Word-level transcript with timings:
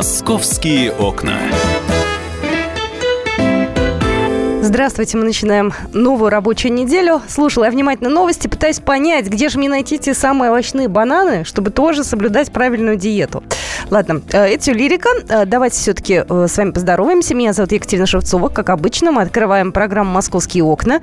Московские 0.00 0.92
окна. 0.92 1.36
Здравствуйте, 4.62 5.18
мы 5.18 5.24
начинаем 5.24 5.74
новую 5.92 6.30
рабочую 6.30 6.72
неделю. 6.72 7.20
Слушала 7.28 7.64
я 7.64 7.70
внимательно 7.70 8.08
новости, 8.08 8.48
пытаюсь 8.48 8.80
понять, 8.80 9.26
где 9.26 9.50
же 9.50 9.58
мне 9.58 9.68
найти 9.68 9.98
те 9.98 10.14
самые 10.14 10.52
овощные 10.52 10.88
бананы, 10.88 11.44
чтобы 11.44 11.70
тоже 11.70 12.02
соблюдать 12.02 12.50
правильную 12.50 12.96
диету. 12.96 13.42
Ладно, 13.90 14.22
э, 14.32 14.54
это 14.54 14.70
лирика. 14.70 15.08
Э, 15.28 15.44
давайте 15.46 15.76
все-таки 15.76 16.22
э, 16.28 16.46
с 16.48 16.56
вами 16.56 16.70
поздороваемся. 16.70 17.34
Меня 17.34 17.52
зовут 17.52 17.72
Екатерина 17.72 18.06
Шевцова. 18.06 18.48
Как 18.48 18.70
обычно, 18.70 19.10
мы 19.10 19.22
открываем 19.22 19.72
программу 19.72 20.12
«Московские 20.12 20.62
окна». 20.64 21.00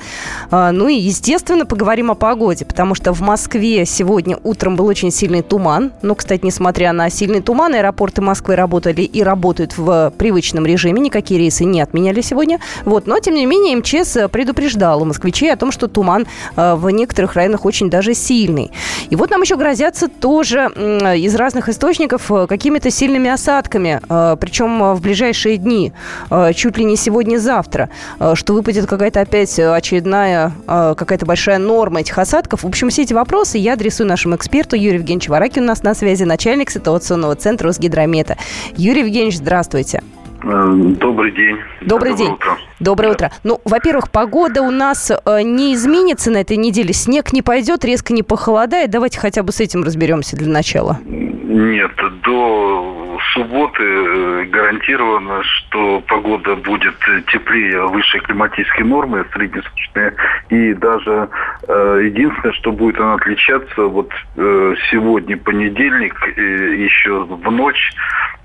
Ну 0.51 0.87
и, 0.87 0.95
естественно, 0.95 1.65
поговорим 1.65 2.11
о 2.11 2.15
погоде, 2.15 2.65
потому 2.65 2.95
что 2.95 3.13
в 3.13 3.19
Москве 3.21 3.85
сегодня 3.85 4.37
утром 4.43 4.75
был 4.75 4.85
очень 4.85 5.11
сильный 5.11 5.41
туман. 5.41 5.91
Ну, 6.01 6.15
кстати, 6.15 6.45
несмотря 6.45 6.93
на 6.93 7.09
сильный 7.09 7.41
туман, 7.41 7.73
аэропорты 7.73 8.21
Москвы 8.21 8.55
работали 8.55 9.01
и 9.01 9.21
работают 9.21 9.77
в 9.77 10.13
привычном 10.17 10.65
режиме. 10.65 11.01
Никакие 11.01 11.39
рейсы 11.39 11.65
не 11.65 11.81
отменяли 11.81 12.21
сегодня. 12.21 12.59
Вот, 12.85 13.07
но, 13.07 13.19
тем 13.19 13.35
не 13.35 13.45
менее, 13.45 13.75
МЧС 13.77 14.29
предупреждал 14.31 15.03
москвичей 15.03 15.51
о 15.51 15.57
том, 15.57 15.71
что 15.71 15.87
туман 15.87 16.25
в 16.55 16.89
некоторых 16.89 17.33
районах 17.33 17.65
очень 17.65 17.89
даже 17.89 18.13
сильный. 18.13 18.71
И 19.09 19.15
вот 19.15 19.29
нам 19.29 19.41
еще 19.41 19.57
грозятся 19.57 20.07
тоже 20.07 20.71
из 21.17 21.35
разных 21.35 21.67
источников 21.69 22.31
какими 22.47 22.76
какими-то 22.77 22.95
сильными 22.95 23.29
осадками, 23.29 23.99
э, 24.07 24.35
причем 24.39 24.83
э, 24.83 24.93
в 24.93 25.01
ближайшие 25.01 25.57
дни, 25.57 25.93
э, 26.29 26.53
чуть 26.53 26.77
ли 26.77 26.85
не 26.85 26.95
сегодня-завтра, 26.95 27.89
что 28.35 28.53
выпадет 28.53 28.85
какая-то 28.85 29.21
опять 29.21 29.59
очередная, 29.59 30.51
какая-то 30.67 31.25
большая 31.25 31.57
норма 31.57 32.01
этих 32.01 32.17
осадков. 32.17 32.63
В 32.63 32.67
общем, 32.67 32.89
все 32.89 33.03
эти 33.03 33.13
вопросы 33.13 33.57
я 33.57 33.73
адресую 33.73 34.07
нашему 34.07 34.35
эксперту 34.35 34.75
Юрию 34.75 34.99
Евгеньевичу 34.99 35.31
Варакину. 35.31 35.65
У 35.65 35.69
нас 35.69 35.83
на 35.83 35.93
связи 35.93 36.23
начальник 36.23 36.69
ситуационного 36.69 37.35
центра 37.35 37.67
Росгидромета. 37.67 38.37
Юрий 38.75 39.01
Евгеньевич, 39.01 39.37
здравствуйте. 39.37 40.01
Добрый 40.43 41.31
день. 41.31 41.57
Добрый 41.81 42.15
день. 42.15 42.31
Утро. 42.33 42.57
Доброе 42.79 43.11
утро. 43.13 43.31
Ну, 43.43 43.59
во-первых, 43.65 44.11
погода 44.11 44.61
у 44.61 44.69
нас 44.69 45.11
не 45.25 45.73
изменится 45.73 46.29
на 46.29 46.37
этой 46.37 46.57
неделе. 46.57 46.93
Снег 46.93 47.33
не 47.33 47.41
пойдет, 47.41 47.83
резко 47.83 48.13
не 48.13 48.23
похолодает. 48.23 48.91
Давайте 48.91 49.19
хотя 49.19 49.41
бы 49.41 49.51
с 49.51 49.59
этим 49.59 49.83
разберемся 49.83 50.37
для 50.37 50.49
начала. 50.49 50.99
Нет, 51.03 51.91
до 52.25 52.96
субботы 53.33 53.83
э, 53.83 54.43
гарантировано, 54.45 55.43
что 55.43 56.01
погода 56.07 56.55
будет 56.55 56.95
теплее 57.31 57.85
выше 57.87 58.19
климатической 58.19 58.85
нормы, 58.85 59.25
среднесуточная. 59.33 60.13
И 60.49 60.73
даже 60.73 61.29
э, 61.67 62.01
единственное, 62.05 62.53
что 62.53 62.71
будет 62.71 62.99
она 62.99 63.15
отличаться, 63.15 63.83
вот 63.83 64.11
э, 64.35 64.75
сегодня 64.89 65.37
понедельник, 65.37 66.15
еще 66.37 67.23
в 67.23 67.51
ночь, 67.51 67.91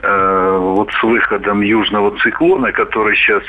вот 0.02 0.90
с 0.92 1.02
выходом 1.04 1.60
южного 1.60 2.18
циклона, 2.18 2.72
который 2.72 3.14
сейчас 3.14 3.44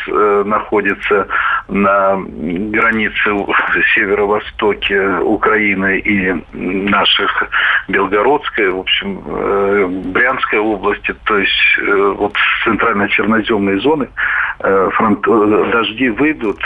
находится 0.45 1.27
на 1.67 2.15
границе 2.15 3.13
северо-востоке 3.95 5.17
Украины 5.21 5.97
и 5.97 6.43
наших 6.53 7.49
Белгородской, 7.87 8.69
в 8.69 8.79
общем, 8.79 9.23
Э, 9.35 9.87
Брянской 9.87 10.59
области, 10.59 11.13
то 11.25 11.37
есть 11.37 11.51
э, 11.79 12.13
вот 12.17 12.33
с 12.35 12.63
центрально-черноземной 12.63 13.79
зоны 13.79 14.09
э, 14.59 14.89
фронт, 14.93 15.21
дожди 15.21 16.09
выйдут 16.09 16.59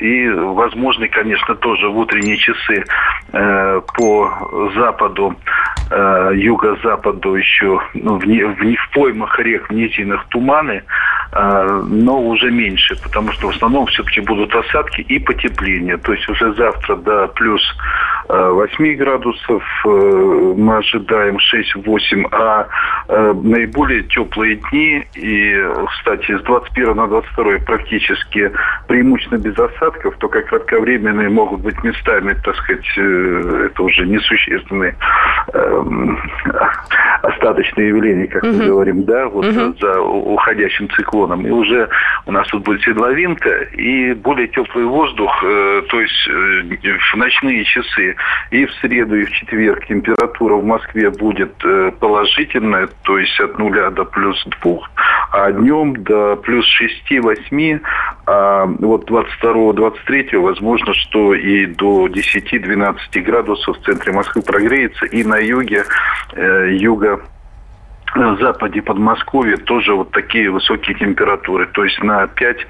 и 0.00 0.28
возможны, 0.28 1.08
конечно, 1.08 1.54
тоже 1.54 1.88
в 1.88 1.98
утренние 1.98 2.36
часы 2.36 2.84
по 3.30 4.70
западу, 4.74 5.34
юго-западу 6.34 7.34
еще 7.34 7.80
ну, 7.94 8.18
в, 8.18 8.24
в, 8.24 8.76
в 8.76 8.90
поймах 8.94 9.38
рек, 9.38 9.68
в 9.68 9.72
низинах 9.72 10.26
туманы, 10.28 10.82
но 11.32 12.22
уже 12.22 12.50
меньше, 12.50 12.96
потому 13.02 13.32
что 13.32 13.48
в 13.48 13.56
основном 13.56 13.86
все-таки 13.86 14.20
будут 14.20 14.54
осадки 14.54 15.00
и 15.02 15.18
потепление. 15.18 15.96
То 15.98 16.12
есть 16.12 16.28
уже 16.28 16.52
завтра 16.54 16.96
до 16.96 17.28
плюс 17.28 17.62
8 18.28 18.94
градусов 18.96 19.62
мы 19.84 20.76
ожидаем 20.76 21.36
6-8 21.36 21.98
8, 21.98 22.26
а 22.32 22.66
э, 23.08 23.32
наиболее 23.42 24.02
теплые 24.04 24.56
дни, 24.70 25.04
и, 25.14 25.64
кстати, 25.88 26.38
с 26.38 26.42
21 26.42 26.96
на 26.96 27.06
22 27.08 27.58
практически 27.66 28.52
преимущественно 28.86 29.38
без 29.38 29.58
осадков, 29.58 30.16
только 30.18 30.42
кратковременные 30.42 31.28
могут 31.28 31.60
быть 31.60 31.82
местами, 31.82 32.36
так 32.44 32.56
сказать, 32.56 32.86
э, 32.96 33.68
это 33.70 33.82
уже 33.82 34.06
несущественные 34.06 34.96
э, 35.52 35.84
остаточные 37.22 37.88
явления, 37.88 38.26
как 38.26 38.44
угу. 38.44 38.52
мы 38.52 38.66
говорим, 38.66 39.04
да, 39.04 39.28
вот 39.28 39.46
угу. 39.46 39.74
за 39.80 40.00
уходящим 40.00 40.88
циклоном. 40.90 41.46
И 41.46 41.50
уже 41.50 41.88
у 42.26 42.32
нас 42.32 42.46
тут 42.48 42.64
будет 42.64 42.82
седловинка 42.82 43.50
и 43.72 44.14
более 44.14 44.48
теплый 44.48 44.84
воздух, 44.84 45.42
э, 45.44 45.82
то 45.88 46.00
есть 46.00 46.28
э, 46.28 46.98
в 47.12 47.16
ночные 47.16 47.64
часы 47.64 48.07
и 48.50 48.66
в 48.66 48.72
среду, 48.74 49.16
и 49.16 49.24
в 49.24 49.30
четверг 49.30 49.86
температура 49.86 50.54
в 50.54 50.64
Москве 50.64 51.10
будет 51.10 51.52
э, 51.64 51.92
положительная, 51.98 52.88
то 53.02 53.18
есть 53.18 53.38
от 53.40 53.58
нуля 53.58 53.90
до 53.90 54.04
плюс 54.04 54.42
двух, 54.60 54.88
а 55.32 55.52
днем 55.52 56.02
до 56.02 56.36
плюс 56.36 56.66
шести, 56.66 57.20
восьми, 57.20 57.80
а 58.26 58.66
вот 58.66 59.10
22-23 59.10 60.38
возможно, 60.38 60.94
что 60.94 61.34
и 61.34 61.66
до 61.66 62.08
10-12 62.08 62.96
градусов 63.20 63.78
в 63.78 63.84
центре 63.84 64.12
Москвы 64.12 64.42
прогреется, 64.42 65.06
и 65.06 65.24
на 65.24 65.38
юге, 65.38 65.84
э, 66.34 66.68
юго 66.72 67.08
на 67.18 67.37
западе 68.40 68.82
Подмосковья 68.82 69.56
тоже 69.56 69.94
вот 69.94 70.10
такие 70.10 70.50
высокие 70.50 70.96
температуры, 70.96 71.66
то 71.66 71.84
есть 71.84 72.02
на 72.02 72.24
5-6 72.24 72.66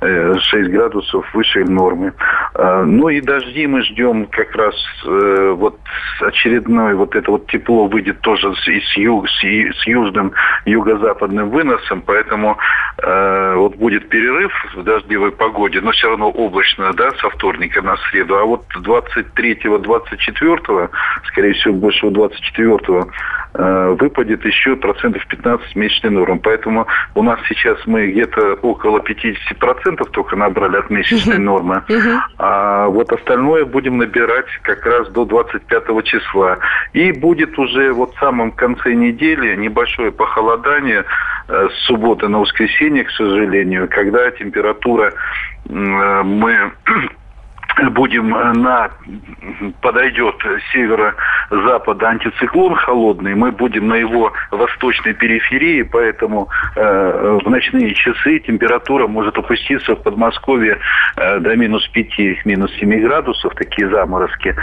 э, 0.00 0.62
градусов 0.68 1.26
выше 1.34 1.64
нормы. 1.64 2.12
А, 2.54 2.84
ну 2.84 3.08
и 3.08 3.20
дожди 3.20 3.66
мы 3.66 3.82
ждем 3.82 4.26
как 4.26 4.54
раз 4.54 4.74
э, 5.04 5.54
вот 5.56 5.78
очередное 6.20 6.94
вот 6.94 7.16
это 7.16 7.30
вот 7.30 7.46
тепло 7.46 7.86
выйдет 7.86 8.20
тоже 8.20 8.54
с, 8.54 8.68
с, 8.68 8.96
юг, 8.96 9.28
с, 9.28 9.40
с 9.40 9.86
южным 9.86 10.32
юго-западным 10.66 11.50
выносом, 11.50 12.02
поэтому 12.02 12.58
э, 13.02 13.54
вот 13.56 13.76
будет 13.76 14.08
перерыв 14.08 14.52
в 14.74 14.82
дождевой 14.82 15.32
погоде, 15.32 15.80
но 15.80 15.92
все 15.92 16.08
равно 16.08 16.30
облачно, 16.30 16.92
да, 16.92 17.10
со 17.12 17.30
вторника 17.30 17.80
на 17.82 17.96
среду, 18.08 18.36
а 18.36 18.44
вот 18.44 18.64
23-24, 18.76 20.90
скорее 21.24 21.54
всего, 21.54 21.74
больше 21.74 22.10
24 22.10 22.92
Э, 22.92 23.04
выпадет 23.54 24.44
еще 24.44 24.76
процентов 24.76 25.26
15 25.26 25.76
месячной 25.76 26.10
нормы. 26.10 26.40
Поэтому 26.42 26.86
у 27.14 27.22
нас 27.22 27.38
сейчас 27.48 27.78
мы 27.86 28.06
где-то 28.06 28.54
около 28.62 28.98
50% 29.00 30.10
только 30.10 30.36
набрали 30.36 30.76
от 30.76 30.90
месячной 30.90 31.38
нормы. 31.38 31.82
А 32.38 32.86
вот 32.86 33.12
остальное 33.12 33.64
будем 33.64 33.98
набирать 33.98 34.46
как 34.62 34.84
раз 34.86 35.08
до 35.10 35.24
25 35.24 36.04
числа. 36.04 36.58
И 36.92 37.12
будет 37.12 37.58
уже 37.58 37.92
вот 37.92 38.14
в 38.14 38.18
самом 38.18 38.52
конце 38.52 38.94
недели 38.94 39.56
небольшое 39.56 40.12
похолодание 40.12 41.04
э, 41.48 41.68
с 41.68 41.86
субботы 41.86 42.28
на 42.28 42.40
воскресенье, 42.40 43.04
к 43.04 43.10
сожалению, 43.10 43.88
когда 43.88 44.30
температура 44.30 45.12
э, 45.68 46.22
мы 46.22 46.72
будем 47.90 48.34
э, 48.34 48.52
на 48.52 48.90
подойдет 49.80 50.36
с 50.42 50.72
северо-запада 50.72 52.08
антициклон 52.08 52.74
холодный, 52.74 53.34
мы 53.34 53.50
будем 53.52 53.88
на 53.88 53.94
его 53.94 54.32
восточной 54.50 55.14
периферии, 55.14 55.82
поэтому 55.82 56.48
э, 56.76 57.38
в 57.42 57.48
ночные 57.48 57.94
часы 57.94 58.40
температура 58.40 59.06
может 59.06 59.36
опуститься 59.38 59.94
в 59.94 60.02
Подмосковье 60.02 60.78
э, 61.16 61.38
до 61.40 61.56
минус 61.56 61.86
5, 61.88 62.44
минус 62.44 62.72
7 62.78 63.02
градусов, 63.02 63.54
такие 63.54 63.88
заморозки. 63.88 64.54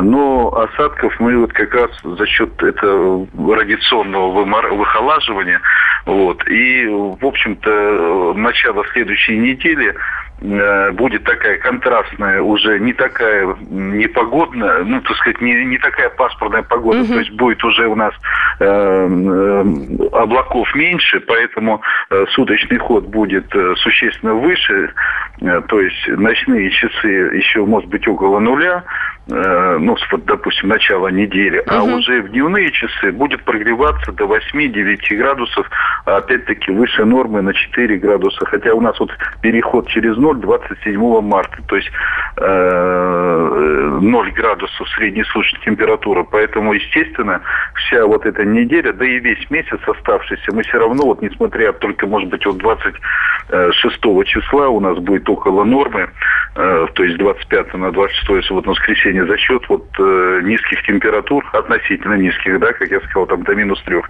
Но 0.00 0.48
осадков 0.54 1.18
мы 1.20 1.36
вот 1.38 1.52
как 1.52 1.74
раз 1.74 1.90
за 2.02 2.26
счет 2.26 2.62
этого 2.62 3.26
радиационного 3.56 4.44
выхолаживания, 4.74 5.60
вот, 6.06 6.46
и, 6.48 6.86
в 6.86 7.24
общем-то, 7.24 8.34
начало 8.34 8.84
следующей 8.92 9.38
недели 9.38 9.94
Э, 10.42 10.90
будет 10.90 11.22
такая 11.22 11.58
контрастная, 11.58 12.42
уже 12.52 12.78
не 12.78 12.92
такая 12.92 13.56
непогодная, 13.70 14.84
ну, 14.84 15.00
так 15.00 15.16
сказать, 15.16 15.40
не, 15.40 15.64
не 15.64 15.78
такая 15.78 16.10
паспортная 16.10 16.62
погода, 16.62 17.00
угу. 17.00 17.14
то 17.14 17.18
есть 17.18 17.32
будет 17.32 17.64
уже 17.64 17.86
у 17.86 17.94
нас 17.94 18.14
э, 18.60 18.64
э, 18.64 20.06
облаков 20.12 20.74
меньше, 20.74 21.20
поэтому 21.20 21.80
э, 22.10 22.24
суточный 22.30 22.78
ход 22.78 23.04
будет 23.06 23.54
э, 23.54 23.74
существенно 23.76 24.34
выше, 24.34 24.92
э, 25.40 25.62
то 25.68 25.80
есть 25.80 26.08
ночные 26.08 26.70
часы 26.70 27.08
еще, 27.08 27.64
может 27.64 27.88
быть, 27.88 28.06
около 28.06 28.38
нуля, 28.38 28.84
ну, 29.26 29.96
вот, 30.10 30.24
допустим, 30.24 30.68
начало 30.68 31.08
недели, 31.08 31.58
угу. 31.60 31.66
а 31.68 31.82
уже 31.82 32.22
в 32.22 32.30
дневные 32.30 32.72
часы 32.72 33.12
будет 33.12 33.44
прогреваться 33.44 34.10
до 34.12 34.24
8-9 34.24 35.16
градусов, 35.16 35.70
а 36.06 36.16
опять-таки 36.16 36.72
выше 36.72 37.04
нормы 37.04 37.40
на 37.40 37.54
4 37.54 37.98
градуса. 37.98 38.44
Хотя 38.46 38.74
у 38.74 38.80
нас 38.80 38.98
вот 38.98 39.10
переход 39.40 39.88
через 39.88 40.16
0 40.16 40.40
27 40.40 41.20
марта, 41.20 41.58
то 41.68 41.76
есть 41.76 41.90
э, 42.36 43.98
0 44.00 44.32
градусов 44.32 44.88
среднесуточная 44.96 45.60
температура. 45.62 46.24
Поэтому, 46.24 46.72
естественно, 46.72 47.40
вся 47.74 48.04
вот 48.06 48.26
эта 48.26 48.44
неделя, 48.44 48.92
да 48.92 49.04
и 49.04 49.20
весь 49.20 49.48
месяц 49.50 49.78
оставшийся, 49.86 50.52
мы 50.52 50.62
все 50.62 50.78
равно, 50.78 51.04
вот 51.04 51.22
несмотря 51.22 51.72
только, 51.72 52.06
может 52.06 52.28
быть, 52.28 52.44
от 52.46 52.58
26 52.58 54.00
числа 54.26 54.68
у 54.68 54.80
нас 54.80 54.98
будет 54.98 55.28
около 55.28 55.64
нормы, 55.64 56.10
э, 56.56 56.86
то 56.92 57.04
есть 57.04 57.18
25 57.18 57.74
на 57.74 57.92
26, 57.92 58.28
если 58.30 58.54
вот 58.54 58.66
на 58.66 58.72
воскресенье, 58.72 59.11
за 59.20 59.36
счет 59.36 59.62
вот 59.68 59.86
э, 59.98 60.40
низких 60.44 60.82
температур, 60.84 61.44
относительно 61.52 62.14
низких, 62.14 62.58
да, 62.58 62.72
как 62.72 62.90
я 62.90 63.00
сказал, 63.00 63.26
там 63.26 63.42
до 63.42 63.54
минус 63.54 63.82
3, 63.84 64.00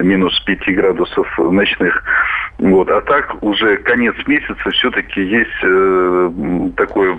минус 0.00 0.38
5 0.40 0.74
градусов 0.74 1.38
ночных. 1.38 2.02
Вот. 2.58 2.90
А 2.90 3.00
так 3.02 3.42
уже 3.42 3.76
конец 3.78 4.14
месяца 4.26 4.70
все-таки 4.70 5.20
есть 5.20 5.50
э, 5.62 6.30
такое 6.76 7.18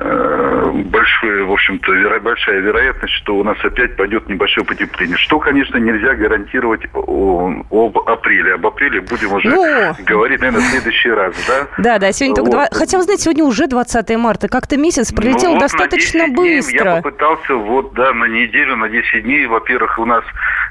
э, 0.00 0.70
большое, 0.86 1.44
в 1.44 1.52
общем-то, 1.52 1.92
веро, 1.92 2.18
большая 2.20 2.60
вероятность, 2.60 3.14
что 3.14 3.36
у 3.36 3.44
нас 3.44 3.58
опять 3.62 3.96
пойдет 3.96 4.28
небольшое 4.28 4.66
потепление. 4.66 5.16
Что, 5.18 5.38
конечно, 5.38 5.76
нельзя 5.76 6.14
гарантировать 6.14 6.82
о, 6.94 7.52
об 7.70 7.98
апреле. 7.98 8.54
Об 8.54 8.66
апреле 8.66 9.02
будем 9.02 9.34
уже 9.34 9.50
ну... 9.50 9.92
говорить, 10.06 10.40
наверное, 10.40 10.62
в 10.62 10.70
следующий 10.70 11.10
раз, 11.10 11.34
да? 11.46 11.66
Да, 11.76 11.98
да, 11.98 12.12
сегодня 12.12 12.42
вот. 12.42 12.50
только... 12.50 12.68
Два... 12.70 12.78
Хотя, 12.78 12.96
вы 12.96 13.04
знаете, 13.04 13.24
сегодня 13.24 13.44
уже 13.44 13.66
20 13.66 14.16
марта. 14.16 14.48
Как-то 14.48 14.78
месяц 14.78 15.12
пролетел 15.12 15.50
ну, 15.50 15.54
вот 15.54 15.60
достаточно 15.60 16.28
быстро. 16.28 16.53
Дней 16.60 16.78
я 16.84 16.96
попытался 16.96 17.54
вот, 17.54 17.94
да, 17.94 18.12
на 18.12 18.26
неделю, 18.26 18.76
на 18.76 18.88
10 18.88 19.22
дней. 19.22 19.46
Во-первых, 19.46 19.98
у 19.98 20.04
нас 20.04 20.24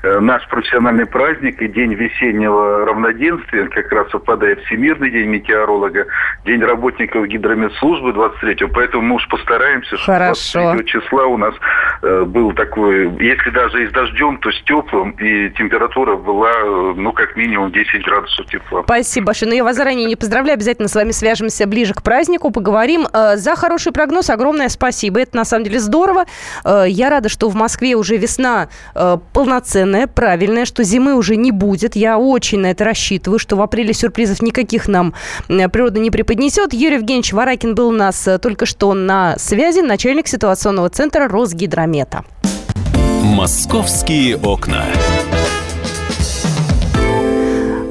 э, 0.03 0.19
наш 0.19 0.47
профессиональный 0.47 1.06
праздник 1.06 1.62
и 1.62 1.68
день 1.68 1.94
весеннего 1.94 2.85
равноденствия, 2.85 3.68
как 3.68 3.91
раз 3.91 4.09
совпадает 4.12 4.59
Всемирный 4.65 5.09
день 5.09 5.27
метеоролога, 5.27 6.06
день 6.45 6.62
работников 6.63 7.27
гидрометслужбы 7.27 8.12
23-го, 8.12 8.69
поэтому 8.74 9.03
мы 9.03 9.15
уж 9.15 9.27
постараемся, 9.27 9.97
чтобы 9.97 10.18
Хорошо. 10.19 10.62
23 10.62 10.88
числа 10.88 11.25
у 11.25 11.38
нас 11.38 11.56
э, 12.01 12.24
был 12.25 12.53
такой, 12.53 13.09
если 13.19 13.50
даже 13.50 13.83
и 13.83 13.88
с 13.88 13.91
дождем, 13.91 14.38
то 14.38 14.51
с 14.51 14.62
теплым, 14.63 15.12
и 15.12 15.50
температура 15.51 16.15
была, 16.15 16.51
э, 16.51 16.94
ну, 16.95 17.12
как 17.12 17.35
минимум 17.35 17.71
10 17.71 18.06
градусов 18.06 18.45
тепла. 18.47 18.83
Спасибо 18.83 19.27
большое. 19.27 19.50
Но 19.50 19.53
ну, 19.53 19.57
я 19.57 19.63
вас 19.63 19.75
заранее 19.75 20.06
не 20.06 20.15
поздравляю, 20.15 20.56
обязательно 20.56 20.88
с 20.88 20.95
вами 20.95 21.12
свяжемся 21.12 21.68
ближе 21.68 21.94
к 21.94 22.03
празднику, 22.03 22.51
поговорим. 22.51 23.07
Э, 23.13 23.35
за 23.35 23.56
хороший 23.56 23.91
прогноз 23.91 24.30
огромное 24.30 24.69
спасибо. 24.69 25.19
Это 25.19 25.35
на 25.35 25.45
самом 25.45 25.65
деле 25.65 25.73
здорово. 25.80 26.25
Э, 26.64 26.86
я 26.88 27.10
рада, 27.10 27.30
что 27.30 27.50
в 27.50 27.56
Москве 27.56 27.96
уже 27.96 28.18
весна 28.18 28.70
э, 28.96 29.18
полноценная, 29.34 30.08
правильная, 30.08 30.66
что 30.66 30.84
зимы 30.84 31.16
уже 31.16 31.36
не 31.36 31.52
будет. 31.52 31.96
Я 31.96 32.18
очень 32.18 32.60
на 32.60 32.68
это 32.68 32.84
рассчитываю, 32.84 33.40
что 33.40 33.56
в 33.56 33.62
апреле 33.62 33.94
сюрпризов 33.94 34.42
никаких 34.42 34.88
нам 34.88 35.14
природа 35.48 36.00
не 36.00 36.12
преподнесет. 36.12 36.74
Юрий 36.74 36.96
Евгеньевич 36.96 37.34
Варакин 37.34 37.75
был 37.75 37.90
у 37.90 37.92
нас 37.92 38.28
только 38.42 38.66
что 38.66 38.94
на 38.94 39.38
связи, 39.38 39.80
начальник 39.80 40.28
ситуационного 40.28 40.90
центра 40.90 41.28
Росгидромета. 41.28 42.24
«Московские 43.24 44.38
окна». 44.38 44.86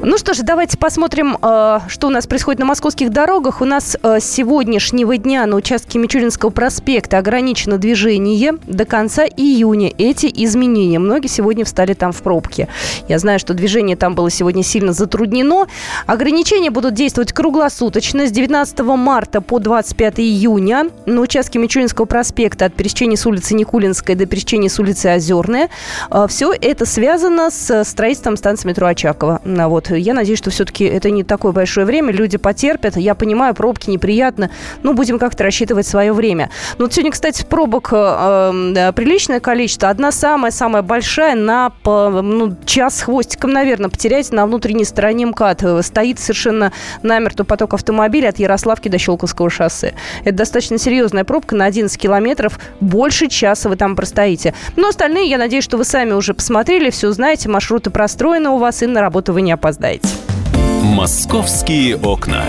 Ну 0.05 0.17
что 0.17 0.33
же, 0.33 0.43
давайте 0.43 0.77
посмотрим, 0.77 1.37
э, 1.41 1.79
что 1.87 2.07
у 2.07 2.09
нас 2.09 2.27
происходит 2.27 2.59
на 2.59 2.65
московских 2.65 3.09
дорогах. 3.09 3.61
У 3.61 3.65
нас 3.65 3.95
э, 4.03 4.19
с 4.19 4.25
сегодняшнего 4.25 5.15
дня 5.15 5.45
на 5.45 5.55
участке 5.55 5.97
Мичуринского 5.97 6.49
проспекта 6.49 7.19
ограничено 7.19 7.77
движение 7.77 8.55
до 8.67 8.83
конца 8.83 9.23
июня. 9.25 9.93
Эти 9.97 10.25
изменения. 10.43 10.99
Многие 10.99 11.29
сегодня 11.29 11.63
встали 11.63 11.93
там 11.93 12.11
в 12.11 12.21
пробке. 12.21 12.67
Я 13.07 13.17
знаю, 13.17 13.39
что 13.39 13.53
движение 13.53 13.95
там 13.95 14.13
было 14.13 14.29
сегодня 14.29 14.61
сильно 14.61 14.91
затруднено. 14.91 15.67
Ограничения 16.05 16.69
будут 16.69 16.95
действовать 16.95 17.31
круглосуточно 17.31 18.27
с 18.27 18.31
19 18.31 18.79
марта 18.81 19.39
по 19.39 19.59
25 19.59 20.19
июня 20.19 20.89
на 21.05 21.21
участке 21.21 21.59
Мичуринского 21.59 22.03
проспекта 22.03 22.65
от 22.65 22.73
пересечения 22.73 23.15
с 23.15 23.25
улицы 23.25 23.55
Никулинской 23.55 24.15
до 24.15 24.25
пересечения 24.25 24.67
с 24.67 24.77
улицы 24.81 25.05
Озерная. 25.07 25.69
Э, 26.11 26.25
Все 26.27 26.51
это 26.51 26.85
связано 26.85 27.49
с 27.49 27.85
строительством 27.85 28.35
станции 28.35 28.67
метро 28.67 28.87
Очакова. 28.87 29.39
Вот 29.45 29.92
я 29.95 30.13
надеюсь, 30.13 30.39
что 30.39 30.49
все-таки 30.49 30.85
это 30.85 31.09
не 31.09 31.23
такое 31.23 31.51
большое 31.51 31.85
время, 31.85 32.11
люди 32.11 32.37
потерпят. 32.37 32.97
Я 32.97 33.15
понимаю, 33.15 33.53
пробки 33.53 33.89
неприятно, 33.89 34.49
ну, 34.83 34.93
будем 34.93 35.19
как-то 35.19 35.43
рассчитывать 35.43 35.87
свое 35.87 36.13
время. 36.13 36.49
Ну, 36.77 36.85
вот 36.85 36.93
сегодня, 36.93 37.11
кстати, 37.11 37.45
пробок 37.45 37.89
э, 37.91 38.73
э, 38.75 38.91
приличное 38.93 39.39
количество. 39.39 39.89
Одна 39.89 40.11
самая-самая 40.11 40.81
большая 40.81 41.35
на 41.35 41.71
ну, 41.85 42.55
час 42.65 42.97
с 42.97 43.01
хвостиком, 43.03 43.51
наверное, 43.51 43.89
потеряете 43.89 44.35
на 44.35 44.45
внутренней 44.45 44.85
стороне 44.85 45.25
МКАД. 45.27 45.85
Стоит 45.85 46.19
совершенно 46.19 46.71
намертво 47.01 47.43
поток 47.43 47.73
автомобилей 47.73 48.27
от 48.27 48.39
Ярославки 48.39 48.89
до 48.89 48.97
Щелковского 48.97 49.49
шоссе. 49.49 49.93
Это 50.23 50.37
достаточно 50.37 50.77
серьезная 50.77 51.23
пробка 51.23 51.55
на 51.55 51.65
11 51.65 51.97
километров. 51.97 52.59
Больше 52.79 53.27
часа 53.27 53.69
вы 53.69 53.75
там 53.75 53.95
простоите. 53.95 54.53
Но 54.75 54.89
остальные, 54.89 55.29
я 55.29 55.37
надеюсь, 55.37 55.63
что 55.63 55.77
вы 55.77 55.85
сами 55.85 56.13
уже 56.13 56.33
посмотрели, 56.33 56.89
все 56.89 57.11
знаете, 57.11 57.49
маршруты 57.49 57.89
простроены 57.89 58.49
у 58.49 58.57
вас, 58.57 58.83
и 58.83 58.87
на 58.87 59.01
работу 59.01 59.33
вы 59.33 59.41
не 59.41 59.51
опоздаете 59.51 59.82
опоздаете. 59.83 60.07
«Московские 60.81 61.97
окна». 61.97 62.45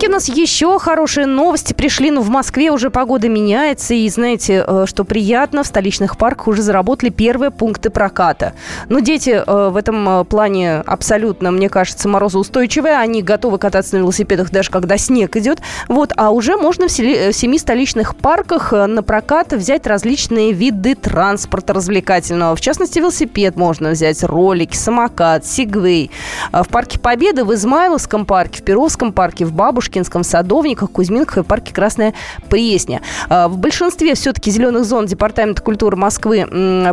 Какие 0.00 0.08
у 0.08 0.14
нас 0.14 0.28
еще 0.28 0.78
хорошие 0.78 1.26
новости 1.26 1.74
пришли? 1.74 2.10
Ну, 2.10 2.22
в 2.22 2.30
Москве 2.30 2.70
уже 2.70 2.88
погода 2.88 3.28
меняется. 3.28 3.92
И 3.92 4.08
знаете, 4.08 4.64
э, 4.66 4.86
что 4.86 5.04
приятно, 5.04 5.62
в 5.62 5.66
столичных 5.66 6.16
парках 6.16 6.48
уже 6.48 6.62
заработали 6.62 7.10
первые 7.10 7.50
пункты 7.50 7.90
проката. 7.90 8.54
Ну, 8.88 9.00
дети 9.00 9.42
э, 9.46 9.68
в 9.68 9.76
этом 9.76 10.08
э, 10.08 10.24
плане 10.24 10.76
абсолютно, 10.76 11.50
мне 11.50 11.68
кажется, 11.68 12.08
морозоустойчивые. 12.08 12.96
Они 12.96 13.22
готовы 13.22 13.58
кататься 13.58 13.96
на 13.96 13.98
велосипедах 13.98 14.50
даже 14.50 14.70
когда 14.70 14.96
снег 14.96 15.36
идет. 15.36 15.60
Вот, 15.86 16.14
а 16.16 16.30
уже 16.30 16.56
можно 16.56 16.88
в 16.88 16.90
семи 16.90 17.58
столичных 17.58 18.16
парках 18.16 18.72
на 18.72 19.02
прокат 19.02 19.52
взять 19.52 19.86
различные 19.86 20.52
виды 20.52 20.94
транспорта 20.94 21.74
развлекательного. 21.74 22.56
В 22.56 22.62
частности, 22.62 23.00
велосипед 23.00 23.54
можно 23.56 23.90
взять, 23.90 24.24
ролики, 24.24 24.76
самокат, 24.76 25.44
сигвей. 25.44 26.10
В 26.52 26.68
парке 26.68 26.98
Победы, 26.98 27.44
в 27.44 27.52
Измайловском 27.52 28.24
парке, 28.24 28.62
в 28.62 28.64
Перовском 28.64 29.12
парке, 29.12 29.44
в 29.44 29.52
Бабушке 29.52 29.90
Пушкинском, 30.00 30.24
Садовниках, 30.24 30.90
Кузьминках 30.90 31.38
и 31.38 31.42
парке 31.42 31.74
Красная 31.74 32.14
Пресня. 32.48 33.02
А, 33.28 33.48
в 33.48 33.58
большинстве 33.58 34.14
все-таки 34.14 34.50
зеленых 34.50 34.84
зон 34.84 35.06
Департамента 35.06 35.62
культуры 35.62 35.96
Москвы 35.96 36.46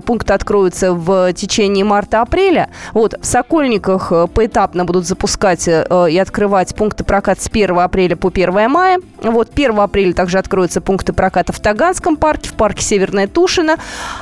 пункты 0.05 0.33
откроются 0.33 0.93
в 0.93 1.31
течение 1.33 1.85
марта-апреля. 1.85 2.69
Вот, 2.93 3.15
в 3.19 3.25
Сокольниках 3.25 4.11
э, 4.11 4.27
поэтапно 4.27 4.85
будут 4.85 5.07
запускать 5.07 5.67
э, 5.67 5.85
и 6.09 6.17
открывать 6.17 6.75
пункты 6.75 7.03
проката 7.03 7.41
с 7.41 7.47
1 7.47 7.79
апреля 7.79 8.15
по 8.15 8.29
1 8.29 8.69
мая. 8.69 8.99
Вот 9.21 9.51
1 9.53 9.79
апреля 9.79 10.13
также 10.13 10.37
откроются 10.37 10.81
пункты 10.81 11.13
проката 11.13 11.53
в 11.53 11.59
Таганском 11.59 12.17
парке, 12.17 12.49
в 12.49 12.53
парке 12.53 12.83
Северная 12.83 13.27
Тушина. 13.27 13.77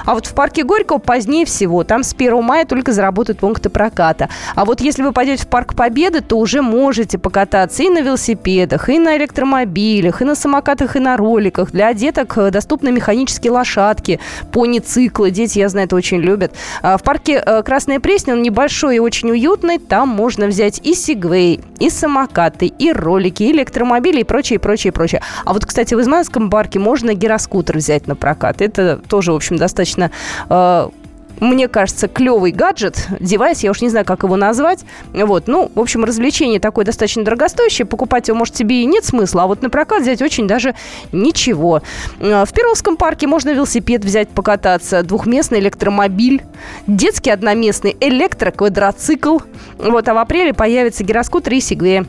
А 0.06 0.14
вот 0.14 0.28
в 0.28 0.34
парке 0.34 0.64
Горького 0.64 1.00
позднее 1.00 1.46
всего. 1.46 1.84
Там 1.84 2.04
с 2.04 2.14
1 2.14 2.44
мая 2.44 2.66
только 2.66 2.92
заработают 2.92 3.40
пункты 3.40 3.70
проката. 3.70 4.30
А 4.56 4.66
вот 4.66 4.82
если 4.82 5.02
вы 5.02 5.12
пойдете 5.12 5.44
в 5.44 5.48
парк 5.48 5.76
Победы, 5.76 6.22
то 6.22 6.38
уже 6.38 6.62
можете 6.62 7.18
покататься 7.18 7.84
и 7.84 7.90
на 7.90 8.02
велосипеде, 8.02 8.65
велосипедах, 8.66 8.90
и 8.90 9.00
на 9.00 9.18
электромобилях, 9.18 10.22
и 10.22 10.26
на 10.26 10.36
самокатах, 10.36 10.96
и 10.96 11.00
на 11.00 11.18
роликах. 11.18 11.72
Для 11.72 11.94
деток 11.94 12.38
э, 12.38 12.52
доступны 12.52 12.92
механические 12.92 13.52
лошадки, 13.52 14.20
пони-циклы. 14.52 15.32
Дети, 15.32 15.60
я 15.60 15.70
знаю, 15.70 15.88
это 15.88 15.96
очень 15.96 16.22
любят. 16.22 16.54
А 16.82 16.98
в 16.98 17.04
парке 17.04 17.42
э, 17.46 17.64
Красная 17.64 18.00
Пресня, 18.00 18.34
он 18.34 18.42
небольшой 18.42 18.98
и 18.98 19.00
очень 19.00 19.32
уютный. 19.32 19.80
Там 19.80 20.10
можно 20.10 20.48
взять 20.48 20.80
и 20.84 20.94
сигвей, 20.94 21.62
и 21.80 21.90
самокаты, 21.90 22.68
и 22.68 22.92
ролики, 22.92 23.44
и 23.44 23.52
электромобили, 23.52 24.22
и 24.22 24.24
прочее, 24.24 24.60
прочее, 24.60 24.92
прочее. 24.92 25.22
А 25.46 25.54
вот, 25.54 25.66
кстати, 25.66 25.94
в 25.96 26.02
Измайловском 26.02 26.50
парке 26.50 26.80
можно 26.80 27.14
гироскутер 27.14 27.78
взять 27.78 28.08
на 28.08 28.16
прокат. 28.16 28.62
Это 28.62 28.98
тоже, 28.98 29.32
в 29.32 29.36
общем, 29.36 29.58
достаточно 29.58 30.12
э, 30.50 30.90
мне 31.40 31.68
кажется, 31.68 32.08
клевый 32.08 32.52
гаджет, 32.52 33.08
девайс, 33.20 33.62
я 33.64 33.72
уж 33.72 33.82
не 33.82 33.90
знаю, 33.90 34.06
как 34.06 34.24
его 34.24 34.36
назвать. 34.36 34.86
Вот, 35.14 35.48
ну, 35.48 35.72
в 35.74 35.80
общем, 35.80 36.04
развлечение 36.04 36.60
такое 36.60 36.86
достаточно 36.86 37.24
дорогостоящее, 37.24 37.86
покупать 37.86 38.28
его, 38.28 38.38
может, 38.38 38.54
тебе 38.54 38.82
и 38.82 38.86
нет 38.86 39.06
смысла, 39.06 39.44
а 39.44 39.48
вот 39.48 39.62
на 39.62 39.70
прокат 39.70 40.02
взять 40.02 40.22
очень 40.22 40.48
даже 40.48 40.76
ничего. 41.12 41.82
А, 42.20 42.46
в 42.46 42.54
Перовском 42.54 42.98
парке 42.98 43.28
можно 43.28 43.52
велосипед 43.52 44.04
взять, 44.04 44.30
покататься, 44.30 45.04
двухместный 45.04 45.60
электромобиль, 45.60 46.44
детский 46.88 47.32
одноместный 47.32 47.96
электроквадроцикл. 48.00 49.40
Вот, 49.78 50.08
а 50.08 50.14
в 50.14 50.18
апреле 50.18 50.54
появится 50.54 51.04
гироскутер 51.04 51.54
и 51.54 51.60
сегвея. 51.60 52.06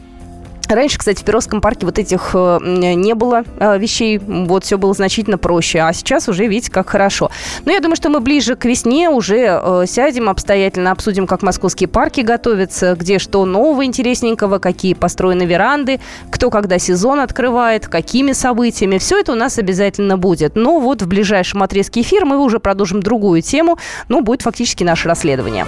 Раньше, 0.69 0.99
кстати, 0.99 1.21
в 1.21 1.25
Перовском 1.25 1.61
парке 1.61 1.87
вот 1.87 1.99
этих 1.99 2.31
э, 2.35 2.59
не 2.63 3.15
было 3.15 3.45
э, 3.59 3.79
вещей, 3.79 4.19
вот 4.19 4.65
все 4.65 4.79
было 4.79 4.95
значительно 4.95 5.39
проще, 5.39 5.81
а 5.81 5.93
сейчас 5.93 6.29
уже, 6.29 6.47
видите, 6.47 6.71
как 6.71 6.91
хорошо. 6.91 7.31
Но 7.65 7.73
я 7.73 7.81
думаю, 7.81 7.97
что 7.97 8.09
мы 8.09 8.21
ближе 8.21 8.57
к 8.57 8.65
весне 8.65 9.09
уже 9.09 9.61
э, 9.63 9.85
сядем 9.87 10.29
обстоятельно, 10.29 10.91
обсудим, 10.91 11.27
как 11.27 11.43
московские 11.43 11.89
парки 11.89 12.21
готовятся, 12.21 12.95
где 12.95 13.19
что 13.19 13.45
нового 13.45 13.85
интересненького, 13.85 14.59
какие 14.59 14.95
построены 14.95 15.45
веранды, 15.45 16.01
кто 16.31 16.51
когда 16.51 16.79
сезон 16.79 17.21
открывает, 17.21 17.87
какими 17.87 18.33
событиями. 18.33 18.99
Все 18.99 19.21
это 19.21 19.33
у 19.33 19.37
нас 19.37 19.59
обязательно 19.59 20.19
будет. 20.19 20.57
Но 20.57 20.81
вот 20.81 21.03
в 21.03 21.07
ближайшем 21.07 21.63
отрезке 21.63 22.01
эфира 22.01 22.25
мы 22.25 22.39
уже 22.39 22.59
продолжим 22.59 23.03
другую 23.03 23.43
тему, 23.43 23.79
ну, 24.09 24.21
будет 24.23 24.43
фактически 24.43 24.85
наше 24.85 25.09
расследование. 25.09 25.67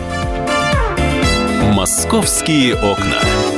«Московские 1.74 2.74
окна». 2.74 3.57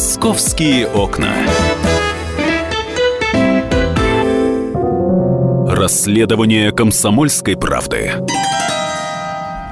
«Московские 0.00 0.88
окна». 0.88 1.28
Расследование 5.68 6.72
комсомольской 6.72 7.54
правды. 7.54 8.12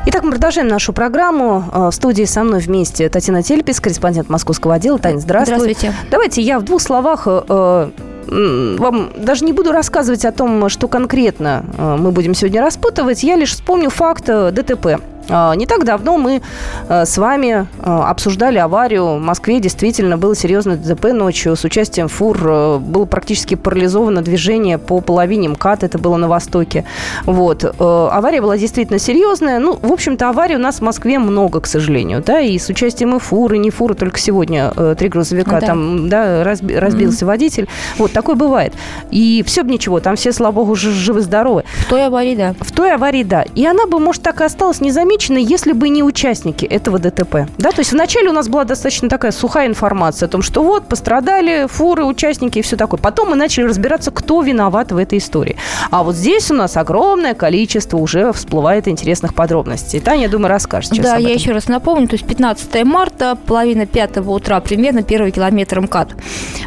Итак, 0.05 0.25
мы 0.25 0.33
продолжаем 0.33 0.69
нашу 0.69 0.93
программу. 0.93 1.65
Э, 1.73 1.89
в 1.89 1.93
студии 1.93 2.25
со 2.25 2.45
мной 2.45 2.61
вместе 2.61 3.09
Татьяна 3.09 3.43
Тельпис, 3.43 3.81
корреспондент 3.81 4.29
московского 4.29 4.75
отдела. 4.75 4.99
Таня, 4.99 5.19
здравствуй. 5.19 5.61
Здравствуйте. 5.61 5.95
Давайте 6.11 6.43
я 6.43 6.59
в 6.59 6.63
двух 6.63 6.83
словах 6.83 7.23
э, 7.27 7.91
вам 8.27 9.11
даже 9.17 9.47
не 9.47 9.55
буду 9.55 9.73
рассказывать 9.73 10.27
о 10.27 10.33
том, 10.33 10.69
что 10.69 10.89
конкретно 10.89 11.65
э, 11.79 11.97
мы 11.99 12.11
будем 12.11 12.35
сегодня 12.35 12.61
распутывать. 12.61 13.23
Я 13.23 13.37
лишь 13.37 13.53
вспомню 13.53 13.89
факт 13.89 14.27
ДТП 14.27 15.01
не 15.29 15.67
так 15.67 15.85
давно 15.85 16.17
мы 16.17 16.41
э, 16.89 17.05
с 17.05 17.19
вами 17.19 17.67
э, 17.79 17.85
обсуждали 17.85 18.59
аварию. 18.59 19.17
В 19.17 19.21
Москве 19.21 19.61
действительно 19.61 20.17
было 20.17 20.35
серьезное 20.35 20.77
ДТП 20.77 21.13
ночью 21.13 21.55
с 21.55 21.65
участием 21.65 22.09
фур. 22.09 22.39
Э, 22.43 22.79
было 22.79 23.05
практически 23.05 23.55
парализовано 23.55 24.23
движение 24.23 24.79
по 24.79 25.01
половине 25.01 25.49
МКАД. 25.49 25.85
Это 25.85 25.99
было 25.99 26.17
на 26.17 26.29
Востоке. 26.29 26.85
Вот. 27.25 27.65
Авария 27.79 28.41
была 28.41 28.57
действительно 28.57 28.99
серьезная. 28.99 29.59
Ну, 29.59 29.79
в 29.81 29.93
общем-то, 29.93 30.29
аварий 30.29 30.57
у 30.57 30.59
нас 30.59 30.77
в 30.77 30.81
Москве 30.83 31.19
много, 31.19 31.61
к 31.61 31.67
сожалению. 31.67 32.23
Да, 32.25 32.41
и 32.41 32.59
с 32.59 32.69
участием 32.69 33.15
и 33.17 33.19
фур, 33.19 33.53
и 33.53 33.59
не 33.59 33.71
фуры. 33.71 33.95
Только 33.95 34.19
сегодня 34.19 34.71
три 34.97 35.09
грузовика 35.09 35.61
да. 35.61 35.67
там 35.67 36.09
да, 36.09 36.43
разби, 36.43 36.75
разбился 36.75 37.25
mm-hmm. 37.25 37.29
водитель. 37.29 37.69
Вот, 37.99 38.13
такое 38.13 38.37
бывает. 38.37 38.73
И 39.11 39.45
все 39.47 39.63
бы 39.63 39.71
ничего. 39.71 40.01
Там 40.01 40.17
все, 40.17 40.33
слава 40.33 40.53
богу, 40.53 40.75
живы-здоровы. 40.75 41.65
В 41.81 41.89
той 41.89 42.07
аварии, 42.07 42.35
да. 42.35 42.55
В 42.61 42.73
той 42.73 42.93
аварии, 42.95 43.25
да. 43.25 43.45
И 43.55 43.67
она 43.67 43.87
бы, 43.87 43.99
может, 43.99 44.23
так 44.23 44.41
и 44.41 44.45
осталась 44.45 44.81
незамеченной 44.81 45.18
замечены, 45.19 45.39
если 45.39 45.73
бы 45.73 45.89
не 45.89 46.03
участники 46.03 46.65
этого 46.65 46.99
ДТП. 46.99 47.49
Да, 47.59 47.71
то 47.71 47.81
есть 47.81 47.93
вначале 47.93 48.31
у 48.31 48.33
нас 48.33 48.49
была 48.49 48.65
достаточно 48.65 49.09
такая 49.09 49.33
сухая 49.33 49.67
информация 49.67 50.27
о 50.27 50.31
том, 50.31 50.43
что 50.43 50.63
вот 50.63 50.87
пострадали 50.89 51.67
фуры, 51.69 52.05
участники 52.05 52.59
и 52.59 52.63
все 52.63 52.77
такое. 52.77 53.01
Потом 53.01 53.31
мы 53.31 53.37
начали 53.37 53.65
разбираться, 53.65 54.11
кто 54.11 54.43
виноват 54.43 54.93
в 54.93 54.97
этой 54.97 55.19
истории. 55.19 55.57
А 55.91 56.03
вот 56.03 56.15
здесь 56.15 56.51
у 56.51 56.55
нас 56.55 56.77
огромное 56.77 57.35
количество 57.35 57.99
уже 57.99 58.33
всплывает 58.33 58.89
интересных 58.89 59.35
подробностей. 59.35 60.01
Таня, 60.01 60.23
я 60.23 60.29
думаю, 60.29 60.49
расскажет 60.49 60.93
сейчас 60.93 61.05
Да, 61.05 61.17
я 61.17 61.33
еще 61.33 61.53
раз 61.53 61.69
напомню, 61.69 62.09
то 62.09 62.15
есть 62.15 62.27
15 62.27 62.85
марта, 62.85 63.37
половина 63.47 63.87
пятого 63.87 64.31
утра 64.31 64.61
примерно, 64.61 65.03
первый 65.03 65.31
километр 65.31 65.81
МКАД 65.81 66.15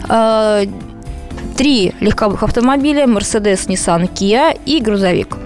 э, 0.10 0.65
три 1.62 1.94
легковых 2.00 2.41
автомобиля, 2.41 3.03
Mercedes, 3.03 3.68
Nissan, 3.68 4.12
Kia 4.12 4.60
и 4.65 4.80
грузовик. 4.80 5.38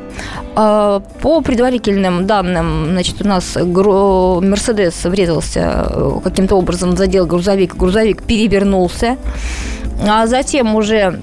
А, 0.55 1.01
по 1.21 1.41
предварительным 1.41 2.25
данным, 2.25 2.85
значит, 2.91 3.21
у 3.21 3.27
нас 3.27 3.57
Мерседес 3.57 5.03
врезался 5.03 5.89
э, 5.89 6.11
каким-то 6.23 6.55
образом, 6.55 6.95
задел 6.95 7.25
грузовик, 7.25 7.75
грузовик 7.75 8.23
перевернулся, 8.23 9.17
а 10.07 10.25
затем 10.25 10.75
уже 10.75 11.19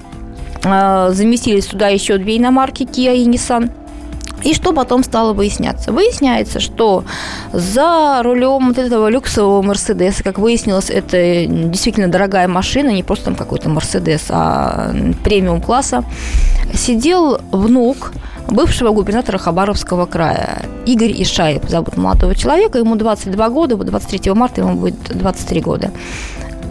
а, 0.63 1.09
заместились 1.09 1.65
сюда 1.65 1.87
еще 1.87 2.19
две 2.19 2.37
иномарки 2.37 2.83
Kia 2.83 3.15
и 3.15 3.25
Nissan. 3.27 3.71
И 4.43 4.53
что 4.53 4.73
потом 4.73 5.03
стало 5.03 5.33
выясняться? 5.33 5.91
Выясняется, 5.91 6.59
что 6.59 7.03
за 7.53 8.21
рулем 8.23 8.67
вот 8.69 8.77
этого 8.77 9.09
люксового 9.09 9.61
Мерседеса, 9.61 10.23
как 10.23 10.37
выяснилось, 10.37 10.89
это 10.89 11.45
действительно 11.47 12.09
дорогая 12.09 12.47
машина, 12.47 12.89
не 12.89 13.03
просто 13.03 13.25
там 13.25 13.35
какой-то 13.35 13.69
Мерседес, 13.69 14.25
а 14.29 14.93
премиум 15.23 15.61
класса, 15.61 16.03
сидел 16.73 17.39
внук 17.51 18.11
бывшего 18.47 18.91
губернатора 18.91 19.37
Хабаровского 19.37 20.05
края. 20.05 20.63
Игорь 20.85 21.13
Ишаев 21.21 21.63
зовут 21.69 21.95
молодого 21.97 22.35
человека, 22.35 22.77
ему 22.77 22.95
22 22.95 23.49
года, 23.49 23.77
23 23.77 24.33
марта 24.33 24.61
ему 24.61 24.75
будет 24.75 24.95
23 25.09 25.61
года. 25.61 25.91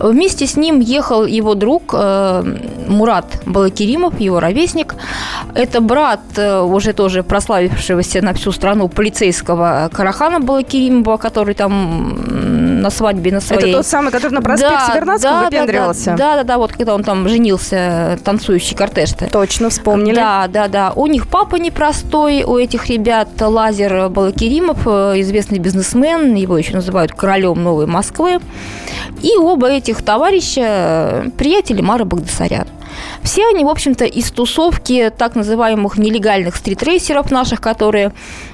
Вместе 0.02 0.46
с 0.46 0.56
ним 0.56 0.80
ехал 0.80 1.24
его 1.24 1.54
друг 1.54 1.94
э, 1.94 2.42
Мурат 2.88 3.42
Балакиримов, 3.46 4.20
его 4.20 4.40
ровесник. 4.40 4.96
Это 5.54 5.80
брат 5.80 6.20
э, 6.36 6.60
уже 6.60 6.92
тоже 6.92 7.22
прославившегося 7.22 8.20
на 8.22 8.32
всю 8.32 8.52
страну 8.52 8.88
полицейского 8.88 9.88
Карахана 9.92 10.40
Балакиримова, 10.40 11.16
который 11.18 11.54
там 11.54 12.61
на 12.82 12.90
свадьбе 12.90 13.32
на 13.32 13.40
своей... 13.40 13.70
Это 13.70 13.78
тот 13.78 13.86
самый, 13.86 14.10
который 14.10 14.32
на 14.32 14.42
проспекте 14.42 14.84
да, 14.88 14.94
Вернадского 14.94 15.32
да, 15.32 15.44
выпендривался? 15.44 16.10
Да, 16.10 16.16
да, 16.16 16.36
да, 16.36 16.42
да, 16.44 16.58
вот 16.58 16.72
когда 16.72 16.94
он 16.94 17.04
там 17.04 17.28
женился, 17.28 18.18
танцующий 18.24 18.76
кортеж-то. 18.76 19.30
Точно, 19.30 19.70
вспомнили. 19.70 20.16
Да, 20.16 20.46
да, 20.48 20.68
да. 20.68 20.92
У 20.94 21.06
них 21.06 21.28
папа 21.28 21.56
непростой, 21.56 22.42
у 22.42 22.58
этих 22.58 22.88
ребят 22.88 23.28
Лазер 23.40 24.08
Балакиримов, 24.08 24.86
э, 24.86 25.20
известный 25.20 25.58
бизнесмен, 25.58 26.34
его 26.34 26.58
еще 26.58 26.74
называют 26.74 27.12
королем 27.12 27.62
Новой 27.62 27.86
Москвы. 27.86 28.40
И 29.22 29.36
оба 29.36 29.68
этих 29.68 30.02
товарища 30.02 31.30
приятели 31.38 31.80
Мара 31.80 32.04
Багдасарян. 32.04 32.66
Все 33.22 33.48
они, 33.48 33.64
в 33.64 33.68
общем-то, 33.68 34.04
из 34.04 34.30
тусовки 34.30 35.12
так 35.16 35.34
называемых 35.34 35.96
нелегальных 35.96 36.56
стритрейсеров 36.56 37.30
наших, 37.30 37.60
которые 37.60 38.12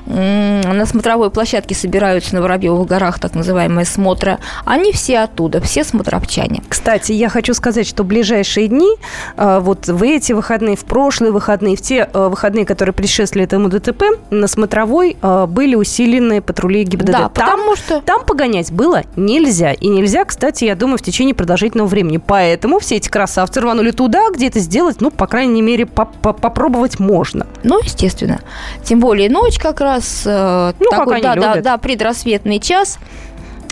на 0.09 0.87
смотровой 0.87 1.31
площадке 1.31 1.75
собираются 1.75 2.35
на 2.35 2.43
Воробьевых 2.43 2.87
горах, 2.87 3.19
так 3.19 3.35
называемые 3.35 3.85
смотра, 3.85 4.39
они 4.65 4.93
все 4.93 5.21
оттуда, 5.21 5.61
все 5.61 5.85
смотровчане. 5.85 6.63
Кстати, 6.69 7.13
я 7.13 7.29
хочу 7.29 7.55
сказать, 7.55 7.87
что 7.87 8.05
ближайшие 8.05 8.69
дни, 8.69 8.97
а, 9.37 9.61
вот 9.61 9.87
в 9.87 10.03
эти 10.03 10.33
выходные, 10.33 10.77
в 10.77 10.85
прошлые 10.85 11.33
выходные, 11.33 11.77
в 11.77 11.83
те 11.83 12.09
а, 12.13 12.29
выходные, 12.29 12.65
которые 12.65 12.95
предшествовали 12.95 13.45
этому 13.45 13.69
ДТП, 13.69 14.05
на 14.31 14.47
смотровой 14.47 15.17
а, 15.21 15.47
были 15.47 15.75
усилены 15.75 16.41
патрули 16.41 16.85
ГИБДД. 16.85 17.13
Да, 17.13 17.19
там, 17.29 17.31
потому 17.31 17.77
что... 17.77 18.01
Там 18.01 18.25
погонять 18.25 18.73
было 18.73 19.03
нельзя. 19.17 19.73
И 19.73 19.89
нельзя, 19.89 20.25
кстати, 20.25 20.65
я 20.65 20.75
думаю, 20.75 20.99
в 20.99 21.03
течение 21.03 21.35
продолжительного 21.35 21.89
времени. 21.89 22.19
Поэтому 22.19 22.79
все 22.79 22.97
эти 22.97 23.09
красавцы 23.09 23.61
рванули 23.61 23.91
туда, 23.91 24.31
где 24.31 24.49
это 24.49 24.61
сделать, 24.61 25.01
ну, 25.01 25.11
по 25.11 25.27
крайней 25.27 25.63
мере, 25.63 25.87
попробовать 25.87 26.99
можно. 26.99 27.47
Ну, 27.63 27.81
естественно. 27.83 28.41
Тем 28.85 29.01
более 29.01 29.29
ночь 29.29 29.59
как 29.59 29.81
раз, 29.81 29.98
э, 30.27 30.73
ну, 30.79 30.91
такой, 30.91 31.21
да, 31.21 31.35
да, 31.35 31.61
да, 31.61 31.79
предрассветный 31.79 32.61
час. 32.61 32.99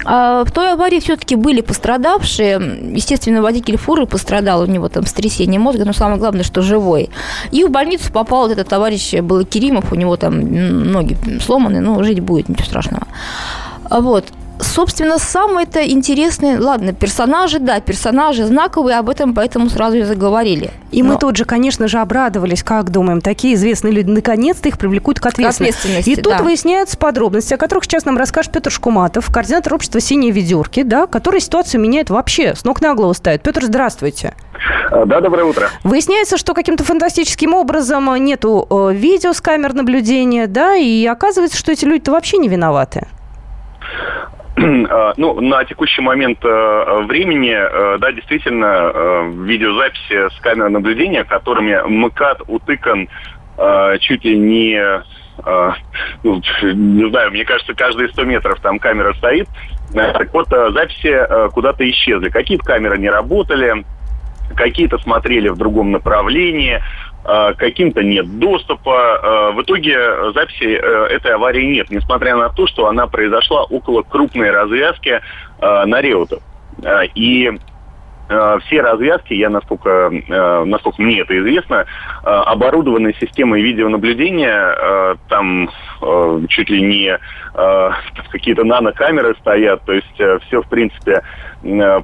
А 0.04 0.44
в 0.44 0.52
той 0.52 0.72
аварии 0.72 1.00
все-таки 1.00 1.34
были 1.34 1.60
пострадавшие. 1.60 2.92
Естественно, 2.94 3.42
водитель 3.42 3.76
фуры 3.76 4.06
пострадал, 4.06 4.62
у 4.62 4.66
него 4.66 4.88
там 4.88 5.04
стрясение 5.04 5.58
мозга, 5.58 5.84
но 5.84 5.92
самое 5.92 6.18
главное, 6.18 6.44
что 6.44 6.62
живой. 6.62 7.10
И 7.50 7.64
в 7.64 7.70
больницу 7.70 8.12
попал 8.12 8.42
вот 8.42 8.52
этот 8.52 8.68
товарищ 8.68 9.14
был 9.14 9.44
Керимов, 9.44 9.92
у 9.92 9.96
него 9.96 10.16
там 10.16 10.92
ноги 10.92 11.16
сломаны, 11.40 11.80
но 11.80 12.00
жить 12.04 12.20
будет, 12.20 12.48
ничего 12.48 12.66
страшного. 12.66 13.06
Вот 13.90 14.26
собственно, 14.60 15.18
самое-то 15.18 15.86
интересное, 15.88 16.60
ладно, 16.60 16.92
персонажи, 16.92 17.58
да, 17.58 17.80
персонажи 17.80 18.44
знаковые, 18.44 18.98
об 18.98 19.08
этом 19.08 19.34
поэтому 19.34 19.68
сразу 19.68 19.98
и 19.98 20.02
заговорили. 20.02 20.70
И 20.90 21.02
Но... 21.02 21.12
мы 21.14 21.18
тут 21.18 21.36
же, 21.36 21.44
конечно 21.44 21.88
же, 21.88 21.98
обрадовались, 21.98 22.62
как 22.62 22.90
думаем, 22.90 23.20
такие 23.20 23.54
известные 23.54 23.92
люди, 23.92 24.10
наконец-то 24.10 24.68
их 24.68 24.78
привлекут 24.78 25.20
к 25.20 25.26
ответственности. 25.26 25.72
К 25.72 25.84
ответственности 25.84 26.10
и 26.10 26.22
тут 26.22 26.36
да. 26.38 26.42
выясняются 26.42 26.96
подробности, 26.96 27.54
о 27.54 27.56
которых 27.56 27.84
сейчас 27.84 28.04
нам 28.04 28.16
расскажет 28.16 28.52
Петр 28.52 28.70
Шкуматов, 28.70 29.30
координатор 29.32 29.74
общества 29.74 30.00
«Синие 30.00 30.30
ведерки», 30.30 30.82
да, 30.82 31.06
который 31.06 31.40
ситуацию 31.40 31.80
меняет 31.80 32.10
вообще, 32.10 32.54
с 32.54 32.64
ног 32.64 32.80
на 32.80 32.94
голову 32.94 33.14
ставит. 33.14 33.42
Петр, 33.42 33.64
здравствуйте. 33.64 34.34
А, 34.90 35.04
да, 35.04 35.20
доброе 35.20 35.44
утро. 35.44 35.68
Выясняется, 35.84 36.36
что 36.36 36.54
каким-то 36.54 36.84
фантастическим 36.84 37.54
образом 37.54 38.14
нету 38.16 38.66
э, 38.68 38.94
видео 38.94 39.32
с 39.32 39.40
камер 39.40 39.74
наблюдения, 39.74 40.46
да, 40.46 40.74
и 40.76 41.04
оказывается, 41.06 41.58
что 41.58 41.72
эти 41.72 41.84
люди-то 41.84 42.12
вообще 42.12 42.38
не 42.38 42.48
виноваты. 42.48 43.06
А, 44.88 45.12
ну, 45.16 45.40
на 45.40 45.64
текущий 45.64 46.00
момент 46.00 46.38
э, 46.42 47.02
времени, 47.06 47.52
э, 47.52 47.98
да, 47.98 48.10
действительно, 48.12 48.90
э, 48.94 49.30
видеозаписи 49.44 50.34
с 50.34 50.40
камер 50.40 50.70
наблюдения, 50.70 51.24
которыми 51.24 51.76
МКАД 51.86 52.42
утыкан 52.46 53.08
чуть 54.00 54.22
ли 54.22 54.36
не, 54.36 54.78
ну, 56.22 56.42
не 56.62 57.08
знаю, 57.08 57.30
мне 57.30 57.42
кажется, 57.46 57.72
каждые 57.72 58.10
100 58.10 58.24
метров 58.24 58.60
там 58.60 58.78
камера 58.78 59.14
стоит. 59.14 59.48
Так 59.94 60.34
вот, 60.34 60.48
записи 60.50 61.50
куда-то 61.54 61.88
исчезли. 61.88 62.28
Какие-то 62.28 62.66
камеры 62.66 62.98
не 62.98 63.08
работали, 63.08 63.82
какие-то 64.54 64.98
смотрели 64.98 65.48
в 65.48 65.56
другом 65.56 65.90
направлении. 65.90 66.82
Э, 67.26 67.54
каким-то 67.54 68.02
нет 68.02 68.38
доступа. 68.38 69.50
Э, 69.50 69.56
в 69.56 69.62
итоге 69.62 70.32
записи 70.32 70.74
этой 70.74 71.32
аварии 71.32 71.76
нет, 71.76 71.90
несмотря 71.90 72.36
на 72.36 72.48
то, 72.48 72.66
что 72.66 72.86
она 72.86 73.06
произошла 73.06 73.64
около 73.64 74.02
крупной 74.02 74.50
развязки 74.50 75.20
на 75.60 76.00
Реутов. 76.02 76.42
И 77.14 77.50
Э, 77.50 77.75
все 78.28 78.80
развязки, 78.80 79.34
я 79.34 79.50
насколько, 79.50 80.10
э, 80.10 80.64
насколько 80.64 81.00
мне 81.00 81.20
это 81.20 81.38
известно, 81.38 81.84
э, 81.84 82.28
оборудованы 82.28 83.14
системой 83.20 83.62
видеонаблюдения, 83.62 85.16
там 85.28 85.70
чуть 86.48 86.68
ли 86.68 86.82
не 86.82 87.18
какие-то 88.30 88.64
нанокамеры 88.64 89.34
стоят, 89.40 89.84
то 89.84 89.92
есть 89.92 90.12
все, 90.46 90.62
в 90.62 90.68
принципе, 90.68 91.22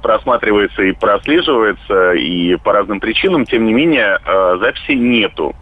просматривается 0.01 0.81
и 0.83 0.93
прослеживается, 0.93 2.13
и 2.13 2.55
по 2.57 2.73
разным 2.73 2.99
причинам, 2.99 3.45
тем 3.45 3.65
не 3.65 3.73
менее, 3.73 4.17
записей 4.59 4.95
нету. 4.95 5.55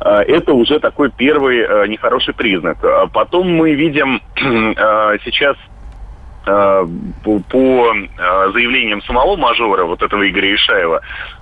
Это 0.00 0.52
уже 0.52 0.78
такой 0.78 1.10
первый 1.10 1.88
нехороший 1.88 2.34
признак. 2.34 2.78
Потом 3.12 3.50
мы 3.50 3.74
видим 3.74 4.20
сейчас 4.36 5.56
Э, 5.56 5.77
по, 6.44 7.40
по 7.50 7.94
э, 7.94 8.50
заявлениям 8.52 9.02
самого 9.02 9.36
мажора, 9.36 9.84
вот 9.84 10.02
этого 10.02 10.28
Игоря 10.28 10.54
Ишаева, 10.54 11.00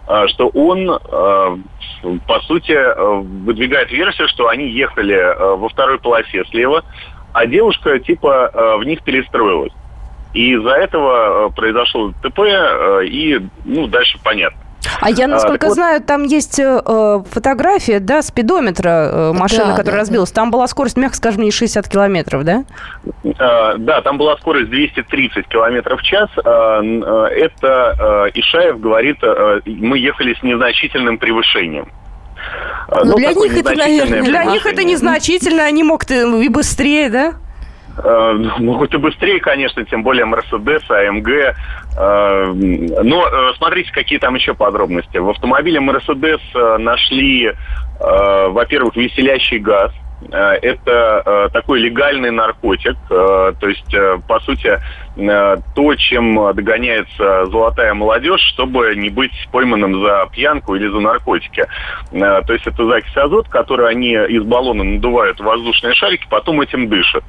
э, 0.09 0.27
что 0.29 0.49
он, 0.49 0.87
по 2.27 2.41
сути, 2.41 2.77
выдвигает 3.45 3.91
версию, 3.91 4.29
что 4.29 4.49
они 4.49 4.69
ехали 4.69 5.57
во 5.57 5.69
второй 5.69 5.99
полосе 5.99 6.45
слева, 6.51 6.85
а 7.33 7.47
девушка 7.47 7.99
типа 7.99 8.77
в 8.79 8.85
них 8.85 9.03
перестроилась. 9.03 9.73
И 10.35 10.53
из-за 10.55 10.71
этого 10.71 11.51
произошло 11.51 12.13
ТП, 12.23 12.41
и 13.05 13.41
ну, 13.65 13.87
дальше 13.87 14.19
понятно. 14.23 14.66
А 15.01 15.11
я, 15.11 15.27
насколько 15.27 15.69
а, 15.69 15.71
знаю, 15.71 15.99
вот... 15.99 16.07
там 16.07 16.25
есть 16.25 16.59
э, 16.59 17.23
фотография, 17.31 18.01
да, 18.01 18.23
спидометра 18.23 19.11
э, 19.13 19.33
машины, 19.33 19.67
да, 19.67 19.77
которая 19.77 19.93
да, 19.93 20.01
разбилась. 20.01 20.31
Там 20.31 20.51
была 20.51 20.67
скорость, 20.67 20.97
мягко 20.97 21.17
скажем, 21.17 21.43
не 21.43 21.51
60 21.51 21.89
километров, 21.89 22.45
да? 22.45 22.65
Э, 23.25 23.79
да, 23.79 24.01
там 24.03 24.19
была 24.19 24.37
скорость 24.39 24.71
230 24.71 25.49
километров 25.49 26.01
в 26.01 26.05
час. 26.05 26.29
Э, 26.37 26.81
э, 26.83 27.27
это 27.37 28.29
э, 28.35 28.39
Ишаев 28.39 28.81
говорит, 28.81 29.19
э, 29.23 29.61
мы 29.67 29.99
ехали 29.99 30.35
с 30.35 30.43
незначительным 30.43 31.19
превышением. 31.19 31.89
Ну, 32.89 33.05
ну 33.05 33.17
для 33.17 33.33
них 33.33 33.57
это, 33.57 33.75
наверное, 33.75 34.23
для 34.23 34.45
них 34.45 34.67
это 34.67 34.85
незначительно, 34.85 35.65
они 35.65 35.83
могут 35.83 36.11
и 36.11 36.49
быстрее, 36.49 37.11
да? 37.11 37.35
Э, 37.99 38.35
могут 38.59 38.95
и 38.95 38.99
быстрее, 38.99 39.41
конечно, 39.41 39.85
тем 39.85 40.03
более 40.03 40.27
Мерседес, 40.27 40.83
АМГ. 40.91 41.57
Э, 41.97 42.53
но 42.53 43.27
э, 43.27 43.53
смотрите, 43.57 43.91
какие 43.93 44.19
там 44.19 44.35
еще 44.35 44.55
подробности. 44.55 45.19
В 45.19 45.31
автомобиле 45.31 45.81
Мерседес 45.81 46.41
нашли, 46.55 47.53
во-первых, 47.99 48.97
веселящий 48.97 49.59
газ– 49.59 49.93
Э, 50.33 50.55
это 50.63 51.23
э, 51.25 51.49
такой 51.53 51.81
легальный 51.81 52.31
наркотик. 52.31 52.97
Э, 53.11 53.53
то 53.59 53.69
есть, 53.69 53.95
по 54.27 54.41
сути, 54.41 54.79
то, 55.17 55.95
чем 55.95 56.55
догоняется 56.55 57.47
золотая 57.47 57.95
молодежь, 57.95 58.43
чтобы 58.53 58.95
не 58.97 59.09
быть 59.09 59.33
пойманным 59.51 60.03
за 60.05 60.29
пьянку 60.31 60.75
или 60.75 60.89
за 60.89 61.01
наркотики. 61.01 61.65
То 62.11 62.53
есть 62.53 62.67
это 62.67 62.87
закись 62.87 63.17
азот, 63.17 63.49
который 63.49 63.89
они 63.89 64.13
из 64.13 64.43
баллона 64.45 64.85
надувают 64.85 65.41
воздушные 65.41 65.95
шарики, 65.95 66.27
потом 66.29 66.61
этим 66.61 66.91
дышат. 66.91 67.25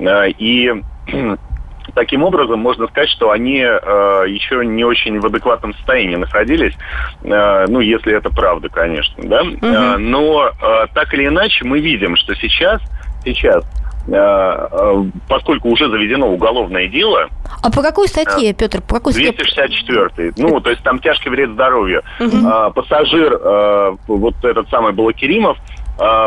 И 0.00 0.72
Таким 1.94 2.22
образом, 2.22 2.60
можно 2.60 2.86
сказать, 2.88 3.08
что 3.10 3.30
они 3.30 3.58
э, 3.60 4.24
еще 4.28 4.64
не 4.64 4.84
очень 4.84 5.18
в 5.20 5.26
адекватном 5.26 5.74
состоянии 5.74 6.16
находились, 6.16 6.74
э, 7.22 7.66
ну, 7.68 7.80
если 7.80 8.14
это 8.14 8.30
правда, 8.30 8.68
конечно, 8.68 9.22
да. 9.24 9.42
Угу. 9.42 9.58
Э, 9.62 9.96
но 9.96 10.48
э, 10.48 10.86
так 10.94 11.12
или 11.14 11.26
иначе 11.26 11.64
мы 11.64 11.80
видим, 11.80 12.16
что 12.16 12.34
сейчас, 12.34 12.80
сейчас 13.24 13.64
э, 14.08 14.12
э, 14.12 15.04
поскольку 15.28 15.68
уже 15.68 15.88
заведено 15.88 16.28
уголовное 16.28 16.86
дело... 16.88 17.28
А 17.62 17.70
по 17.70 17.82
какой 17.82 18.08
статье, 18.08 18.54
Петр? 18.54 18.80
По 18.80 18.96
какой 18.96 19.12
264 19.12 20.34
Ну, 20.36 20.60
то 20.60 20.70
есть 20.70 20.82
там 20.82 20.98
тяжкий 21.00 21.28
вред 21.28 21.50
здоровью. 21.50 22.02
Угу. 22.18 22.72
Пассажир, 22.74 23.96
вот 24.06 24.44
этот 24.44 24.68
самый 24.70 24.92
Балакиримов, 24.92 25.58
Э, 25.58 25.79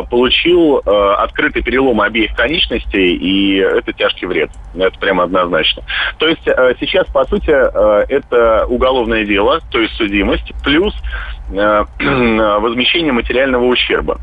получил 0.10 0.80
э, 0.80 1.14
открытый 1.18 1.64
перелом 1.64 2.02
обеих 2.02 2.36
конечностей, 2.36 3.16
и 3.16 3.58
это 3.58 3.94
тяжкий 3.94 4.26
вред. 4.26 4.52
Это 4.76 4.98
прямо 5.00 5.24
однозначно. 5.24 5.84
То 6.20 6.28
есть 6.28 6.48
э, 6.48 6.76
сейчас, 6.80 7.08
по 7.08 7.26
сути, 7.26 7.50
это 7.50 8.66
уголовное 8.68 9.26
дело, 9.26 9.62
то 9.72 9.80
есть 9.80 9.96
судимость, 9.96 10.54
плюс 10.64 10.94
возмещение 11.50 13.12
материального 13.12 13.66
ущерба. 13.66 14.20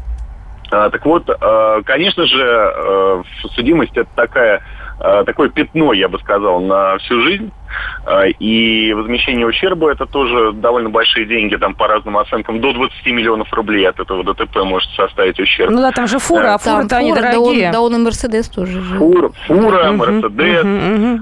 Так 0.71 1.05
вот, 1.05 1.29
конечно 1.85 2.27
же, 2.27 3.25
судимость 3.55 3.97
это 3.97 4.09
такая 4.15 4.63
Э, 4.63 4.80
такое 5.01 5.49
пятно, 5.49 5.93
я 5.93 6.09
бы 6.09 6.19
сказал, 6.19 6.61
на 6.61 6.99
всю 6.99 7.21
жизнь. 7.23 7.51
Э, 8.07 8.29
и 8.39 8.93
возмещение 8.93 9.47
ущерба 9.47 9.91
это 9.93 10.07
тоже 10.07 10.53
довольно 10.53 10.91
большие 10.91 11.27
деньги, 11.27 11.57
там 11.57 11.75
по 11.75 11.87
разным 11.87 12.17
оценкам, 12.19 12.61
до 12.61 12.73
20 12.73 13.07
миллионов 13.07 13.53
рублей 13.53 13.89
от 13.89 14.01
этого 14.01 14.25
ДТП 14.25 14.57
может 14.65 14.91
составить 14.93 15.39
ущерб. 15.39 15.71
Ну 15.71 15.81
да, 15.81 15.93
там 15.93 16.07
же 16.07 16.19
фура, 16.19 16.55
а 16.55 16.59
фуры-то 16.59 16.97
они 16.97 17.13
дорогие. 17.13 17.71
Да 17.73 17.81
он, 17.81 17.91
да 17.91 17.97
он 17.97 18.03
и 18.03 18.05
Мерседес 18.05 18.49
тоже 18.49 18.81
же. 18.81 18.95
Фура, 18.97 19.31
фура 19.47 19.93
Мерседес, 19.93 20.65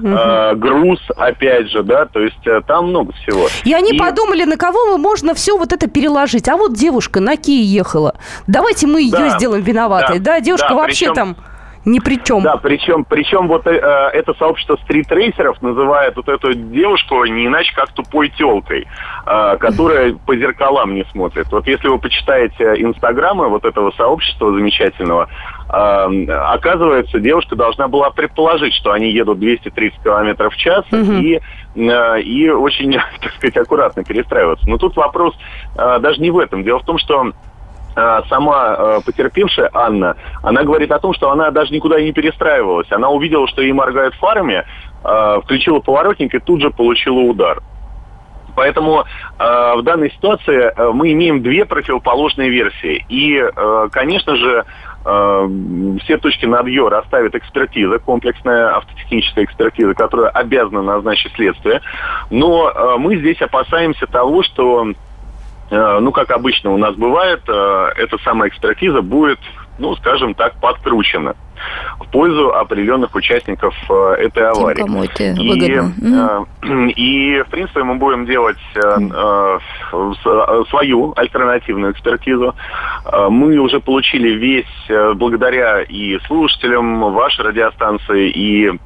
э, 0.03 0.55
груз, 0.55 0.99
опять 1.17 1.69
же, 1.69 1.83
да, 1.83 2.05
то 2.05 2.19
есть 2.19 2.37
там 2.67 2.89
много 2.89 3.13
всего. 3.13 3.47
И 3.63 3.73
они 3.73 3.91
и... 3.91 3.97
подумали, 3.97 4.43
на 4.43 4.57
кого 4.57 4.97
можно 4.97 5.33
все 5.33 5.57
вот 5.57 5.73
это 5.73 5.87
переложить. 5.87 6.47
А 6.49 6.57
вот 6.57 6.73
девушка 6.73 7.19
на 7.19 7.37
Кии 7.37 7.63
ехала. 7.63 8.15
Давайте 8.47 8.87
мы 8.87 9.01
ее 9.01 9.11
да, 9.11 9.29
сделаем 9.29 9.63
виноватой. 9.63 10.19
Да, 10.19 10.33
да 10.33 10.39
девушка 10.39 10.69
да, 10.69 10.75
вообще 10.75 11.05
причем... 11.05 11.15
там 11.15 11.37
ни 11.89 11.99
при 11.99 12.23
чем. 12.23 12.41
Да, 12.41 12.57
причем, 12.57 13.03
причем 13.03 13.47
вот 13.47 13.65
э, 13.67 13.71
это 13.71 14.33
сообщество 14.35 14.77
стритрейсеров 14.83 15.61
называет 15.61 16.15
вот 16.15 16.29
эту 16.29 16.53
девушку 16.53 17.25
не 17.25 17.47
иначе 17.47 17.73
как 17.75 17.91
тупой 17.93 18.29
телкой, 18.29 18.87
э, 19.25 19.57
которая 19.57 20.13
по 20.13 20.35
зеркалам 20.35 20.95
не 20.95 21.03
смотрит. 21.05 21.47
Вот 21.51 21.67
если 21.67 21.87
вы 21.87 21.99
почитаете 21.99 22.75
инстаграмы 22.77 23.49
вот 23.49 23.65
этого 23.65 23.91
сообщества 23.91 24.51
замечательного, 24.53 25.29
э, 25.69 26.25
оказывается, 26.31 27.19
девушка 27.19 27.55
должна 27.55 27.87
была 27.87 28.11
предположить, 28.11 28.73
что 28.75 28.91
они 28.91 29.11
едут 29.11 29.39
230 29.39 30.01
километров 30.03 30.53
в 30.53 30.57
час 30.57 30.85
угу. 30.91 31.13
и, 31.13 31.39
э, 31.75 32.21
и 32.21 32.49
очень, 32.49 32.93
так 33.21 33.33
сказать, 33.33 33.57
аккуратно 33.57 34.03
перестраиваться. 34.03 34.69
Но 34.69 34.77
тут 34.77 34.95
вопрос 34.95 35.35
э, 35.75 35.99
даже 35.99 36.21
не 36.21 36.29
в 36.29 36.37
этом. 36.37 36.63
Дело 36.63 36.79
в 36.79 36.85
том, 36.85 36.97
что 36.97 37.31
сама 38.29 38.75
э, 38.77 38.99
потерпевшая 39.05 39.69
Анна, 39.73 40.15
она 40.41 40.63
говорит 40.63 40.91
о 40.91 40.99
том, 40.99 41.13
что 41.13 41.31
она 41.31 41.51
даже 41.51 41.73
никуда 41.73 42.01
не 42.01 42.11
перестраивалась. 42.11 42.91
Она 42.91 43.09
увидела, 43.09 43.47
что 43.47 43.61
ей 43.61 43.73
моргают 43.73 44.15
фарами, 44.15 44.65
включила 45.43 45.79
поворотник 45.79 46.35
и 46.35 46.39
тут 46.39 46.61
же 46.61 46.71
получила 46.71 47.19
удар. 47.19 47.61
Поэтому 48.59 49.05
э, 49.39 49.73
в 49.77 49.83
данной 49.83 50.11
ситуации 50.11 50.73
э, 50.75 50.91
мы 50.91 51.13
имеем 51.13 51.41
две 51.41 51.63
противоположные 51.63 52.49
версии. 52.49 53.05
И, 53.07 53.37
э, 53.37 53.89
конечно 53.89 54.35
же, 54.35 54.65
э, 55.05 55.49
все 56.03 56.17
точки 56.17 56.45
над 56.45 56.67
«ё» 56.67 56.89
расставит 56.89 57.35
экспертиза, 57.35 57.99
комплексная 57.99 58.75
автотехническая 58.75 59.45
экспертиза, 59.45 59.93
которая 59.93 60.29
обязана 60.31 60.81
назначить 60.81 61.31
следствие. 61.35 61.79
Но 62.29 62.69
э, 62.69 62.97
мы 62.97 63.15
здесь 63.15 63.41
опасаемся 63.41 64.07
того, 64.07 64.43
что 64.43 64.87
ну, 65.71 66.11
как 66.11 66.31
обычно 66.31 66.71
у 66.71 66.77
нас 66.77 66.95
бывает, 66.95 67.41
э, 67.47 67.89
эта 67.97 68.17
самая 68.19 68.49
экспертиза 68.49 69.01
будет, 69.01 69.39
ну, 69.77 69.95
скажем 69.97 70.33
так, 70.33 70.59
подкручена 70.59 71.35
в 71.99 72.09
пользу 72.09 72.53
определенных 72.55 73.13
участников 73.13 73.75
э, 73.89 74.15
этой 74.19 74.49
аварии. 74.49 74.77
Тем, 74.77 74.87
кому 74.87 75.03
это 75.03 75.23
выгодно. 75.37 76.47
И, 76.63 76.93
и, 77.37 77.41
в 77.43 77.47
принципе, 77.49 77.83
мы 77.83 77.95
будем 77.95 78.25
делать 78.25 78.57
свою 80.69 81.13
альтернативную 81.15 81.93
экспертизу. 81.93 82.55
Мы 83.29 83.57
уже 83.57 83.79
получили 83.79 84.29
весь, 84.29 85.15
благодаря 85.15 85.81
и 85.81 86.17
слушателям 86.25 87.13
вашей 87.13 87.45
радиостанции, 87.45 88.29
и 88.29 88.79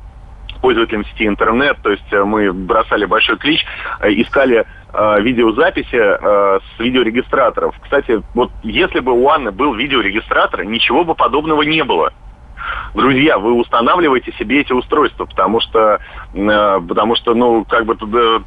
пользователям 0.62 1.06
сети 1.06 1.28
интернет, 1.28 1.78
то 1.84 1.91
есть 1.91 2.10
мы 2.12 2.54
бросали 2.54 3.04
большой 3.04 3.38
клич, 3.38 3.65
искали 4.02 4.65
э, 4.94 5.22
видеозаписи 5.22 5.96
э, 5.96 6.60
с 6.60 6.80
видеорегистраторов. 6.80 7.76
Кстати, 7.82 8.22
вот 8.34 8.52
если 8.64 9.00
бы 9.00 9.12
у 9.12 9.28
Анны 9.30 9.52
был 9.52 9.74
видеорегистратор, 9.74 10.64
ничего 10.64 11.04
бы 11.04 11.16
подобного 11.16 11.64
не 11.64 11.84
было. 11.84 12.14
Друзья, 12.94 13.38
вы 13.38 13.54
устанавливаете 13.54 14.32
себе 14.34 14.62
эти 14.62 14.72
устройства, 14.72 15.26
потому 15.26 15.60
что 15.60 16.00
потому 16.34 17.15
что, 17.15 17.34
ну, 17.34 17.63
как 17.65 17.86
бы 17.86 17.96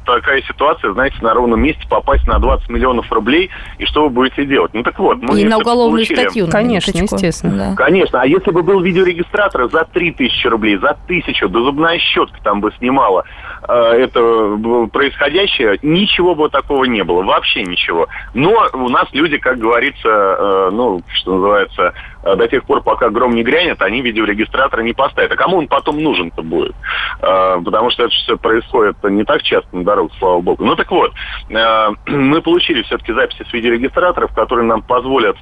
такая 0.05 0.41
ситуация, 0.41 0.91
знаете, 0.93 1.17
на 1.21 1.33
ровном 1.33 1.61
месте 1.61 1.81
попасть 1.89 2.27
на 2.27 2.39
20 2.39 2.69
миллионов 2.69 3.11
рублей, 3.11 3.49
и 3.77 3.85
что 3.85 4.03
вы 4.03 4.09
будете 4.09 4.45
делать? 4.45 4.73
Ну, 4.73 4.83
так 4.83 4.99
вот. 4.99 5.17
Мы 5.21 5.41
и 5.41 5.45
на 5.45 5.57
уголовную 5.57 6.05
получили. 6.05 6.19
статью. 6.19 6.47
Конечно, 6.49 6.91
минуточку. 6.91 7.15
естественно. 7.15 7.69
Да. 7.69 7.75
Конечно. 7.75 8.21
А 8.21 8.25
если 8.25 8.51
бы 8.51 8.63
был 8.63 8.81
видеорегистратор 8.81 9.69
за 9.69 9.85
3000 9.85 10.47
рублей, 10.47 10.77
за 10.77 10.91
1000, 10.91 11.47
да 11.47 11.59
зубная 11.59 11.97
щетка 11.99 12.37
там 12.43 12.61
бы 12.61 12.71
снимала 12.77 13.23
э, 13.67 13.73
это 13.73 14.89
происходящее, 14.91 15.79
ничего 15.81 16.35
бы 16.35 16.49
такого 16.49 16.85
не 16.85 17.03
было. 17.03 17.23
Вообще 17.23 17.63
ничего. 17.63 18.07
Но 18.33 18.67
у 18.73 18.89
нас 18.89 19.07
люди, 19.13 19.37
как 19.37 19.57
говорится, 19.57 20.07
э, 20.07 20.69
ну, 20.71 21.01
что 21.13 21.35
называется, 21.35 21.93
э, 22.23 22.35
до 22.35 22.47
тех 22.47 22.63
пор, 22.65 22.81
пока 22.81 23.09
гром 23.09 23.35
не 23.35 23.43
грянет, 23.43 23.81
они 23.81 24.01
видеорегистратора 24.01 24.81
не 24.81 24.93
поставят. 24.93 25.31
А 25.31 25.35
кому 25.35 25.57
он 25.57 25.67
потом 25.67 26.01
нужен-то 26.01 26.41
будет? 26.41 26.75
Э, 27.21 27.57
потому 27.77 27.91
что 27.91 28.05
это 28.05 28.13
все 28.13 28.37
происходит 28.37 28.95
не 29.03 29.23
так 29.23 29.43
часто 29.43 29.75
на 29.75 29.83
дорогах, 29.83 30.11
слава 30.17 30.41
богу. 30.41 30.65
Ну 30.65 30.75
так 30.75 30.89
вот, 30.89 31.13
мы 32.07 32.41
получили 32.41 32.81
все-таки 32.81 33.13
записи 33.13 33.45
с 33.47 33.53
видеорегистраторов, 33.53 34.33
которые 34.33 34.65
нам 34.65 34.81
позволят 34.81 35.37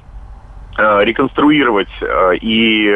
реконструировать 0.76 1.88
и 2.42 2.94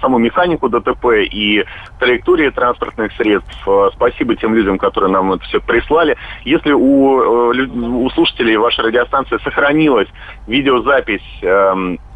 саму 0.00 0.18
механику 0.18 0.68
ДТП 0.68 1.04
и 1.30 1.64
траектории 2.00 2.50
транспортных 2.50 3.12
средств. 3.12 3.56
Спасибо 3.92 4.34
тем 4.34 4.56
людям, 4.56 4.78
которые 4.78 5.12
нам 5.12 5.32
это 5.32 5.44
все 5.44 5.60
прислали. 5.60 6.16
Если 6.44 6.72
у, 6.72 7.52
у 7.52 8.10
слушателей 8.10 8.56
вашей 8.56 8.86
радиостанции 8.86 9.38
сохранилась 9.44 10.08
видеозапись 10.48 11.22
эм, 11.42 12.00
Э, 12.02 12.11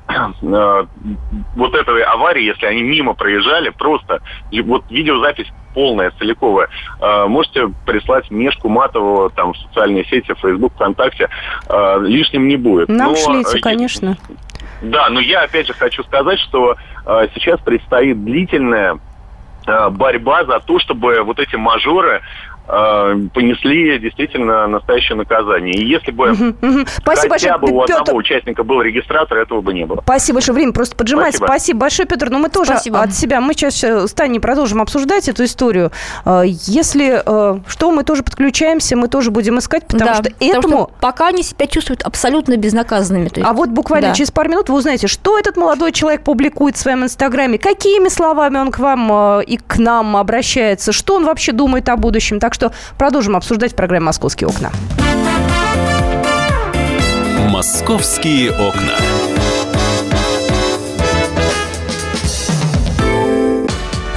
вот 1.57 1.75
этой 1.75 2.03
аварии, 2.03 2.45
если 2.45 2.67
они 2.67 2.83
мимо 2.83 3.15
проезжали, 3.15 3.71
просто 3.71 4.21
вот 4.65 4.85
видеозапись 4.91 5.49
полная, 5.75 6.11
целиковая, 6.19 6.69
э, 7.01 7.27
можете 7.27 7.69
прислать 7.85 8.31
Мешку 8.31 8.69
Матову 8.69 9.31
там 9.31 9.53
в 9.53 9.59
социальные 9.59 10.05
сети, 10.07 10.35
Facebook, 10.41 10.73
ВКонтакте, 10.75 11.29
э, 11.69 11.99
лишним 12.03 12.49
не 12.49 12.57
будет. 12.57 12.89
Нам 12.89 13.11
но, 13.11 13.17
шлите, 13.17 13.61
конечно. 13.61 14.17
Да, 14.81 15.09
но 15.11 15.21
я 15.21 15.43
опять 15.43 15.67
же 15.67 15.75
хочу 15.75 16.03
сказать, 16.05 16.39
что 16.41 16.77
сейчас 17.35 17.61
предстоит 17.61 18.23
длительная 18.25 18.99
борьба 19.91 20.45
за 20.45 20.61
то, 20.61 20.79
чтобы 20.79 21.23
вот 21.23 21.39
эти 21.39 21.57
мажоры 21.57 22.23
Э, 22.56 22.56
понесли 22.67 23.99
действительно 23.99 24.67
настоящее 24.67 25.17
наказание. 25.17 25.75
И 25.75 25.87
если 25.87 26.11
бы 26.11 26.35
Спасибо 26.97 27.35
хотя 27.35 27.59
большое, 27.59 27.59
бы 27.59 27.79
у 27.79 27.83
одного 27.83 28.05
Петр... 28.05 28.17
участника 28.17 28.65
был 28.65 28.83
регистратор, 28.83 29.39
этого 29.39 29.61
бы 29.61 29.73
не 29.73 29.85
было. 29.85 30.01
Спасибо 30.03 30.37
большое. 30.37 30.57
Время 30.57 30.73
просто 30.73 30.97
поджимается. 30.97 31.39
Спасибо, 31.39 31.57
Спасибо 31.67 31.81
большое, 31.81 32.07
Петр. 32.07 32.31
Но 32.31 32.39
мы 32.39 32.49
тоже 32.49 32.73
Спасибо. 32.73 33.03
от 33.03 33.15
себя, 33.15 33.41
мы 33.41 33.55
сейчас 33.55 33.83
с 33.83 34.13
Таней 34.13 34.41
продолжим 34.41 34.81
обсуждать 34.81 35.29
эту 35.29 35.45
историю. 35.45 35.91
Э, 36.25 36.43
если 36.45 37.23
э, 37.25 37.61
что, 37.67 37.91
мы 37.91 38.05
тоже 38.05 38.23
подключаемся, 38.23 38.97
мы 38.97 39.09
тоже 39.09 39.31
будем 39.31 39.59
искать, 39.59 39.87
потому 39.87 40.05
да, 40.05 40.15
что 40.15 40.31
потому 40.31 40.53
этому... 40.53 40.77
Что 40.77 40.91
пока 41.01 41.29
они 41.29 41.43
себя 41.43 41.67
чувствуют 41.67 42.03
абсолютно 42.03 42.57
безнаказанными. 42.57 43.25
есть... 43.25 43.39
А 43.43 43.53
вот 43.53 43.71
буквально 43.71 44.09
да. 44.09 44.15
через 44.15 44.31
пару 44.31 44.51
минут 44.51 44.69
вы 44.69 44.77
узнаете, 44.77 45.07
что 45.07 45.39
этот 45.39 45.57
молодой 45.57 45.93
человек 45.93 46.23
публикует 46.23 46.77
в 46.77 46.79
своем 46.79 47.05
инстаграме, 47.05 47.59
какими 47.59 48.09
словами 48.09 48.59
он 48.59 48.71
к 48.71 48.79
вам 48.79 49.41
и 49.41 49.57
к 49.57 49.79
нам 49.79 50.17
обращается, 50.17 50.93
что 50.93 51.17
он 51.17 51.25
вообще 51.25 51.53
думает 51.53 51.89
о 51.89 51.97
будущем. 51.97 52.39
Так 52.39 52.55
что 52.57 52.73
продолжим 52.99 53.37
обсуждать 53.37 53.73
в 53.73 53.77
программе 53.77 54.07
«Московские 54.07 54.49
окна». 54.49 54.73
«Московские 57.49 58.51
окна». 58.51 59.36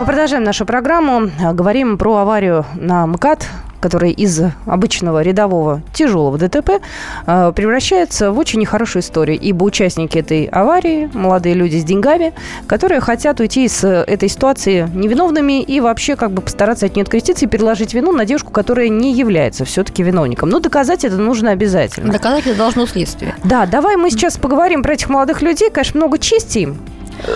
Мы 0.00 0.06
продолжаем 0.06 0.44
нашу 0.44 0.64
программу. 0.64 1.28
Говорим 1.54 1.98
про 1.98 2.18
аварию 2.18 2.64
на 2.76 3.04
МКАД, 3.08 3.48
который 3.80 4.12
из 4.12 4.40
обычного 4.64 5.22
рядового 5.22 5.82
тяжелого 5.92 6.38
ДТП 6.38 6.80
э, 7.26 7.52
превращается 7.54 8.30
в 8.30 8.38
очень 8.38 8.60
нехорошую 8.60 9.02
историю. 9.02 9.36
Ибо 9.40 9.64
участники 9.64 10.16
этой 10.16 10.44
аварии, 10.44 11.10
молодые 11.12 11.56
люди 11.56 11.78
с 11.78 11.84
деньгами, 11.84 12.32
которые 12.68 13.00
хотят 13.00 13.40
уйти 13.40 13.64
из 13.64 13.82
этой 13.82 14.28
ситуации 14.28 14.88
невиновными 14.94 15.62
и 15.62 15.80
вообще 15.80 16.14
как 16.14 16.30
бы 16.30 16.42
постараться 16.42 16.86
от 16.86 16.94
нее 16.94 17.02
откреститься 17.02 17.46
и 17.46 17.48
переложить 17.48 17.92
вину 17.92 18.12
на 18.12 18.24
девушку, 18.24 18.52
которая 18.52 18.88
не 18.88 19.12
является 19.12 19.64
все-таки 19.64 20.04
виновником. 20.04 20.48
Но 20.48 20.60
доказать 20.60 21.04
это 21.04 21.16
нужно 21.16 21.50
обязательно. 21.50 22.12
Доказать 22.12 22.46
это 22.46 22.56
должно 22.56 22.86
следствие. 22.86 23.34
Да, 23.42 23.66
давай 23.66 23.96
мы 23.96 24.10
сейчас 24.10 24.36
поговорим 24.36 24.84
про 24.84 24.94
этих 24.94 25.08
молодых 25.08 25.42
людей. 25.42 25.70
Конечно, 25.70 25.98
много 25.98 26.18
чести 26.18 26.58
им 26.60 26.78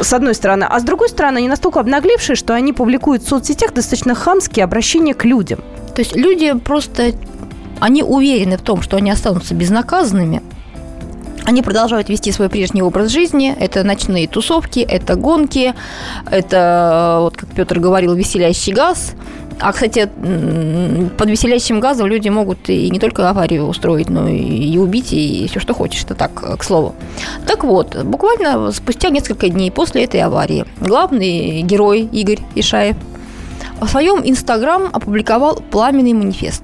с 0.01 0.12
одной 0.12 0.35
стороны. 0.35 0.64
А 0.68 0.79
с 0.79 0.85
другой 0.85 1.09
стороны, 1.09 1.38
они 1.38 1.49
настолько 1.49 1.81
обнаглевшие, 1.81 2.37
что 2.37 2.55
они 2.55 2.73
публикуют 2.73 3.23
в 3.23 3.29
соцсетях 3.29 3.73
достаточно 3.73 4.14
хамские 4.14 4.64
обращения 4.64 5.14
к 5.14 5.25
людям. 5.25 5.61
То 5.95 6.01
есть 6.01 6.16
люди 6.16 6.53
просто, 6.59 7.12
они 7.81 8.03
уверены 8.03 8.57
в 8.57 8.62
том, 8.62 8.83
что 8.83 8.97
они 8.97 9.11
останутся 9.11 9.55
безнаказанными, 9.55 10.42
они 11.44 11.62
продолжают 11.62 12.09
вести 12.09 12.31
свой 12.33 12.48
прежний 12.48 12.83
образ 12.83 13.11
жизни. 13.11 13.55
Это 13.59 13.83
ночные 13.85 14.28
тусовки, 14.28 14.81
это 14.81 15.16
гонки, 15.16 15.74
это, 16.31 17.18
вот 17.20 17.37
как 17.37 17.48
Петр 17.50 17.78
говорил, 17.81 18.14
веселящий 18.14 18.72
газ. 18.72 19.14
А, 19.61 19.72
кстати, 19.72 20.09
под 21.18 21.28
веселящим 21.28 21.81
газом 21.81 22.07
люди 22.07 22.28
могут 22.28 22.68
и 22.68 22.90
не 22.90 22.98
только 22.98 23.28
аварию 23.28 23.66
устроить, 23.66 24.09
но 24.09 24.28
и 24.28 24.76
убить, 24.78 25.12
и 25.12 25.46
все, 25.48 25.61
что 25.61 25.74
хочешь. 25.74 26.05
Это 26.05 26.14
так, 26.14 26.59
к 26.59 26.62
слову. 26.64 26.94
Так 27.46 27.64
вот, 27.64 28.02
буквально 28.02 28.72
спустя 28.72 29.11
несколько 29.11 29.48
дней 29.48 29.70
после 29.70 30.05
этой 30.05 30.20
аварии 30.20 30.64
главный 30.81 31.62
герой 31.62 32.09
Игорь 32.12 32.40
Ишаев 32.55 32.96
в 33.81 33.88
своем 33.88 34.20
Инстаграм 34.24 34.88
опубликовал 34.92 35.62
пламенный 35.70 36.12
манифест. 36.12 36.62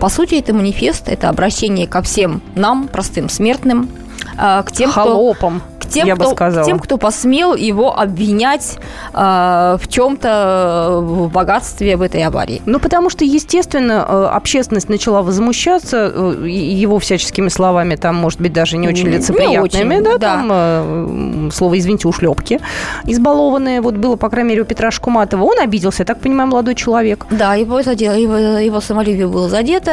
По 0.00 0.08
сути, 0.08 0.34
это 0.34 0.52
манифест, 0.52 1.08
это 1.08 1.28
обращение 1.30 1.86
ко 1.86 2.02
всем 2.02 2.42
нам, 2.56 2.88
простым 2.88 3.28
смертным, 3.28 3.88
к 4.36 4.72
тем, 4.72 4.90
Холопам. 4.90 5.60
кто 5.60 5.73
тем, 5.94 6.06
я 6.06 6.14
кто, 6.14 6.30
бы 6.30 6.30
сказала. 6.34 6.66
тем, 6.66 6.78
кто 6.78 6.96
посмел 6.96 7.54
его 7.54 7.98
обвинять 7.98 8.78
э, 9.12 9.76
в 9.80 9.88
чем-то 9.88 11.00
в 11.02 11.30
богатстве 11.30 11.96
в 11.96 12.02
этой 12.02 12.22
аварии. 12.22 12.62
Ну, 12.66 12.78
потому 12.78 13.10
что, 13.10 13.24
естественно, 13.24 14.04
э, 14.08 14.24
общественность 14.32 14.88
начала 14.88 15.22
возмущаться 15.22 16.12
э, 16.14 16.48
его 16.48 16.98
всяческими 16.98 17.48
словами, 17.48 17.96
там, 17.96 18.16
может 18.16 18.40
быть, 18.40 18.52
даже 18.52 18.76
не 18.76 18.88
очень 18.88 19.08
лицеприятными, 19.08 19.52
не 19.52 19.60
очень, 19.60 20.04
да, 20.04 20.12
да, 20.12 20.18
там, 20.18 20.48
э, 20.50 21.50
слово, 21.52 21.78
извините, 21.78 22.08
ушлепки 22.08 22.60
избалованные, 23.06 23.80
вот 23.80 23.94
было, 23.96 24.16
по 24.16 24.28
крайней 24.28 24.50
мере, 24.50 24.62
у 24.62 24.64
Петра 24.64 24.90
Шкуматова. 24.90 25.42
Он 25.42 25.58
обиделся, 25.60 26.02
я 26.02 26.06
так 26.06 26.20
понимаю, 26.20 26.48
молодой 26.48 26.74
человек. 26.74 27.26
Да, 27.30 27.54
его, 27.54 27.82
задело, 27.82 28.14
его, 28.14 28.36
его 28.36 28.80
самолюбие 28.80 29.26
было 29.26 29.48
задето. 29.48 29.92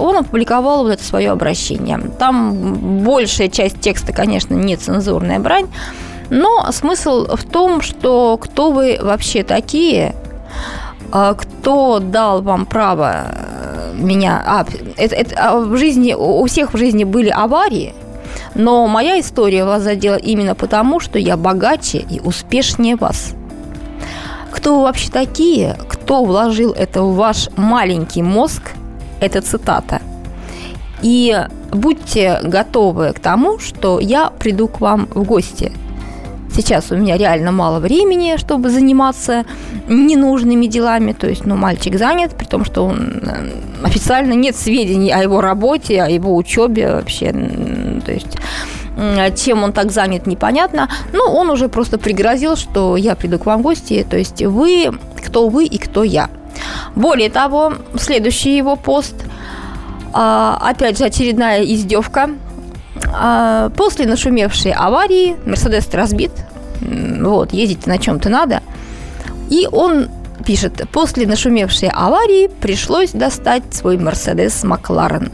Он 0.00 0.16
опубликовал 0.16 0.84
вот 0.84 0.92
это 0.92 1.04
свое 1.04 1.30
обращение. 1.30 2.00
Там 2.18 3.02
большая 3.04 3.48
часть 3.48 3.80
текста, 3.80 4.12
конечно, 4.12 4.54
не 4.54 4.76
матерная 5.26 5.40
брань. 5.40 5.68
Но 6.30 6.70
смысл 6.72 7.26
в 7.36 7.44
том, 7.44 7.80
что 7.82 8.36
кто 8.36 8.72
вы 8.72 8.98
вообще 9.00 9.44
такие, 9.44 10.14
а 11.12 11.34
кто 11.34 12.00
дал 12.00 12.42
вам 12.42 12.66
право 12.66 13.26
э, 13.28 13.94
меня... 13.94 14.42
А, 14.44 14.66
это, 14.96 15.14
это, 15.14 15.34
а 15.38 15.60
в 15.60 15.76
жизни, 15.76 16.14
у 16.14 16.44
всех 16.46 16.74
в 16.74 16.76
жизни 16.76 17.04
были 17.04 17.28
аварии, 17.28 17.94
но 18.54 18.88
моя 18.88 19.20
история 19.20 19.64
вас 19.64 19.82
задела 19.82 20.16
именно 20.16 20.56
потому, 20.56 20.98
что 20.98 21.18
я 21.18 21.36
богаче 21.36 21.98
и 21.98 22.20
успешнее 22.20 22.96
вас. 22.96 23.34
Кто 24.50 24.76
вы 24.76 24.82
вообще 24.82 25.10
такие? 25.10 25.76
Кто 25.88 26.24
вложил 26.24 26.72
это 26.72 27.02
в 27.02 27.14
ваш 27.14 27.50
маленький 27.56 28.22
мозг? 28.22 28.72
Это 29.20 29.40
цитата– 29.42 30.00
и 31.02 31.46
будьте 31.72 32.40
готовы 32.42 33.12
к 33.12 33.20
тому, 33.20 33.58
что 33.58 34.00
я 34.00 34.30
приду 34.30 34.68
к 34.68 34.80
вам 34.80 35.08
в 35.12 35.22
гости. 35.24 35.72
сейчас 36.54 36.90
у 36.90 36.96
меня 36.96 37.18
реально 37.18 37.52
мало 37.52 37.80
времени, 37.80 38.36
чтобы 38.38 38.70
заниматься 38.70 39.44
ненужными 39.88 40.66
делами. 40.66 41.12
То 41.12 41.28
есть, 41.28 41.44
ну, 41.44 41.56
мальчик 41.56 41.98
занят, 41.98 42.34
при 42.34 42.46
том, 42.46 42.64
что 42.64 42.86
он 42.86 43.20
э, 43.22 43.50
официально 43.82 44.32
нет 44.32 44.56
сведений 44.56 45.10
о 45.10 45.22
его 45.22 45.40
работе, 45.42 46.02
о 46.02 46.08
его 46.08 46.34
учебе 46.34 46.92
вообще. 46.92 47.32
То 48.04 48.12
есть 48.12 48.38
чем 49.36 49.62
он 49.62 49.72
так 49.72 49.92
занят, 49.92 50.26
непонятно. 50.26 50.88
Но 51.12 51.24
он 51.24 51.50
уже 51.50 51.68
просто 51.68 51.98
пригрозил, 51.98 52.56
что 52.56 52.96
я 52.96 53.14
приду 53.14 53.38
к 53.38 53.46
вам 53.46 53.60
в 53.60 53.62
гости. 53.62 54.06
То 54.08 54.16
есть 54.16 54.42
вы, 54.42 54.90
кто 55.22 55.48
вы 55.48 55.66
и 55.66 55.78
кто 55.78 56.02
я. 56.02 56.30
Более 56.94 57.28
того, 57.28 57.74
следующий 57.98 58.56
его 58.56 58.76
пост, 58.76 59.14
а, 60.12 60.58
опять 60.60 60.98
же, 60.98 61.04
очередная 61.04 61.62
издевка. 61.62 62.30
А, 63.12 63.70
после 63.70 64.06
нашумевшей 64.06 64.72
аварии 64.72 65.36
Мерседес 65.44 65.88
разбит, 65.92 66.32
вот, 66.80 67.52
ездить 67.52 67.86
на 67.86 67.98
чем-то 67.98 68.28
надо. 68.28 68.62
И 69.50 69.68
он 69.70 70.08
пишет, 70.44 70.88
после 70.92 71.26
нашумевшей 71.26 71.88
аварии 71.88 72.48
пришлось 72.48 73.10
достать 73.10 73.62
свой 73.74 73.98
Мерседес 73.98 74.64
Макларен. 74.64 75.30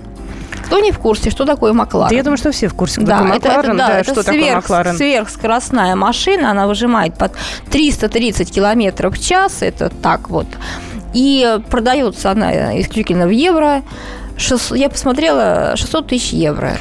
Кто 0.66 0.80
не 0.80 0.90
в 0.90 0.98
курсе, 0.98 1.30
что 1.30 1.44
такое 1.44 1.72
Макларен? 1.72 2.10
Да 2.10 2.16
я 2.16 2.22
думаю, 2.22 2.38
что 2.38 2.50
все 2.50 2.68
в 2.68 2.74
курсе, 2.74 3.00
кто 3.00 3.10
да, 3.10 3.18
такой 3.18 3.36
это, 3.36 3.48
Макларен. 3.48 3.70
Это, 3.70 3.78
да, 3.78 3.88
да, 3.88 4.00
это 4.00 4.12
что 4.12 4.22
сверх, 4.22 4.44
такое 4.44 4.54
Макларен. 4.54 4.96
сверхскоростная 4.96 5.96
машина, 5.96 6.50
она 6.50 6.66
выжимает 6.66 7.14
под 7.14 7.32
330 7.70 8.50
километров 8.50 9.16
в 9.16 9.22
час, 9.22 9.58
это 9.60 9.90
так 9.90 10.30
вот. 10.30 10.46
И 11.12 11.58
продается 11.68 12.30
она 12.30 12.80
исключительно 12.80 13.26
в 13.26 13.30
евро. 13.30 13.82
600, 14.36 14.78
я 14.78 14.88
посмотрела, 14.88 15.72
600 15.76 16.06
тысяч 16.06 16.32
евро. 16.32 16.76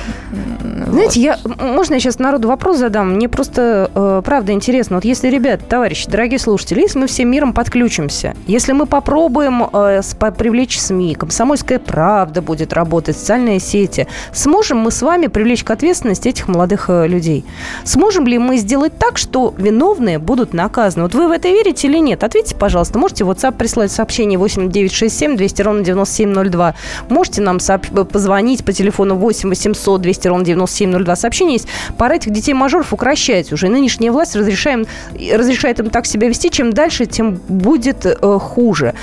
Знаете, 0.92 1.04
вот. 1.04 1.16
я, 1.16 1.40
можно 1.58 1.96
я 1.96 2.00
сейчас 2.00 2.20
народу 2.20 2.48
вопрос 2.48 2.78
задам? 2.78 3.14
Мне 3.14 3.30
просто, 3.30 3.92
э, 3.94 4.22
правда, 4.26 4.52
интересно. 4.52 4.98
Вот 4.98 5.06
если, 5.06 5.30
ребят, 5.30 5.68
товарищи, 5.68 6.10
дорогие 6.10 6.40
слушатели, 6.40 6.82
если 6.82 7.00
мы 7.00 7.08
всем 7.08 7.30
миром 7.30 7.54
подключимся, 7.54 8.36
если 8.48 8.74
мы 8.74 8.86
попробуем 8.86 9.64
э, 9.72 10.02
привлечь 10.38 10.80
СМИ, 10.80 11.16
комсомольская 11.16 11.80
правда 11.80 12.42
будет 12.42 12.74
работать, 12.74 13.18
социальные 13.18 13.60
сети, 13.60 14.08
сможем 14.34 14.80
мы 14.80 14.92
с 14.92 15.02
вами 15.02 15.28
привлечь 15.28 15.64
к 15.64 15.72
ответственности 15.72 16.30
этих 16.30 16.48
молодых 16.48 16.90
э, 16.90 17.08
людей? 17.08 17.46
Сможем 17.84 18.28
ли 18.28 18.38
мы 18.38 18.58
сделать 18.58 18.98
так, 18.98 19.18
что 19.18 19.54
виновные 19.58 20.20
будут 20.20 20.54
наказаны? 20.54 21.04
Вот 21.04 21.16
вы 21.16 21.28
в 21.28 21.32
это 21.32 21.50
верите 21.50 21.88
или 21.88 21.98
нет? 21.98 22.24
Ответьте, 22.24 22.56
пожалуйста. 22.56 22.98
Можете 23.00 23.24
в 23.24 23.32
WhatsApp 23.32 23.54
прислать 23.58 23.92
сообщение 23.92 24.38
8967 24.40 25.38
200 25.38 25.62
ровно 25.62 25.84
9702. 25.84 26.76
Можете 27.10 27.42
нам 27.42 27.51
сооб- 27.58 28.06
позвонить 28.06 28.64
по 28.66 28.74
телефону 28.74 29.16
8 29.16 29.50
800 29.50 30.02
200 30.02 30.28
ровно 30.28 30.46
9702. 30.46 31.16
Сообщение 31.16 31.54
есть. 31.56 31.68
Пора 31.98 32.16
этих 32.16 32.32
детей-мажоров 32.32 32.94
укращать 32.94 33.52
уже. 33.54 33.68
Нынешняя 33.70 34.12
власть 34.12 34.36
разрешаем, 34.36 34.86
разрешает 35.34 35.80
им 35.80 35.90
так 35.90 36.06
себя 36.06 36.28
вести. 36.28 36.50
Чем 36.50 36.74
дальше, 36.74 37.06
тем 37.06 37.40
будет 37.48 38.06
э, 38.06 38.16
хуже. 38.40 38.94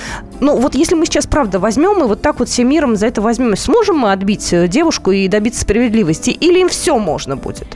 Ну, 0.40 0.56
вот 0.56 0.74
если 0.74 0.94
мы 0.94 1.06
сейчас, 1.06 1.26
правда, 1.26 1.58
возьмем 1.58 2.02
и 2.04 2.06
вот 2.06 2.22
так 2.22 2.38
вот 2.38 2.48
всем 2.48 2.68
миром 2.68 2.96
за 2.96 3.06
это 3.06 3.20
возьмем, 3.20 3.56
сможем 3.56 3.98
мы 3.98 4.12
отбить 4.12 4.52
э, 4.52 4.68
девушку 4.68 5.10
и 5.10 5.26
добиться 5.26 5.62
справедливости? 5.62 6.30
Или 6.30 6.60
им 6.60 6.68
все 6.68 6.98
можно 6.98 7.36
будет? 7.36 7.66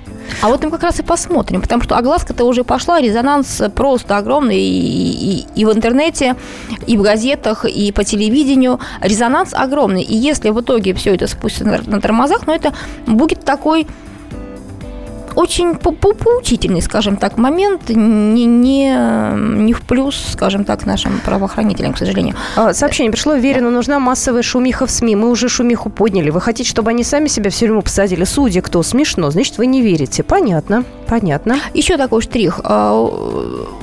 А 0.41 0.49
вот 0.49 0.63
мы 0.63 0.71
как 0.71 0.85
раз 0.85 1.01
и 1.01 1.03
посмотрим, 1.03 1.61
потому 1.61 1.83
что 1.83 1.97
огласка-то 1.97 2.45
уже 2.45 2.63
пошла, 2.63 3.01
резонанс 3.01 3.63
просто 3.75 4.17
огромный 4.17 4.61
и, 4.61 5.41
и, 5.41 5.47
и 5.57 5.65
в 5.65 5.73
интернете, 5.73 6.37
и 6.87 6.97
в 6.97 7.03
газетах, 7.03 7.65
и 7.65 7.91
по 7.91 8.05
телевидению. 8.05 8.81
Резонанс 9.01 9.55
огромный. 9.55 10.03
И 10.03 10.17
если 10.17 10.51
в 10.51 10.61
итоге 10.61 10.95
все 10.95 11.15
это 11.15 11.27
спустится 11.27 11.65
на, 11.65 11.81
на 11.85 12.01
тормозах, 12.01 12.47
ну, 12.47 12.55
это 12.55 12.73
будет 13.07 13.45
такой 13.45 13.87
очень 15.35 15.75
поучительный, 15.75 16.83
скажем 16.83 17.17
так, 17.17 17.39
момент, 17.39 17.89
не, 17.89 18.47
не, 18.47 18.95
не 19.37 19.73
в 19.73 19.83
плюс, 19.83 20.17
скажем 20.33 20.65
так, 20.65 20.87
нашим 20.87 21.21
правоохранителям, 21.25 21.93
к 21.93 21.99
сожалению. 21.99 22.35
А, 22.57 22.75
сообщение 22.75 23.11
пришло. 23.11 23.35
Верину 23.35 23.71
нужна 23.71 23.99
массовая 23.99 24.43
шумиха 24.43 24.87
в 24.87 24.91
СМИ. 24.91 25.17
Мы 25.17 25.31
уже 25.31 25.49
шумиху 25.49 25.91
подняли. 25.91 26.31
Вы 26.31 26.41
хотите, 26.41 26.69
чтобы 26.69 26.91
они 26.91 27.05
сами 27.05 27.29
себя 27.29 27.51
в 27.51 27.55
тюрьму 27.55 27.83
посадили? 27.83 28.25
Судьи 28.25 28.61
кто? 28.61 28.83
Смешно. 28.83 29.31
Значит, 29.31 29.59
вы 29.59 29.67
не 29.67 29.83
верите. 29.83 30.23
Понятно. 30.23 30.85
Понятно. 31.07 31.59
Еще 31.75 31.97
такой 31.97 32.23
штрих. 32.23 32.61
А, 32.65 32.93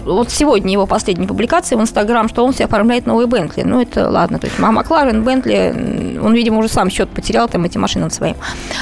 вот 0.06 0.32
сегодня 0.32 0.74
его 0.74 0.88
последняя 0.88 1.28
публикация 1.28 1.78
в 1.78 1.82
Инстаграм, 1.82 2.28
что 2.30 2.46
он 2.46 2.54
себе 2.54 2.66
оформляет 2.66 3.06
новый 3.06 3.28
Бентли. 3.28 3.64
Ну, 3.64 3.82
это 3.82 4.10
ладно. 4.10 4.40
То 4.40 4.48
есть 4.48 4.60
мама 4.60 4.84
Кларен, 4.84 5.24
Бентли, 5.24 6.09
он, 6.20 6.34
видимо, 6.34 6.60
уже 6.60 6.70
сам 6.70 6.90
счет 6.90 7.10
потерял 7.10 7.48
там 7.48 7.66
этим 7.66 7.82
машинам 7.82 8.10
своим. 8.10 8.36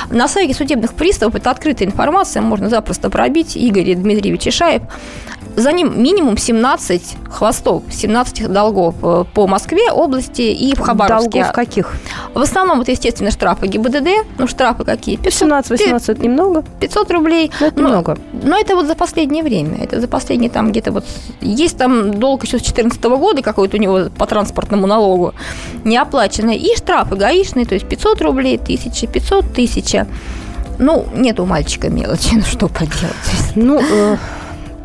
На 0.09 0.27
сайте 0.27 0.53
судебных 0.53 0.93
приставов 0.93 1.35
это 1.35 1.51
открытая 1.51 1.87
информация, 1.87 2.41
можно 2.41 2.69
запросто 2.69 3.09
пробить. 3.09 3.55
Игорь 3.55 3.95
Дмитриевич 3.95 4.47
Ишаев. 4.47 4.81
За 5.57 5.71
ним 5.71 6.03
минимум 6.03 6.37
17 6.37 7.17
хвостов, 7.31 7.81
17 7.89 8.47
долгов 8.47 8.93
э, 9.01 9.25
по 9.33 9.47
Москве, 9.47 9.91
области 9.91 10.43
и 10.43 10.75
в 10.75 10.79
Хабаровске. 10.81 11.31
Долгов 11.31 11.51
каких? 11.51 11.93
В 12.35 12.41
основном, 12.41 12.77
вот, 12.77 12.87
естественно, 12.89 13.31
штрафы 13.31 13.65
ГИБДД. 13.65 14.07
Ну, 14.37 14.45
штрафы 14.45 14.83
какие? 14.83 15.17
17-18 15.17 16.11
это 16.11 16.21
немного? 16.21 16.63
500 16.79 17.09
рублей. 17.09 17.51
Но 17.59 17.65
это 17.65 17.81
но, 17.81 17.87
немного. 17.87 18.17
Но 18.33 18.55
это 18.55 18.75
вот 18.75 18.85
за 18.85 18.93
последнее 18.93 19.43
время. 19.43 19.83
Это 19.83 19.99
за 19.99 20.07
последние 20.07 20.51
там 20.51 20.69
где-то 20.69 20.91
вот... 20.91 21.05
Есть 21.41 21.79
там 21.79 22.13
долг 22.13 22.43
еще 22.43 22.59
с 22.59 22.61
2014 22.61 23.03
года 23.05 23.41
какой-то 23.41 23.77
у 23.77 23.79
него 23.79 24.11
по 24.15 24.27
транспортному 24.27 24.85
налогу 24.85 25.33
неоплаченный. 25.83 26.57
И 26.57 26.77
штрафы 26.77 27.15
гаишные, 27.15 27.65
то 27.65 27.73
есть 27.73 27.89
500 27.89 28.21
рублей, 28.21 28.57
1000, 28.57 29.07
500, 29.07 29.45
1000. 29.53 30.07
Ну, 30.77 31.07
нет 31.15 31.39
у 31.39 31.47
мальчика 31.47 31.89
мелочи, 31.89 32.29
ну 32.35 32.43
что 32.43 32.67
поделать. 32.67 33.15
Ну, 33.55 33.81
э, 33.81 34.17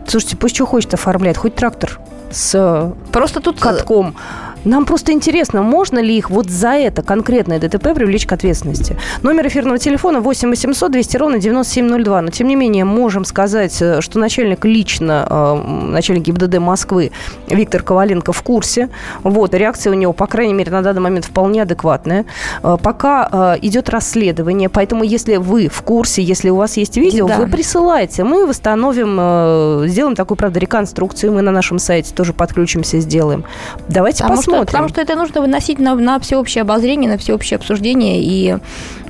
слушайте, 0.06 0.36
пусть 0.36 0.54
что 0.54 0.66
хочет 0.66 0.94
оформляет, 0.94 1.36
хоть 1.36 1.54
трактор 1.54 1.98
с 2.30 2.94
Просто 3.12 3.40
тут 3.40 3.60
катком. 3.60 4.16
Нам 4.64 4.84
просто 4.84 5.12
интересно, 5.12 5.62
можно 5.62 5.98
ли 5.98 6.16
их 6.16 6.30
вот 6.30 6.48
за 6.48 6.74
это 6.74 7.02
конкретное 7.02 7.58
ДТП 7.58 7.94
привлечь 7.94 8.26
к 8.26 8.32
ответственности. 8.32 8.96
Номер 9.22 9.48
эфирного 9.48 9.78
телефона 9.78 10.20
8 10.20 10.50
800 10.50 10.92
200 10.92 11.16
ровно 11.16 11.38
9702. 11.38 12.22
Но, 12.22 12.30
тем 12.30 12.46
не 12.46 12.54
менее, 12.56 12.84
можем 12.84 13.24
сказать, 13.24 13.76
э, 13.80 14.00
что 14.00 14.18
начальник 14.18 14.64
лично, 14.64 15.26
э, 15.28 15.90
начальник 15.90 16.24
ГИБДД 16.24 16.58
Москвы 16.58 17.10
Виктор 17.48 17.82
Коваленко 17.82 18.32
в 18.32 18.42
курсе. 18.42 18.88
Вот, 19.22 19.54
реакция 19.54 19.92
у 19.92 19.94
него, 19.94 20.12
по 20.12 20.26
крайней 20.26 20.54
мере, 20.54 20.70
на 20.70 20.82
данный 20.82 21.00
момент 21.00 21.24
вполне 21.24 21.62
адекватная. 21.62 22.24
Э, 22.62 22.76
пока 22.80 23.56
идет 23.62 23.88
расследование, 23.88 24.68
поэтому 24.68 25.02
если 25.04 25.36
вы 25.36 25.68
в 25.68 25.82
курсе, 25.82 26.22
если 26.22 26.50
у 26.50 26.56
вас 26.56 26.76
есть 26.76 26.96
видео, 26.96 27.26
да. 27.26 27.38
вы 27.38 27.48
присылайте. 27.48 28.24
Мы 28.24 28.46
восстановим, 28.46 29.88
сделаем 29.88 30.14
такую, 30.14 30.36
правда, 30.38 30.60
реконструкцию. 30.60 31.32
Мы 31.32 31.42
на 31.42 31.50
нашем 31.50 31.78
сайте 31.78 32.14
тоже 32.14 32.32
подключимся, 32.32 33.00
сделаем. 33.00 33.44
Давайте 33.88 34.22
потому 34.22 34.36
посмотрим. 34.36 34.51
Что, 34.56 34.64
потому 34.64 34.88
что 34.88 35.00
это 35.00 35.14
нужно 35.16 35.40
выносить 35.40 35.78
на, 35.78 35.94
на 35.94 36.18
всеобщее 36.20 36.62
обозрение, 36.62 37.10
на 37.10 37.18
всеобщее 37.18 37.56
обсуждение 37.56 38.22
и 38.22 38.58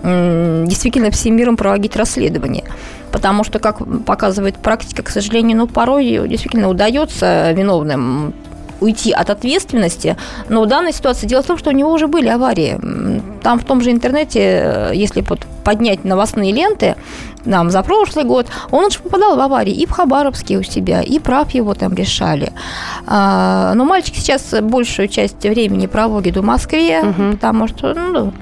м, 0.03 0.67
действительно 0.67 1.11
всем 1.11 1.37
миром 1.37 1.57
проводить 1.57 1.97
расследование. 1.97 2.65
Потому 3.11 3.45
что, 3.45 3.59
как 3.59 3.83
показывает 4.05 4.57
практика, 4.57 5.03
к 5.03 5.11
сожалению, 5.11 5.59
ну, 5.59 5.67
порой 5.67 6.27
действительно 6.29 6.69
удается 6.69 7.53
виновным 7.53 8.33
уйти 8.83 9.13
от 9.13 9.31
ответственности, 9.31 10.17
но 10.49 10.63
в 10.63 10.67
данной 10.67 10.93
ситуации 10.93 11.27
дело 11.27 11.43
в 11.43 11.47
том, 11.47 11.59
что 11.59 11.71
у 11.71 11.73
него 11.73 11.93
уже 11.93 12.09
были 12.09 12.29
аварии. 12.29 12.79
Там 13.43 13.59
в 13.59 13.65
том 13.65 13.81
же 13.81 13.91
интернете, 13.91 14.91
если 14.93 15.23
вот 15.23 15.41
поднять 15.65 16.05
новостные 16.05 16.53
ленты, 16.53 16.97
нам 17.45 17.71
за 17.71 17.83
прошлый 17.83 18.25
год, 18.25 18.47
он 18.71 18.85
уже 18.85 19.01
попадал 19.01 19.37
в 19.37 19.41
аварии 19.41 19.73
и 19.73 19.87
в 19.87 19.91
Хабаровске 19.91 20.59
у 20.59 20.63
себя, 20.63 21.03
и 21.03 21.19
прав 21.19 21.51
его 21.53 21.75
там 21.75 21.95
решали. 21.95 22.53
А, 23.07 23.73
но 23.75 23.85
мальчик 23.85 24.15
сейчас 24.15 24.55
большую 24.61 25.09
часть 25.09 25.43
времени 25.43 25.87
проводит 25.87 26.37
в 26.37 26.43
Москве, 26.43 27.01
угу. 27.01 27.33
потому 27.33 27.69
что, 27.69 27.95
ну... 27.95 28.33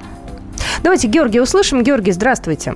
Давайте 0.83 1.07
Георгий 1.07 1.39
услышим. 1.39 1.83
Георгий, 1.83 2.11
здравствуйте. 2.11 2.75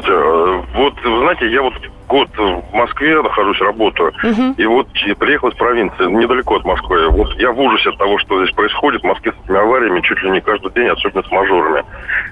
Здравствуйте. 0.00 0.12
Э, 0.12 0.62
вот, 0.74 0.94
вы 1.04 1.18
знаете, 1.18 1.50
я 1.50 1.62
вот 1.62 1.74
год 2.08 2.28
в 2.36 2.74
Москве 2.74 3.22
нахожусь, 3.22 3.60
работаю. 3.60 4.12
Угу. 4.22 4.54
И 4.56 4.66
вот 4.66 4.88
приехал 5.18 5.48
из 5.48 5.54
провинции, 5.54 6.10
недалеко 6.10 6.56
от 6.56 6.64
Москвы. 6.64 7.08
Вот 7.10 7.32
я 7.38 7.52
в 7.52 7.60
ужасе 7.60 7.90
от 7.90 7.98
того, 7.98 8.18
что 8.18 8.42
здесь 8.42 8.54
происходит 8.54 9.02
в 9.02 9.06
Москве 9.06 9.32
с 9.32 9.44
этими 9.44 9.58
авариями 9.58 10.00
чуть 10.00 10.22
ли 10.22 10.30
не 10.30 10.40
каждый 10.40 10.72
день, 10.72 10.88
особенно 10.88 11.22
с 11.22 11.30
мажорами. 11.30 11.84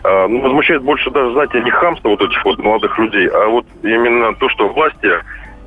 А, 0.05 0.27
ну, 0.27 0.41
возмущает 0.41 0.83
больше 0.83 1.11
даже, 1.11 1.33
знаете, 1.33 1.61
не 1.61 1.71
хамство 1.71 2.09
вот 2.09 2.23
этих 2.23 2.45
вот 2.45 2.59
молодых 2.59 2.99
людей, 2.99 3.29
а 3.29 3.47
вот 3.49 3.67
именно 3.83 4.35
то, 4.35 4.49
что 4.49 4.69
власти 4.69 5.11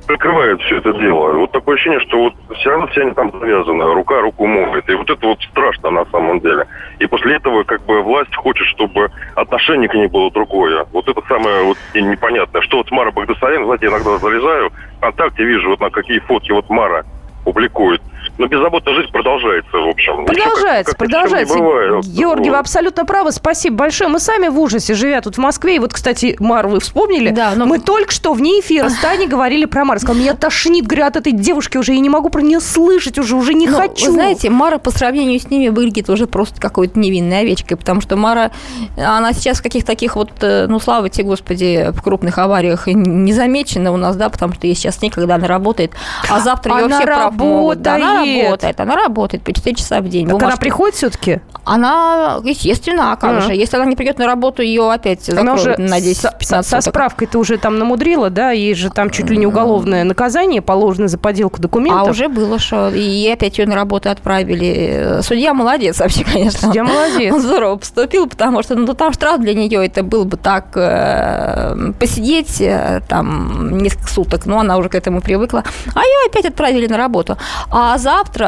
прикрывают 0.06 0.60
все 0.62 0.78
это 0.78 0.92
дело. 0.94 1.32
Вот 1.32 1.52
такое 1.52 1.76
ощущение, 1.76 2.00
что 2.00 2.18
вот 2.18 2.34
все 2.56 2.70
равно 2.70 2.86
все 2.88 3.02
они 3.02 3.12
там 3.12 3.30
завязаны, 3.38 3.84
рука 3.94 4.20
руку 4.20 4.46
моет. 4.46 4.88
И 4.88 4.94
вот 4.94 5.08
это 5.08 5.26
вот 5.26 5.40
страшно 5.42 5.90
на 5.90 6.04
самом 6.06 6.40
деле. 6.40 6.66
И 6.98 7.06
после 7.06 7.36
этого 7.36 7.64
как 7.64 7.84
бы 7.84 8.02
власть 8.02 8.34
хочет, 8.34 8.66
чтобы 8.68 9.10
отношение 9.34 9.88
к 9.88 9.94
ней 9.94 10.08
было 10.08 10.30
другое. 10.30 10.86
Вот 10.92 11.08
это 11.08 11.20
самое 11.28 11.64
вот 11.64 11.78
непонятное. 11.94 12.62
Что 12.62 12.78
вот 12.78 12.90
Мара 12.90 13.10
Багдасарян, 13.10 13.64
знаете, 13.64 13.86
иногда 13.86 14.18
залезаю, 14.18 14.70
ВКонтакте 14.98 15.44
вижу, 15.44 15.70
вот 15.70 15.80
на 15.80 15.90
какие 15.90 16.18
фотки 16.20 16.52
вот 16.52 16.68
Мара 16.68 17.04
публикует. 17.44 18.02
Но 18.38 18.46
беззаботная 18.46 18.94
жизнь 18.94 19.10
продолжается, 19.10 19.76
в 19.76 19.88
общем. 19.88 20.24
Продолжается, 20.24 20.92
как, 20.92 20.98
как 20.98 20.98
продолжается. 20.98 21.58
Бывает. 21.58 22.04
Георгий, 22.06 22.48
вот. 22.48 22.56
вы 22.56 22.58
абсолютно 22.58 23.04
правы. 23.04 23.30
Спасибо 23.32 23.76
большое. 23.76 24.08
Мы 24.08 24.18
сами 24.18 24.48
в 24.48 24.58
ужасе, 24.58 24.94
живя 24.94 25.20
тут 25.20 25.36
в 25.36 25.38
Москве. 25.38 25.76
И 25.76 25.78
вот, 25.78 25.92
кстати, 25.92 26.36
Мар, 26.38 26.66
вы 26.66 26.80
вспомнили? 26.80 27.30
Да, 27.30 27.52
но... 27.54 27.66
Мы 27.66 27.78
только 27.78 28.10
что 28.10 28.32
вне 28.32 28.60
эфира 28.60 28.88
с 28.88 28.96
Таней 28.98 29.26
говорили 29.26 29.66
про 29.66 29.84
Мар. 29.84 29.98
Сказал, 29.98 30.16
меня 30.16 30.34
тошнит, 30.34 30.86
говорю, 30.86 31.06
от 31.06 31.16
этой 31.16 31.32
девушки 31.32 31.76
уже. 31.76 31.92
Я 31.92 32.00
не 32.00 32.08
могу 32.08 32.30
про 32.30 32.40
нее 32.40 32.60
слышать 32.60 33.18
уже, 33.18 33.36
уже 33.36 33.54
не 33.54 33.68
Но, 33.68 33.76
хочу. 33.76 34.06
Вы 34.06 34.12
знаете, 34.12 34.48
Мара 34.50 34.78
по 34.78 34.90
сравнению 34.90 35.38
с 35.38 35.50
ними 35.50 35.68
выглядит 35.68 36.08
уже 36.08 36.26
просто 36.26 36.60
какой-то 36.60 36.98
невинной 36.98 37.40
овечкой, 37.40 37.76
потому 37.76 38.00
что 38.00 38.16
Мара, 38.16 38.50
она 38.96 39.32
сейчас 39.32 39.58
в 39.60 39.62
каких-то 39.62 39.88
таких 39.88 40.16
вот, 40.16 40.30
э, 40.40 40.66
ну, 40.68 40.80
слава 40.80 41.08
тебе, 41.10 41.24
Господи, 41.24 41.90
в 41.92 42.02
крупных 42.02 42.38
авариях 42.38 42.86
не 42.86 43.32
замечена 43.32 43.92
у 43.92 43.96
нас, 43.96 44.16
да, 44.16 44.30
потому 44.30 44.54
что 44.54 44.66
ей 44.66 44.74
сейчас 44.74 45.02
некогда 45.02 45.34
она 45.34 45.46
работает, 45.46 45.92
а 46.30 46.40
завтра 46.40 46.76
ее 46.76 46.84
она 46.86 46.96
все 46.96 47.06
прав 47.06 47.34
могут. 47.34 47.82
Да, 47.82 47.94
она 47.96 48.21
работает. 48.24 48.80
она 48.80 48.96
работает 48.96 49.42
по 49.42 49.52
4 49.52 49.76
часа 49.76 50.00
в 50.00 50.08
день. 50.08 50.26
Так 50.26 50.34
она 50.34 50.40
Бумажки. 50.40 50.60
приходит 50.60 50.94
все-таки? 50.96 51.40
Она, 51.64 52.40
естественно, 52.44 53.12
а 53.12 53.16
как 53.16 53.38
А. 53.38 53.40
же, 53.40 53.54
если 53.54 53.76
она 53.76 53.86
не 53.86 53.94
придет 53.96 54.18
на 54.18 54.26
работу, 54.26 54.62
ее 54.62 54.90
опять 54.90 55.28
Она 55.30 55.56
закроют 55.56 55.78
уже 55.78 55.88
на 55.88 56.00
со, 56.00 56.28
10-15 56.40 56.62
со- 56.62 56.80
справкой 56.80 57.28
ты 57.28 57.38
уже 57.38 57.56
там 57.56 57.78
намудрила, 57.78 58.30
да? 58.30 58.50
Ей 58.50 58.74
же 58.74 58.90
там 58.90 59.10
чуть 59.10 59.30
ли 59.30 59.36
не 59.36 59.46
уголовное 59.46 60.04
наказание 60.04 60.60
положено 60.60 61.08
за 61.08 61.18
подделку 61.18 61.60
документов. 61.60 62.08
А 62.08 62.10
уже 62.10 62.28
было, 62.28 62.58
что 62.58 62.88
и 62.90 63.28
опять 63.28 63.58
ее 63.58 63.66
на 63.66 63.74
работу 63.74 64.10
отправили. 64.10 65.20
Судья 65.22 65.54
молодец 65.54 66.00
вообще, 66.00 66.24
конечно. 66.24 66.68
Судья 66.68 66.84
молодец. 66.84 67.32
Он 67.34 67.40
здорово 67.40 67.76
поступил, 67.76 68.28
потому 68.28 68.62
что 68.62 68.74
ну, 68.74 68.92
там 68.94 69.12
штраф 69.12 69.40
для 69.40 69.54
нее 69.54 69.86
это 69.86 70.02
был 70.02 70.24
бы 70.24 70.36
так 70.36 70.66
э, 70.74 71.92
посидеть 71.98 72.60
э, 72.60 73.02
там 73.08 73.78
несколько 73.78 74.08
суток, 74.08 74.46
но 74.46 74.58
она 74.58 74.76
уже 74.78 74.88
к 74.88 74.94
этому 74.94 75.20
привыкла. 75.20 75.64
А 75.94 76.00
ее 76.00 76.28
опять 76.28 76.46
отправили 76.46 76.86
на 76.86 76.96
работу. 76.96 77.36
А 77.70 77.98
завтра 77.98 78.44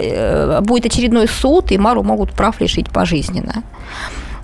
э, 0.00 0.60
будет 0.62 0.86
очередной 0.86 1.28
суд, 1.28 1.70
и 1.72 1.78
Мару 1.78 2.02
могут 2.02 2.32
прав 2.32 2.53
лишить 2.60 2.90
пожизненно. 2.90 3.62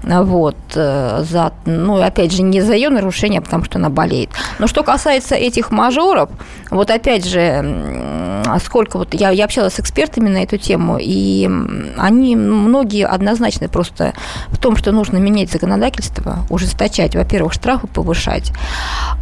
Вот, 0.03 0.57
э, 0.75 1.25
за, 1.29 1.53
ну, 1.67 2.01
опять 2.01 2.33
же, 2.33 2.43
не 2.43 2.63
за 2.63 2.73
ее 2.73 2.89
нарушение, 2.89 3.41
а 3.41 3.43
потому 3.43 3.65
что 3.65 3.79
она 3.79 3.91
болеет. 3.91 4.31
Но 4.59 4.67
что 4.67 4.83
касается 4.83 5.35
этих 5.35 5.71
мажоров, 5.71 6.31
вот 6.71 6.91
опять 6.91 7.27
же, 7.27 8.43
сколько 8.65 8.97
вот, 8.97 9.13
я, 9.13 9.31
я 9.31 9.45
общалась 9.45 9.75
с 9.75 9.81
экспертами 9.81 10.31
на 10.31 10.39
эту 10.39 10.57
тему, 10.57 10.97
и 10.99 11.51
они, 11.99 12.35
многие 12.35 13.07
однозначно 13.07 13.69
просто 13.69 14.15
в 14.49 14.57
том, 14.57 14.77
что 14.77 14.91
нужно 14.91 15.19
менять 15.19 15.53
законодательство, 15.53 16.47
ужесточать, 16.49 17.15
во-первых, 17.15 17.53
штрафы 17.53 17.87
повышать, 17.87 18.53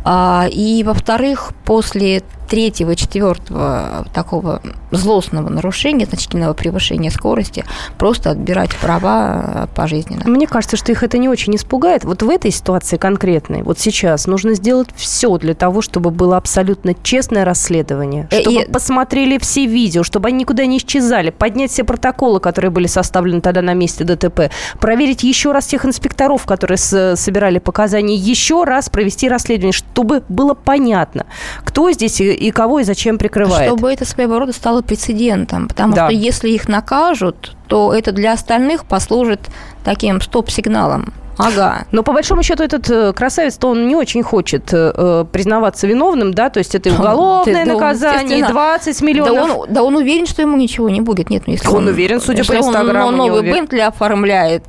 а, 0.05 0.46
и, 0.48 0.85
во-вторых, 0.85 1.51
после 1.64 2.22
третьего, 2.49 2.97
четвертого 2.97 4.07
такого 4.13 4.63
злостного 4.91 5.49
нарушения, 5.49 6.07
значительного 6.07 6.55
превышения 6.55 7.11
скорости, 7.11 7.65
просто 7.99 8.31
отбирать 8.31 8.75
права 8.77 9.43
э, 9.45 9.67
пожизненно. 9.75 10.23
Мне 10.27 10.47
кажется, 10.47 10.77
что 10.77 10.93
их 10.93 11.03
это 11.03 11.19
не 11.19 11.29
очень 11.29 11.55
испугает. 11.57 12.05
Вот 12.05 12.23
в 12.23 12.29
этой 12.31 12.51
ситуации 12.51 12.97
конкретной, 12.97 13.63
вот 13.63 13.79
сейчас, 13.79 14.27
нужно 14.27 14.55
сделать 14.55 14.89
все 14.97 15.37
для 15.39 15.55
того, 15.55 15.83
чтобы 15.83 16.11
было 16.11 16.37
абсолютно 16.37 16.95
честное 17.03 17.45
расследование, 17.45 18.29
Э, 18.31 18.41
чтобы 18.41 18.63
и- 18.63 18.71
посмотрели 18.73 19.39
все 19.39 19.67
видео, 19.67 20.03
чтобы 20.03 20.29
они 20.29 20.39
никуда 20.39 20.65
не 20.67 20.79
исчезали, 20.79 21.31
поднять 21.31 21.71
все 21.71 21.85
протоколы, 21.85 22.41
которые 22.41 22.71
были 22.71 22.87
составлены 22.87 23.41
тогда 23.41 23.61
на 23.63 23.75
месте 23.75 24.05
ДТП, 24.05 24.51
проверить 24.81 25.23
еще 25.23 25.53
раз 25.53 25.67
тех 25.67 25.85
инспекторов, 25.85 26.47
которые 26.47 26.79
собирали 26.79 27.59
показания, 27.59 28.15
еще 28.15 28.65
раз 28.65 28.89
провести 28.89 29.29
расследование, 29.29 29.73
чтобы 29.73 30.23
было 30.29 30.55
понятно, 30.55 31.27
кто 31.65 31.91
здесь 31.93 32.21
и, 32.38 32.51
кого 32.51 32.81
и 32.81 32.85
зачем 32.85 33.18
прикрывает. 33.18 33.68
Чтобы 33.68 33.92
это 33.92 34.05
своего 34.05 34.38
рода 34.38 34.53
стало 34.53 34.83
прецедентом. 34.83 35.68
Потому 35.68 35.94
Да. 35.94 36.07
что 36.07 36.14
если 36.14 36.48
их 36.51 36.68
накажут, 36.68 37.57
то 37.66 37.92
это 37.92 38.12
для 38.12 38.33
остальных 38.33 38.85
послужит 38.85 39.40
таким 39.85 40.20
стоп-сигналом. 40.20 41.12
Ага. 41.38 41.85
Но 41.92 42.03
по 42.03 42.12
большому 42.12 42.42
счету 42.42 42.64
этот 42.64 42.90
э, 42.90 43.12
красавец-то 43.12 43.68
он 43.68 43.87
не 43.87 43.94
очень 43.94 44.24
хочет 44.24 44.72
э, 44.72 44.92
э, 44.92 45.24
признаваться 45.31 45.87
виновным, 45.87 46.35
да, 46.35 46.51
то 46.51 46.59
есть 46.59 46.74
это 46.74 46.90
Да, 46.90 46.96
уголовное 46.96 47.55
да, 47.55 47.61
он, 47.61 47.79
наказание, 47.81 48.22
естественно. 48.38 48.48
20 48.48 49.01
Да 49.01 49.07
миллионов. 49.07 49.57
он, 49.57 49.66
да 49.72 49.83
он 49.85 49.94
уверен, 49.96 50.27
что 50.27 50.42
ему 50.42 50.57
ничего 50.57 50.90
не 50.90 51.01
будет. 51.01 51.31
Нет, 51.31 51.44
ну 51.46 51.53
если 51.53 51.68
Он 51.68 51.87
уверен, 51.87 52.20
судя 52.20 52.44
по 52.44 52.53
он 52.53 52.59
Инстаграму, 52.59 53.11
не 53.12 53.16
новый. 53.31 53.42
Бентли 53.42 53.79
оформляет. 53.79 54.64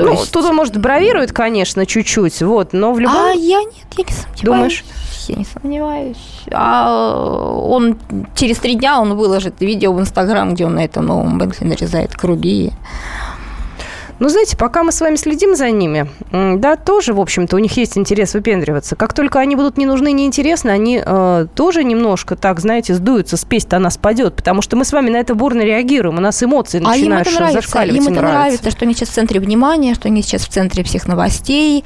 То 0.00 0.06
ну, 0.06 0.12
есть- 0.12 0.32
тут 0.32 0.44
он, 0.46 0.56
может, 0.56 0.76
бравирует, 0.78 1.32
конечно, 1.32 1.84
чуть-чуть, 1.84 2.40
вот, 2.42 2.72
но 2.72 2.92
в 2.92 2.98
любом... 2.98 3.16
А 3.16 3.30
я 3.32 3.60
нет, 3.62 3.74
я 3.96 4.04
не 4.04 4.12
сомневаюсь. 4.12 4.42
Думаешь? 4.42 4.84
Я 5.28 5.34
не 5.36 5.44
сомневаюсь. 5.44 6.16
А 6.50 7.52
он 7.54 7.98
через 8.34 8.58
три 8.58 8.74
дня 8.74 8.98
он 8.98 9.14
выложит 9.14 9.60
видео 9.60 9.92
в 9.92 10.00
Инстаграм, 10.00 10.54
где 10.54 10.64
он 10.64 10.74
на 10.74 10.84
этом 10.84 11.06
новом 11.06 11.38
Бентли 11.38 11.66
нарезает 11.66 12.14
круги. 12.14 12.72
Ну, 14.20 14.28
знаете, 14.28 14.56
пока 14.56 14.82
мы 14.84 14.92
с 14.92 15.00
вами 15.00 15.16
следим 15.16 15.56
за 15.56 15.70
ними, 15.70 16.06
да, 16.30 16.76
тоже, 16.76 17.14
в 17.14 17.20
общем-то, 17.20 17.56
у 17.56 17.58
них 17.58 17.76
есть 17.78 17.96
интерес 17.96 18.34
выпендриваться. 18.34 18.94
Как 18.94 19.14
только 19.14 19.38
они 19.40 19.56
будут 19.56 19.78
не 19.78 19.86
нужны, 19.86 20.12
не 20.12 20.26
интересны, 20.26 20.68
они 20.70 21.02
э, 21.04 21.46
тоже 21.54 21.82
немножко, 21.84 22.36
так, 22.36 22.60
знаете, 22.60 22.92
сдуются, 22.94 23.36
спесь-то 23.38 23.78
она 23.78 23.88
спадет, 23.90 24.36
потому 24.36 24.60
что 24.60 24.76
мы 24.76 24.84
с 24.84 24.92
вами 24.92 25.08
на 25.10 25.16
это 25.16 25.34
бурно 25.34 25.62
реагируем, 25.62 26.18
у 26.18 26.20
нас 26.20 26.42
эмоции 26.42 26.82
А 26.84 26.96
им 26.96 27.10
начинают 27.10 27.28
это 27.28 27.36
нравится. 27.36 27.62
зашкаливать. 27.62 27.96
Им 28.06 28.12
это 28.12 28.22
нравится, 28.22 28.70
что 28.70 28.84
они 28.84 28.94
сейчас 28.94 29.08
в 29.08 29.12
центре 29.12 29.40
внимания, 29.40 29.94
что 29.94 30.08
они 30.08 30.22
сейчас 30.22 30.42
в 30.42 30.48
центре 30.48 30.84
всех 30.84 31.06
новостей. 31.08 31.82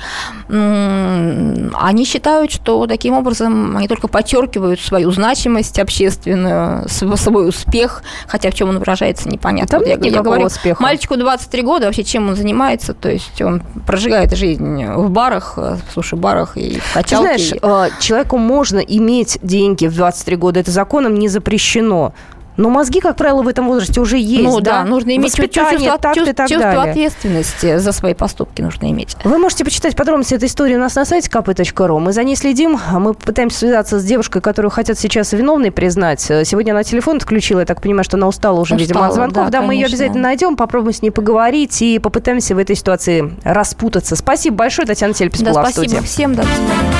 Они 0.49 2.05
считают, 2.05 2.51
что 2.51 2.87
таким 2.87 3.14
образом 3.14 3.77
они 3.77 3.87
только 3.88 4.09
подчеркивают 4.09 4.81
свою 4.81 5.11
значимость 5.12 5.79
общественную, 5.79 6.88
св- 6.88 7.18
свой 7.20 7.49
успех, 7.49 8.03
хотя 8.27 8.51
в 8.51 8.55
чем 8.55 8.70
он 8.70 8.79
выражается, 8.81 9.29
непонятно. 9.29 9.68
Там 9.70 9.81
Вот 9.81 9.88
я, 9.88 9.94
нет 9.94 10.05
я 10.05 10.11
никакого 10.11 10.35
говорю, 10.35 10.47
успеха. 10.47 10.83
мальчику 10.83 11.16
23 11.16 11.62
года, 11.62 11.87
вообще 11.87 12.03
чем 12.05 12.24
он 12.29 12.37
занимается? 12.37 12.95
То 12.95 13.11
есть 13.11 13.41
он 13.43 13.63
прожигает 13.87 14.35
жизнь 14.37 14.85
в 14.87 15.11
барах, 15.11 15.55
э, 15.57 15.77
в 15.89 15.93
суши-барах 15.93 16.57
и 16.57 16.79
в 16.79 16.89
Ты 16.89 16.95
качалке. 16.95 17.39
знаешь, 17.39 17.53
э, 17.61 18.01
человеку 18.01 18.39
можно 18.39 18.79
иметь 18.79 19.39
деньги 19.43 19.87
в 19.87 19.95
23 19.95 20.37
года, 20.37 20.61
это 20.61 20.71
законом 20.71 21.15
не 21.15 21.29
запрещено. 21.29 22.13
Но 22.57 22.69
мозги, 22.71 23.01
как 23.01 23.17
правило, 23.17 23.43
в 23.43 23.49
этом 23.49 23.67
возрасте 23.67 24.01
уже 24.01 24.17
есть, 24.19 24.45
ну 24.45 24.61
да, 24.61 24.85
нужно 24.85 25.17
иметь 25.17 25.35
чувство, 25.35 25.43
Воспитание, 25.43 25.79
чувство, 25.90 25.99
такт 25.99 26.17
и 26.29 26.33
так 26.33 26.49
чувство 26.49 26.71
далее. 26.73 26.90
ответственности 26.90 27.77
за 27.79 27.93
свои 27.93 28.14
поступки 28.14 28.62
нужно 28.62 28.90
иметь. 28.90 29.17
Вы 29.25 29.38
можете 29.38 29.64
почитать 29.64 29.97
подробности 29.97 30.35
этой 30.35 30.47
истории 30.49 30.77
у 30.77 30.79
нас 30.79 30.95
на 30.95 31.05
сайте 31.05 31.29
kp.ru. 31.29 31.99
Мы 31.99 32.12
за 32.12 32.23
ней 32.23 32.37
следим. 32.37 32.79
Мы 32.93 33.14
пытаемся 33.14 33.59
связаться 33.59 33.99
с 33.99 34.05
девушкой, 34.05 34.40
которую 34.40 34.71
хотят 34.71 34.99
сейчас 34.99 35.33
виновной 35.33 35.71
признать. 35.73 36.21
Сегодня 36.21 36.73
она 36.73 36.85
телефон 36.85 37.17
отключила. 37.17 37.61
Я 37.61 37.67
так 37.67 37.81
понимаю, 37.83 38.05
что 38.05 38.17
она 38.17 38.29
устала 38.29 38.61
уже, 38.61 38.77
видимо, 38.77 39.07
от 39.07 39.11
Устала, 39.11 39.27
звонков. 39.29 39.51
да, 39.51 39.61
Да, 39.61 39.67
мы 39.67 39.75
ее 39.75 39.85
конечно. 39.87 39.97
обязательно 40.05 40.23
найдем, 40.29 40.57
попробуем 40.57 40.95
с 40.95 41.03
ней 41.03 41.11
поговорить 41.11 41.83
и 41.83 41.99
попытаемся 41.99 42.55
в 42.55 42.59
этой 42.59 42.77
ситуации 42.77 43.35
распутаться. 43.43 44.17
Спасибо 44.17 44.57
большое, 44.57 44.87
Татьяна 44.87 45.14
Тельпес 45.14 45.40
Да, 45.40 45.51
была 45.51 45.62
в 45.64 45.69
спасибо 45.71 45.90
студии. 45.90 46.05
всем, 46.07 46.35
до 46.35 46.43
свидания. 46.43 46.95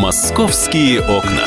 «Московские 0.00 1.00
окна». 1.00 1.44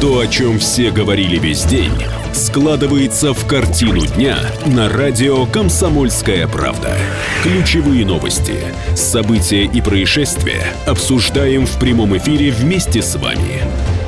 То, 0.00 0.18
о 0.18 0.26
чем 0.26 0.58
все 0.58 0.90
говорили 0.90 1.38
весь 1.38 1.64
день, 1.64 1.92
складывается 2.34 3.32
в 3.32 3.46
картину 3.46 4.06
дня 4.06 4.36
на 4.66 4.90
радио 4.90 5.46
«Комсомольская 5.46 6.46
правда». 6.46 6.94
Ключевые 7.42 8.04
новости, 8.04 8.58
события 8.94 9.64
и 9.64 9.80
происшествия 9.80 10.66
обсуждаем 10.86 11.64
в 11.64 11.78
прямом 11.78 12.14
эфире 12.18 12.50
вместе 12.50 13.00
с 13.00 13.16
вами. 13.16 13.62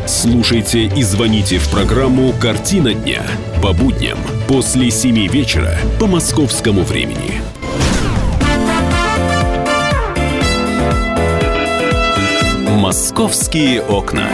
Слушайте 0.06 0.84
и 0.84 1.02
звоните 1.02 1.56
в 1.56 1.70
программу 1.70 2.34
«Картина 2.34 2.92
дня» 2.92 3.22
по 3.62 3.72
будням 3.72 4.18
после 4.46 4.90
7 4.90 5.26
вечера 5.28 5.78
по 5.98 6.06
московскому 6.06 6.82
времени. 6.82 7.40
«Московские 12.68 13.80
окна». 13.80 14.28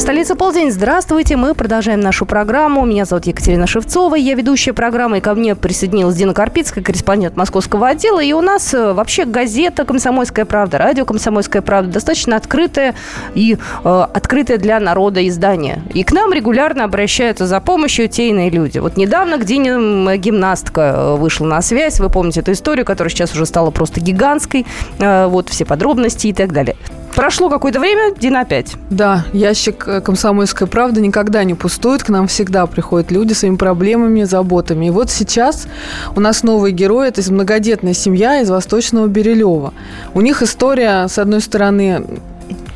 Столица 0.00 0.34
полдень. 0.34 0.70
Здравствуйте. 0.70 1.36
Мы 1.36 1.54
продолжаем 1.54 2.00
нашу 2.00 2.24
программу. 2.24 2.86
Меня 2.86 3.04
зовут 3.04 3.26
Екатерина 3.26 3.66
Шевцова. 3.66 4.14
Я 4.14 4.34
ведущая 4.34 4.72
программы. 4.72 5.18
И 5.18 5.20
ко 5.20 5.34
мне 5.34 5.54
присоединилась 5.54 6.16
Дина 6.16 6.32
Карпицкая, 6.32 6.82
корреспондент 6.82 7.36
московского 7.36 7.88
отдела. 7.88 8.20
И 8.20 8.32
у 8.32 8.40
нас 8.40 8.72
э, 8.72 8.94
вообще 8.94 9.26
газета 9.26 9.84
«Комсомольская 9.84 10.46
правда», 10.46 10.78
радио 10.78 11.04
«Комсомольская 11.04 11.60
правда» 11.60 11.92
достаточно 11.92 12.36
открытое 12.36 12.94
и 13.34 13.58
э, 13.84 14.06
открытое 14.14 14.56
для 14.56 14.80
народа 14.80 15.28
издание. 15.28 15.82
И 15.92 16.02
к 16.02 16.12
нам 16.12 16.32
регулярно 16.32 16.84
обращаются 16.84 17.46
за 17.46 17.60
помощью 17.60 18.08
те 18.08 18.30
иные 18.30 18.48
люди. 18.48 18.78
Вот 18.78 18.96
недавно 18.96 19.36
к 19.36 19.44
Дине 19.44 20.16
гимнастка 20.16 20.94
э, 20.96 21.16
вышла 21.16 21.44
на 21.44 21.60
связь. 21.60 22.00
Вы 22.00 22.08
помните 22.08 22.40
эту 22.40 22.52
историю, 22.52 22.86
которая 22.86 23.10
сейчас 23.10 23.34
уже 23.34 23.44
стала 23.44 23.70
просто 23.70 24.00
гигантской. 24.00 24.64
Э, 24.98 25.26
Вот 25.26 25.50
все 25.50 25.66
подробности 25.66 26.28
и 26.28 26.32
так 26.32 26.54
далее. 26.54 26.76
Прошло 27.14 27.48
какое-то 27.48 27.80
время, 27.80 28.14
Дин 28.14 28.36
опять. 28.36 28.74
Да, 28.90 29.24
ящик 29.32 29.84
э, 29.86 30.00
«Комсомольская 30.00 30.68
правда» 30.68 31.00
никогда 31.00 31.44
не 31.44 31.54
пустует. 31.54 32.02
К 32.02 32.08
нам 32.08 32.26
всегда 32.26 32.66
приходят 32.66 33.10
люди 33.10 33.32
своими 33.32 33.56
проблемами, 33.56 34.22
заботами. 34.24 34.86
И 34.86 34.90
вот 34.90 35.10
сейчас 35.10 35.66
у 36.14 36.20
нас 36.20 36.42
новый 36.42 36.72
герой. 36.72 37.08
Это 37.08 37.20
многодетная 37.32 37.94
семья 37.94 38.40
из 38.40 38.50
Восточного 38.50 39.06
Берилева. 39.06 39.74
У 40.14 40.20
них 40.20 40.42
история, 40.42 41.06
с 41.08 41.18
одной 41.18 41.40
стороны, 41.40 42.04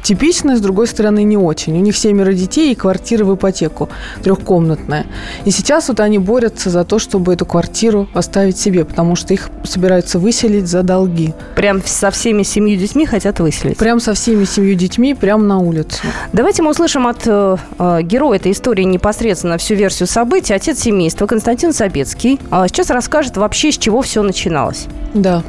типичная, 0.04 0.56
с 0.56 0.60
другой 0.60 0.86
стороны, 0.86 1.24
не 1.24 1.36
очень. 1.36 1.76
У 1.76 1.80
них 1.80 1.96
семеро 1.96 2.32
детей 2.32 2.72
и 2.72 2.74
квартира 2.76 3.24
в 3.24 3.34
ипотеку 3.34 3.88
трехкомнатная. 4.22 5.06
И 5.44 5.50
сейчас 5.50 5.88
вот 5.88 5.98
они 5.98 6.18
борются 6.18 6.70
за 6.70 6.84
то, 6.84 6.98
чтобы 7.00 7.32
эту 7.32 7.46
квартиру 7.46 8.08
оставить 8.14 8.58
себе, 8.58 8.84
потому 8.84 9.16
что 9.16 9.34
их 9.34 9.50
собираются 9.64 10.18
выселить 10.18 10.68
за 10.68 10.82
долги. 10.82 11.32
Прям 11.56 11.82
со 11.84 12.10
всеми 12.10 12.42
семью 12.42 12.78
детьми 12.78 13.06
хотят 13.06 13.40
выселить? 13.40 13.78
Прям 13.78 13.98
со 13.98 14.14
всеми 14.14 14.44
семью 14.44 14.76
детьми, 14.76 15.14
прям 15.14 15.48
на 15.48 15.58
улицу. 15.58 15.98
Давайте 16.32 16.62
мы 16.62 16.70
услышим 16.70 17.06
от 17.06 17.26
э, 17.26 17.56
э 17.78 18.02
героя 18.02 18.36
этой 18.36 18.52
истории 18.52 18.84
непосредственно 18.84 19.56
всю 19.56 19.74
версию 19.74 20.06
событий. 20.06 20.52
Отец 20.52 20.80
семейства 20.80 21.26
Константин 21.26 21.72
Собецкий 21.72 22.38
а 22.50 22.68
сейчас 22.68 22.90
расскажет 22.90 23.36
вообще, 23.36 23.72
с 23.72 23.78
чего 23.78 24.02
все 24.02 24.22
начиналось. 24.22 24.86
Да. 25.14 25.42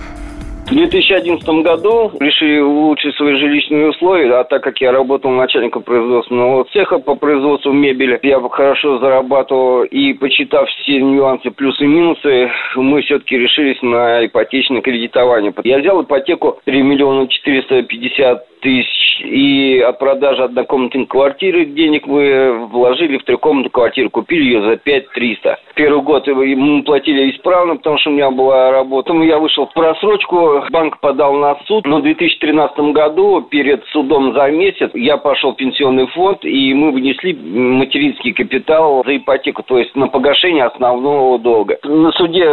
В 0.66 0.74
2011 0.74 1.48
году 1.64 2.12
решили 2.20 2.60
улучшить 2.60 3.16
свои 3.16 3.36
жилищные 3.36 3.90
условия, 3.90 4.34
а 4.34 4.44
так 4.44 4.64
как 4.64 4.82
я 4.82 4.92
работал 4.92 5.30
начальником 5.30 5.84
производственного 5.84 6.66
цеха 6.74 6.98
по 6.98 7.14
производству 7.14 7.72
мебели, 7.72 8.20
я 8.24 8.40
хорошо 8.50 8.98
зарабатывал 8.98 9.84
и 9.84 10.14
почитав 10.14 10.68
все 10.68 11.00
нюансы, 11.02 11.52
плюсы 11.52 11.84
и 11.84 11.88
минусы, 11.88 12.50
мы 12.76 13.04
все-таки 13.04 13.38
решились 13.38 13.80
на 13.84 14.26
ипотечное 14.26 14.82
кредитование. 14.82 15.54
Я 15.64 15.78
взял 15.78 16.02
ипотеку 16.02 16.60
3 16.66 16.82
миллиона 16.82 17.28
450 17.28 18.56
тысяч. 18.66 19.22
И 19.24 19.80
от 19.80 20.00
продажи 20.00 20.44
однокомнатной 20.44 21.06
квартиры 21.06 21.66
денег 21.66 22.08
мы 22.08 22.68
вложили 22.68 23.18
в 23.18 23.24
трехкомнатную 23.24 23.72
квартиру. 23.72 24.10
Купили 24.10 24.44
ее 24.44 24.62
за 24.62 24.78
5 24.78 25.10
300. 25.10 25.60
Первый 25.76 26.02
год 26.02 26.28
мы 26.28 26.84
платили 26.84 27.32
исправно, 27.32 27.78
потому 27.78 27.98
что 28.00 28.10
у 28.10 28.14
меня 28.14 28.32
была 28.32 28.72
работа. 28.72 29.14
Я 29.14 29.38
вышел 29.38 29.68
в 29.68 29.74
просрочку, 29.74 30.55
банк 30.72 31.00
подал 31.00 31.34
на 31.34 31.56
суд. 31.66 31.86
Но 31.86 32.00
в 32.00 32.04
2013 32.04 32.78
году, 32.94 33.42
перед 33.42 33.84
судом 33.88 34.34
за 34.34 34.50
месяц, 34.52 34.92
я 34.94 35.18
пошел 35.18 35.54
в 35.54 35.56
пенсионный 35.56 36.08
фонд, 36.08 36.44
и 36.44 36.74
мы 36.74 36.92
внесли 36.92 37.34
материнский 37.34 38.34
капитал 38.34 39.04
за 39.06 39.18
ипотеку, 39.18 39.64
то 39.64 39.78
есть 39.78 39.96
на 39.96 40.08
погашение 40.08 40.66
основного 40.66 41.40
долга. 41.40 41.78
На 41.84 42.12
суде 42.14 42.46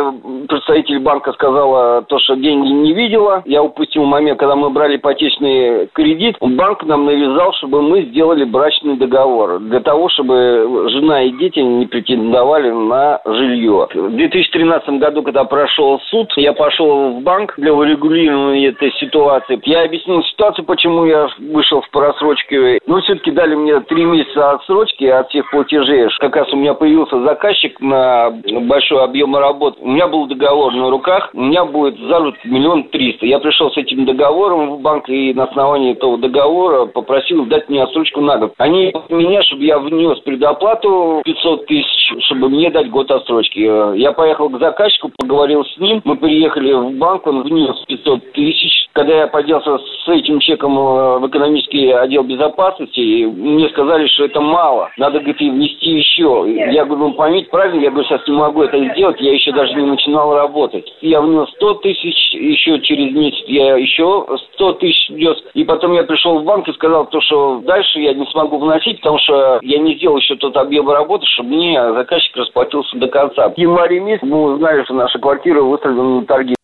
представитель 0.48 1.00
банка 1.00 1.32
сказала 1.32 2.02
то, 2.02 2.18
что 2.18 2.34
деньги 2.36 2.68
не 2.68 2.92
видела. 2.92 3.42
Я 3.46 3.62
упустил 3.62 4.04
момент, 4.04 4.38
когда 4.38 4.56
мы 4.56 4.70
брали 4.70 4.96
ипотечный 4.96 5.88
кредит, 5.92 6.36
банк 6.40 6.84
нам 6.84 7.06
навязал, 7.06 7.52
чтобы 7.54 7.82
мы 7.82 8.02
сделали 8.02 8.44
брачный 8.44 8.96
договор 8.96 9.58
для 9.60 9.80
того, 9.80 10.08
чтобы 10.08 10.88
жена 10.88 11.22
и 11.22 11.30
дети 11.32 11.60
не 11.60 11.86
претендовали 11.86 12.70
на 12.70 13.20
жилье. 13.24 13.88
В 13.92 14.16
2013 14.16 14.88
году, 15.00 15.22
когда 15.22 15.44
прошел 15.44 16.00
суд, 16.10 16.32
я 16.36 16.52
пошел 16.52 17.10
в 17.10 17.22
банк 17.22 17.54
для 17.56 17.72
урегулирования 17.92 18.68
этой 18.68 18.92
ситуации. 18.92 19.60
Я 19.64 19.84
объяснил 19.84 20.22
ситуацию, 20.24 20.64
почему 20.64 21.04
я 21.04 21.28
вышел 21.38 21.80
в 21.82 21.90
просрочке. 21.90 22.80
Но 22.86 23.00
все-таки 23.00 23.30
дали 23.30 23.54
мне 23.54 23.80
три 23.80 24.04
месяца 24.04 24.52
отсрочки 24.52 25.04
от 25.04 25.28
всех 25.28 25.50
платежей. 25.50 26.08
Как 26.18 26.34
раз 26.36 26.52
у 26.52 26.56
меня 26.56 26.74
появился 26.74 27.22
заказчик 27.22 27.80
на 27.80 28.30
большой 28.62 29.02
объем 29.04 29.36
работ. 29.36 29.76
У 29.80 29.88
меня 29.88 30.08
был 30.08 30.26
договор 30.26 30.74
на 30.74 30.90
руках, 30.90 31.30
у 31.32 31.40
меня 31.40 31.64
будет 31.64 31.98
заработок 31.98 32.44
миллион 32.44 32.84
триста. 32.84 33.26
Я 33.26 33.38
пришел 33.38 33.70
с 33.70 33.76
этим 33.76 34.04
договором 34.04 34.70
в 34.70 34.80
банк 34.80 35.08
и 35.08 35.34
на 35.34 35.44
основании 35.44 35.92
этого 35.92 36.18
договора 36.18 36.86
попросил 36.86 37.46
дать 37.46 37.68
мне 37.68 37.82
отсрочку 37.82 38.20
на 38.20 38.38
год. 38.38 38.54
Они 38.58 38.92
меня, 39.08 39.42
чтобы 39.42 39.64
я 39.64 39.78
внес 39.78 40.18
предоплату 40.20 41.22
500 41.24 41.66
тысяч, 41.66 42.14
чтобы 42.24 42.48
мне 42.48 42.70
дать 42.70 42.90
год 42.90 43.10
отсрочки. 43.10 43.98
Я 43.98 44.12
поехал 44.12 44.48
к 44.48 44.58
заказчику, 44.58 45.10
поговорил 45.16 45.64
с 45.64 45.78
ним, 45.78 46.00
мы 46.04 46.16
приехали 46.16 46.72
в 46.72 46.92
банк, 46.98 47.26
он 47.26 47.42
внес 47.42 47.81
500 47.86 48.32
тысяч. 48.32 48.88
Когда 48.92 49.14
я 49.20 49.26
поделся 49.26 49.78
с 49.78 50.08
этим 50.08 50.40
чеком 50.40 50.78
э, 50.78 51.18
в 51.18 51.28
экономический 51.28 51.90
отдел 51.90 52.22
безопасности, 52.24 53.24
мне 53.24 53.68
сказали, 53.70 54.06
что 54.08 54.24
это 54.24 54.40
мало, 54.40 54.90
надо, 54.98 55.20
говорит, 55.20 55.40
внести 55.40 55.90
еще. 55.90 56.44
Я 56.72 56.84
говорю, 56.84 57.08
ну 57.08 57.14
поймите 57.14 57.48
правильно, 57.50 57.80
я 57.80 57.90
говорю, 57.90 58.06
сейчас 58.06 58.26
не 58.26 58.34
могу 58.34 58.62
это 58.62 58.78
сделать, 58.92 59.20
я 59.20 59.32
еще 59.32 59.52
даже 59.52 59.74
не 59.74 59.86
начинал 59.86 60.34
работать. 60.34 60.92
Я 61.00 61.20
внес 61.20 61.48
100 61.56 61.74
тысяч, 61.74 62.34
еще 62.34 62.80
через 62.80 63.14
месяц 63.14 63.44
я 63.46 63.76
еще 63.76 64.26
100 64.54 64.72
тысяч 64.74 65.10
внес, 65.10 65.38
и 65.54 65.64
потом 65.64 65.92
я 65.92 66.04
пришел 66.04 66.38
в 66.38 66.44
банк 66.44 66.68
и 66.68 66.72
сказал, 66.72 67.06
то, 67.06 67.20
что 67.20 67.60
дальше 67.64 68.00
я 68.00 68.14
не 68.14 68.26
смогу 68.26 68.58
вносить, 68.58 69.00
потому 69.00 69.18
что 69.18 69.58
я 69.62 69.78
не 69.78 69.94
сделал 69.94 70.16
еще 70.16 70.36
тот 70.36 70.56
объем 70.56 70.88
работы, 70.90 71.26
чтобы 71.26 71.50
мне 71.50 71.92
заказчик 71.92 72.36
расплатился 72.36 72.96
до 72.96 73.08
конца. 73.08 73.48
В 73.48 73.58
январе 73.58 74.00
месяце 74.00 74.26
мы 74.26 74.54
узнали, 74.54 74.84
что 74.84 74.94
наша 74.94 75.18
квартира 75.18 75.62
выставлена 75.62 76.20
на 76.20 76.26
торги. 76.26 76.54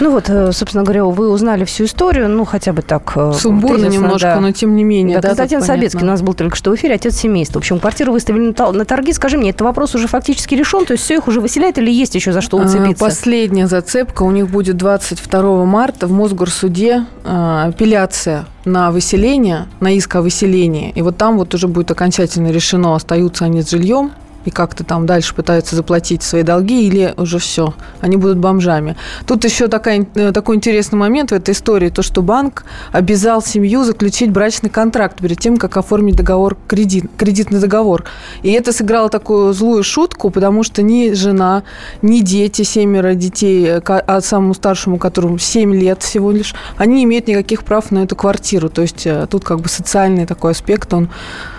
Ну 0.00 0.12
вот, 0.12 0.28
э, 0.28 0.52
собственно 0.52 0.84
говоря, 0.84 1.04
вы 1.04 1.28
узнали 1.28 1.64
всю 1.64 1.84
историю, 1.84 2.28
ну 2.28 2.44
хотя 2.44 2.72
бы 2.72 2.82
так. 2.82 3.12
Э, 3.16 3.32
Сумбурно 3.34 3.86
немножко, 3.86 4.34
да. 4.34 4.40
но 4.40 4.52
тем 4.52 4.76
не 4.76 4.84
менее. 4.84 5.16
Да, 5.16 5.22
да 5.22 5.28
Константин 5.28 5.62
Собецкий 5.62 6.02
у 6.02 6.06
нас 6.06 6.22
был 6.22 6.34
только 6.34 6.56
что 6.56 6.70
в 6.70 6.76
эфире, 6.76 6.94
отец 6.94 7.16
семейства. 7.16 7.58
В 7.58 7.62
общем, 7.62 7.80
квартиру 7.80 8.12
выставили 8.12 8.54
на 8.56 8.84
торги. 8.84 9.12
Скажи 9.12 9.38
мне, 9.38 9.50
это 9.50 9.64
вопрос 9.64 9.94
уже 9.94 10.06
фактически 10.06 10.54
решен? 10.54 10.84
То 10.84 10.92
есть 10.92 11.04
все 11.04 11.16
их 11.16 11.28
уже 11.28 11.40
выселяют 11.40 11.78
или 11.78 11.90
есть 11.90 12.14
еще 12.14 12.32
за 12.32 12.40
что 12.40 12.58
а, 12.58 12.64
уцепиться? 12.64 13.04
Последняя 13.04 13.66
зацепка 13.66 14.22
у 14.22 14.30
них 14.30 14.48
будет 14.48 14.76
22 14.76 15.64
марта 15.64 16.06
в 16.06 16.12
Мосгорсуде 16.12 17.04
а, 17.24 17.66
апелляция 17.66 18.46
на 18.64 18.90
выселение, 18.90 19.66
на 19.80 19.92
иск 19.92 20.16
о 20.16 20.22
выселении. 20.22 20.92
И 20.94 21.02
вот 21.02 21.16
там 21.16 21.38
вот 21.38 21.54
уже 21.54 21.68
будет 21.68 21.90
окончательно 21.90 22.48
решено, 22.48 22.94
остаются 22.94 23.46
они 23.46 23.62
с 23.62 23.70
жильем 23.70 24.12
и 24.44 24.50
как-то 24.50 24.84
там 24.84 25.06
дальше 25.06 25.34
пытаются 25.34 25.76
заплатить 25.76 26.22
свои 26.22 26.42
долги, 26.42 26.86
или 26.86 27.14
уже 27.16 27.38
все, 27.38 27.74
они 28.00 28.16
будут 28.16 28.38
бомжами. 28.38 28.96
Тут 29.26 29.44
еще 29.44 29.68
такая, 29.68 30.06
э, 30.14 30.32
такой 30.32 30.56
интересный 30.56 30.98
момент 30.98 31.30
в 31.30 31.34
этой 31.34 31.52
истории, 31.52 31.90
то, 31.90 32.02
что 32.02 32.22
банк 32.22 32.64
обязал 32.92 33.42
семью 33.42 33.84
заключить 33.84 34.30
брачный 34.30 34.70
контракт 34.70 35.20
перед 35.20 35.38
тем, 35.38 35.56
как 35.56 35.76
оформить 35.76 36.16
договор, 36.16 36.56
кредит, 36.66 37.10
кредитный 37.16 37.60
договор. 37.60 38.04
И 38.42 38.50
это 38.52 38.72
сыграло 38.72 39.08
такую 39.08 39.52
злую 39.52 39.82
шутку, 39.82 40.30
потому 40.30 40.62
что 40.62 40.82
ни 40.82 41.12
жена, 41.12 41.62
ни 42.02 42.20
дети, 42.20 42.62
семеро 42.62 43.14
детей, 43.14 43.66
э, 43.66 43.80
а 43.84 44.20
самому 44.20 44.54
старшему, 44.54 44.98
которому 44.98 45.38
7 45.38 45.74
лет 45.74 46.02
всего 46.02 46.30
лишь, 46.30 46.54
они 46.76 46.96
не 46.96 47.04
имеют 47.04 47.28
никаких 47.28 47.64
прав 47.64 47.90
на 47.90 48.04
эту 48.04 48.16
квартиру. 48.16 48.68
То 48.68 48.82
есть 48.82 49.06
э, 49.06 49.26
тут 49.30 49.44
как 49.44 49.60
бы 49.60 49.68
социальный 49.68 50.26
такой 50.26 50.52
аспект, 50.52 50.92
он 50.94 51.08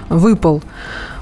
выпал. 0.10 0.62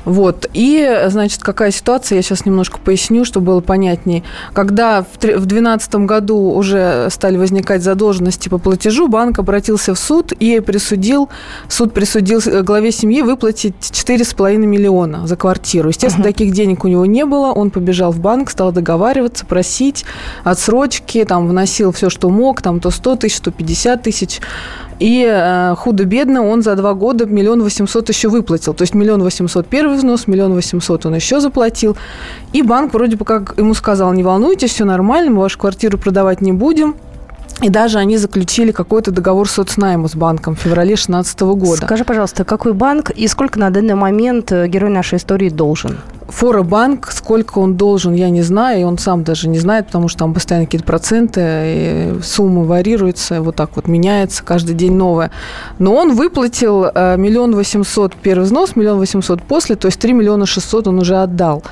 Вот. 0.07 0.49
И, 0.53 1.03
значит, 1.07 1.43
какая 1.43 1.69
ситуация, 1.69 2.15
я 2.15 2.21
сейчас 2.21 2.45
немножко 2.45 2.79
поясню, 2.79 3.25
чтобы 3.25 3.47
было 3.47 3.59
понятнее. 3.59 4.23
Когда 4.53 5.01
в 5.01 5.19
2012 5.19 5.95
году 5.95 6.37
уже 6.37 7.09
стали 7.11 7.35
возникать 7.35 7.83
задолженности 7.83 8.47
по 8.47 8.57
платежу, 8.57 9.09
банк 9.09 9.37
обратился 9.37 9.93
в 9.93 9.99
суд 9.99 10.31
и 10.31 10.61
присудил, 10.61 11.27
суд 11.67 11.93
присудил 11.93 12.39
главе 12.63 12.93
семьи 12.93 13.21
выплатить 13.21 13.75
4,5 13.81 14.55
миллиона 14.59 15.27
за 15.27 15.35
квартиру. 15.35 15.89
Естественно, 15.89 16.23
uh-huh. 16.23 16.27
таких 16.27 16.53
денег 16.53 16.85
у 16.85 16.87
него 16.87 17.05
не 17.05 17.25
было. 17.25 17.47
Он 17.47 17.69
побежал 17.69 18.13
в 18.13 18.21
банк, 18.21 18.49
стал 18.49 18.71
договариваться, 18.71 19.45
просить 19.45 20.05
отсрочки, 20.45 21.25
там 21.25 21.49
вносил 21.49 21.91
все, 21.91 22.09
что 22.09 22.29
мог, 22.29 22.61
там 22.61 22.79
то 22.79 22.91
100 22.91 23.17
тысяч, 23.17 23.41
то 23.41 23.51
50 23.51 24.03
тысяч. 24.03 24.39
И 24.99 25.25
э, 25.29 25.75
худо-бедно 25.77 26.45
он 26.45 26.63
за 26.63 26.75
два 26.75 26.93
года 26.93 27.25
миллион 27.25 27.61
восемьсот 27.61 28.09
еще 28.09 28.29
выплатил. 28.29 28.73
То 28.73 28.81
есть 28.81 28.95
миллион 28.95 29.21
восемьсот 29.21 29.67
первый 29.67 29.97
взнос, 29.97 30.27
миллион 30.27 30.53
восемьсот 30.53 31.05
он 31.05 31.15
еще 31.15 31.39
заплатил. 31.39 31.95
И 32.53 32.63
банк 32.63 32.93
вроде 32.93 33.15
бы 33.15 33.25
как 33.25 33.55
ему 33.57 33.73
сказал, 33.73 34.13
не 34.13 34.23
волнуйтесь, 34.23 34.71
все 34.71 34.85
нормально, 34.85 35.31
мы 35.31 35.41
вашу 35.41 35.59
квартиру 35.59 35.97
продавать 35.97 36.41
не 36.41 36.51
будем. 36.51 36.95
И 37.61 37.69
даже 37.69 37.97
они 37.97 38.17
заключили 38.17 38.71
какой-то 38.71 39.11
договор 39.11 39.49
соцнайма 39.49 40.07
с 40.07 40.15
банком 40.15 40.55
в 40.55 40.59
феврале 40.59 40.89
2016 40.89 41.39
года. 41.41 41.85
Скажи, 41.85 42.03
пожалуйста, 42.03 42.43
какой 42.43 42.73
банк 42.73 43.09
и 43.09 43.27
сколько 43.27 43.59
на 43.59 43.71
данный 43.71 43.95
момент 43.95 44.51
э, 44.51 44.67
герой 44.67 44.91
нашей 44.91 45.17
истории 45.17 45.49
должен? 45.49 45.97
Форобанк, 46.28 47.11
сколько 47.11 47.59
он 47.59 47.75
должен, 47.75 48.13
я 48.13 48.30
не 48.30 48.41
знаю, 48.41 48.82
и 48.82 48.84
он 48.84 48.97
сам 48.97 49.23
даже 49.23 49.47
не 49.47 49.59
знает, 49.59 49.88
потому 49.88 50.07
что 50.07 50.19
там 50.19 50.34
постоянно 50.34 50.65
какие-то 50.65 50.86
проценты, 50.86 52.15
суммы 52.23 52.65
варьируются, 52.65 53.41
вот 53.41 53.55
так 53.55 53.75
вот 53.75 53.88
меняется, 53.88 54.43
каждый 54.43 54.75
день 54.75 54.93
новое. 54.93 55.32
Но 55.80 55.95
он 55.95 56.15
выплатил 56.15 56.86
э, 56.86 57.17
миллион 57.17 57.55
восемьсот 57.55 58.13
первый 58.15 58.43
взнос, 58.43 58.75
миллион 58.75 58.97
восемьсот 58.97 59.41
после, 59.41 59.75
то 59.75 59.88
есть 59.88 59.99
три 59.99 60.13
миллиона 60.13 60.45
шестьсот 60.45 60.88
он 60.88 60.99
уже 60.99 61.15
отдал. 61.17 61.63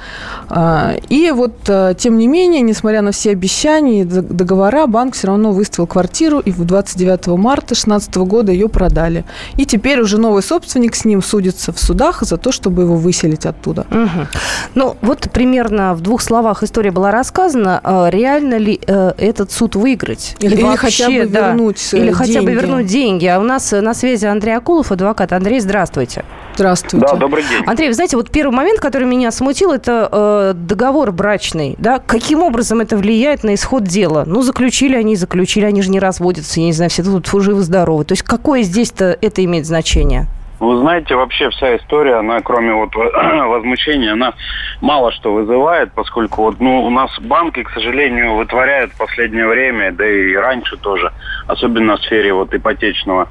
А, 0.50 0.96
и 1.10 1.32
вот, 1.32 1.54
э, 1.68 1.94
тем 1.98 2.18
не 2.18 2.28
менее, 2.28 2.62
несмотря 2.62 3.02
на 3.02 3.12
все 3.12 3.32
обещания 3.32 4.02
и 4.02 4.04
договора, 4.06 4.88
банк 4.88 5.16
все 5.16 5.28
равно 5.28 5.52
выставил 5.52 5.88
квартиру, 5.88 6.40
и 6.40 6.52
29 6.52 7.28
марта 7.38 7.68
2016 7.68 8.16
года 8.16 8.52
ее 8.52 8.70
продали. 8.70 9.26
И 9.58 9.66
теперь 9.66 10.00
уже 10.00 10.18
новый 10.18 10.44
собственник 10.44 10.96
с 10.96 11.06
ним 11.06 11.22
судится 11.22 11.72
в 11.72 11.80
судах 11.80 12.24
за 12.24 12.38
то, 12.38 12.52
чтобы 12.52 12.84
его 12.84 12.96
выселить 12.96 13.46
оттуда. 13.46 13.86
Угу. 13.92 14.28
Ну, 14.74 14.98
вот 15.02 15.30
примерно 15.32 15.94
в 15.94 16.02
двух 16.02 16.22
словах 16.22 16.64
история 16.64 16.92
была 16.92 17.12
рассказана. 17.12 17.80
А 17.84 18.10
реально 18.10 18.56
ли 18.58 18.80
э, 18.86 19.14
этот 19.18 19.52
суд 19.52 19.76
выиграть? 19.76 20.36
Или, 20.40 20.56
или 20.56 20.76
хотя 20.76 21.10
бы 21.10 21.26
да, 21.26 21.50
вернуть 21.50 21.94
Или 21.94 22.02
деньги. 22.02 22.14
хотя 22.14 22.42
бы 22.42 22.52
вернуть 22.52 22.86
деньги. 22.88 23.26
А 23.26 23.40
у 23.40 23.44
нас 23.44 23.72
на 23.72 23.94
связи 23.94 24.26
Андрей 24.26 24.58
Акулов, 24.58 24.92
адвокат. 24.92 25.34
Андрей, 25.34 25.60
здравствуйте. 25.60 26.26
Здравствуйте. 26.56 27.06
Да, 27.06 27.16
добрый 27.16 27.44
день. 27.44 27.64
Андрей, 27.66 27.88
вы 27.90 27.94
знаете, 27.94 28.16
вот 28.16 28.30
первый 28.32 28.56
момент, 28.56 28.80
который 28.80 29.08
меня 29.08 29.32
смутил, 29.32 29.72
это 29.72 30.10
э, 30.12 30.54
договор 30.56 31.12
брачный. 31.12 31.76
Да? 31.78 32.00
Каким 32.00 32.44
образом 32.44 32.80
это 32.80 32.98
влияет 32.98 33.44
на 33.44 33.56
исход 33.56 33.84
дела? 33.84 34.24
Ну, 34.26 34.42
заключили 34.42 34.96
они, 34.96 35.16
заключили, 35.16 35.66
они 35.66 35.82
же 35.82 35.90
не 35.90 36.00
разводятся, 36.00 36.60
я 36.60 36.68
не 36.68 36.74
знаю, 36.74 36.90
все 36.90 37.04
тут 37.04 37.28
живы-здоровы. 37.28 38.06
То 38.06 38.14
есть 38.14 38.24
какое 38.24 38.64
здесь-то 38.64 39.18
это 39.22 39.44
имеет 39.44 39.66
значение? 39.66 40.28
Вы 40.66 40.80
знаете, 40.80 41.16
вообще 41.16 41.52
вся 41.52 41.78
история, 41.78 42.16
она 42.16 42.42
кроме 42.42 42.74
вот 42.74 42.96
возмущения, 42.96 44.14
она 44.14 44.34
мало 44.82 45.12
что 45.12 45.32
вызывает, 45.32 45.92
поскольку 45.94 46.42
вот, 46.42 46.60
ну, 46.60 46.84
у 46.84 46.90
нас 46.90 47.12
банки, 47.20 47.62
к 47.62 47.70
сожалению, 47.70 48.34
вытворяют 48.34 48.92
в 48.92 48.98
последнее 48.98 49.46
время, 49.46 49.92
да 49.92 50.08
и 50.08 50.34
раньше 50.34 50.78
тоже, 50.78 51.14
особенно 51.48 51.98
в 51.98 52.02
сфере 52.02 52.34
вот 52.34 52.54
ипотечного 52.54 53.28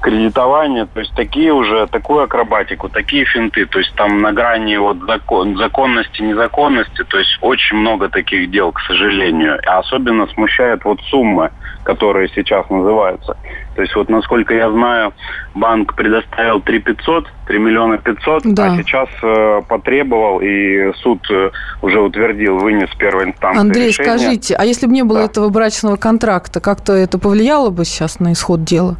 кредитования, 0.00 0.86
то 0.86 1.00
есть 1.00 1.14
такие 1.14 1.52
уже, 1.52 1.86
такую 1.86 2.24
акробатику, 2.24 2.88
такие 2.88 3.24
финты, 3.24 3.66
то 3.66 3.78
есть 3.78 3.94
там 3.94 4.20
на 4.20 4.32
грани 4.32 4.76
вот 4.76 4.98
закон, 5.06 5.56
законности, 5.56 6.22
незаконности, 6.22 7.04
то 7.04 7.18
есть 7.18 7.38
очень 7.40 7.76
много 7.76 8.08
таких 8.08 8.50
дел, 8.50 8.72
к 8.72 8.80
сожалению. 8.80 9.58
А 9.66 9.78
особенно 9.78 10.26
смущает 10.28 10.84
вот 10.84 11.00
суммы, 11.10 11.50
которые 11.84 12.28
сейчас 12.34 12.68
называются. 12.70 13.36
То 13.74 13.82
есть 13.82 13.94
вот 13.96 14.08
насколько 14.08 14.54
я 14.54 14.70
знаю, 14.70 15.12
банк 15.54 15.94
предоставил 15.94 16.60
3 16.60 16.78
500, 16.80 17.26
3 17.46 17.58
миллиона 17.58 17.98
500, 17.98 18.42
Да. 18.44 18.66
а 18.72 18.76
сейчас 18.76 19.08
э, 19.22 19.62
потребовал, 19.68 20.40
и 20.40 20.92
суд 21.02 21.20
э, 21.30 21.50
уже 21.80 22.00
утвердил, 22.00 22.58
вынес 22.58 22.90
первой 22.98 23.26
инстанции 23.26 23.60
Андрей, 23.60 23.88
решение. 23.88 24.18
скажите, 24.18 24.54
а 24.56 24.64
если 24.64 24.86
бы 24.86 24.92
не 24.92 25.02
было 25.02 25.20
Да. 25.20 25.24
этого 25.26 25.48
брачного 25.48 25.96
контракта, 25.96 26.60
как-то 26.60 26.92
это 26.92 27.18
повлияло 27.18 27.41
бы 27.70 27.84
сейчас 27.84 28.20
на 28.20 28.32
исход 28.32 28.64
дела? 28.64 28.96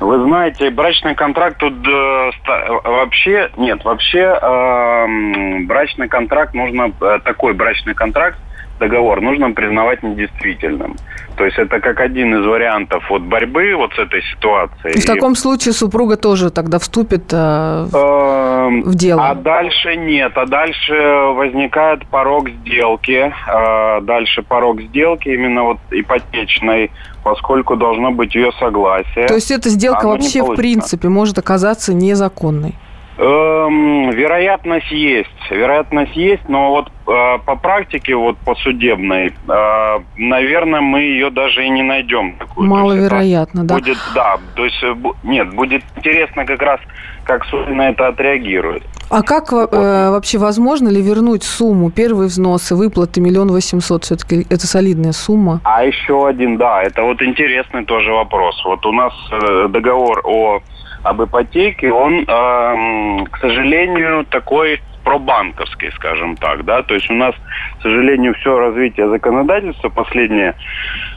Вы 0.00 0.24
знаете, 0.24 0.70
брачный 0.70 1.14
контракт 1.14 1.58
тут 1.58 1.74
э, 1.86 2.30
вообще 2.84 3.50
нет, 3.56 3.84
вообще 3.84 4.38
э, 4.40 5.64
брачный 5.66 6.08
контракт 6.08 6.54
нужно 6.54 6.92
э, 7.00 7.20
такой 7.24 7.54
брачный 7.54 7.94
контракт 7.94 8.36
договор 8.82 9.20
нужно 9.20 9.50
признавать 9.52 10.02
недействительным. 10.02 10.96
То 11.36 11.44
есть 11.44 11.58
это 11.58 11.80
как 11.80 12.00
один 12.00 12.34
из 12.34 12.46
вариантов 12.46 13.04
вот 13.10 13.22
борьбы 13.22 13.74
вот 13.76 13.92
с 13.94 13.98
этой 13.98 14.22
ситуацией. 14.22 14.98
И 14.98 15.00
в 15.00 15.06
таком 15.06 15.34
случае 15.34 15.72
супруга 15.72 16.16
тоже 16.16 16.50
тогда 16.50 16.78
вступит 16.78 17.32
э, 17.32 17.86
Эм, 18.62 18.82
в 18.82 18.94
дело. 18.94 19.28
А 19.28 19.34
дальше 19.34 19.96
нет, 19.96 20.32
а 20.36 20.46
дальше 20.46 20.94
возникает 21.34 22.06
порог 22.06 22.48
сделки, 22.50 23.32
э, 23.32 24.00
дальше 24.02 24.42
порог 24.42 24.80
сделки 24.82 25.28
именно 25.28 25.62
вот 25.64 25.78
ипотечной, 25.90 26.90
поскольку 27.24 27.76
должно 27.76 28.10
быть 28.10 28.34
ее 28.34 28.50
согласие. 28.58 29.26
То 29.26 29.34
есть 29.34 29.50
эта 29.50 29.68
сделка 29.68 30.02
Оно 30.02 30.10
вообще 30.10 30.42
в 30.42 30.54
принципе 30.54 31.08
может 31.08 31.38
оказаться 31.38 31.94
незаконной. 31.94 32.74
Эм, 33.24 34.10
вероятность 34.10 34.90
есть, 34.90 35.28
вероятность 35.48 36.16
есть, 36.16 36.48
но 36.48 36.70
вот 36.70 36.88
э, 37.06 37.38
по 37.46 37.54
практике, 37.54 38.16
вот 38.16 38.36
по 38.38 38.56
судебной, 38.56 39.28
э, 39.28 39.98
наверное, 40.16 40.80
мы 40.80 41.02
ее 41.02 41.30
даже 41.30 41.64
и 41.64 41.68
не 41.68 41.82
найдем. 41.82 42.34
такую. 42.36 42.68
Маловероятно, 42.68 43.62
да. 43.62 43.76
Будет, 43.76 43.98
да, 44.12 44.38
то 44.56 44.64
есть 44.64 44.82
э, 44.82 44.96
нет, 45.22 45.54
будет 45.54 45.84
интересно 45.94 46.44
как 46.44 46.60
раз, 46.62 46.80
как 47.22 47.44
суд 47.44 47.68
на 47.68 47.90
это 47.90 48.08
отреагирует. 48.08 48.82
А 49.08 49.22
как 49.22 49.52
э, 49.52 50.10
вообще 50.10 50.38
возможно 50.38 50.88
ли 50.88 51.00
вернуть 51.00 51.44
сумму, 51.44 51.92
первые 51.92 52.26
взносы, 52.26 52.74
выплаты 52.74 53.20
миллион 53.20 53.52
восемьсот? 53.52 54.02
Все-таки 54.02 54.46
это 54.50 54.66
солидная 54.66 55.12
сумма. 55.12 55.60
А 55.62 55.84
еще 55.84 56.26
один, 56.26 56.56
да, 56.56 56.82
это 56.82 57.02
вот 57.02 57.22
интересный 57.22 57.84
тоже 57.84 58.10
вопрос. 58.10 58.60
Вот 58.64 58.84
у 58.84 58.90
нас 58.90 59.12
э, 59.30 59.68
договор 59.68 60.22
о 60.24 60.60
об 61.02 61.22
ипотеке, 61.22 61.92
он, 61.92 62.24
эм, 62.26 63.26
к 63.26 63.38
сожалению, 63.38 64.24
такой 64.24 64.80
пробанковский, 65.04 65.90
скажем 65.92 66.36
так, 66.36 66.64
да, 66.64 66.82
то 66.82 66.94
есть 66.94 67.10
у 67.10 67.14
нас, 67.14 67.34
к 67.78 67.82
сожалению, 67.82 68.34
все 68.34 68.56
развитие 68.58 69.08
законодательства 69.08 69.88
последнее, 69.88 70.54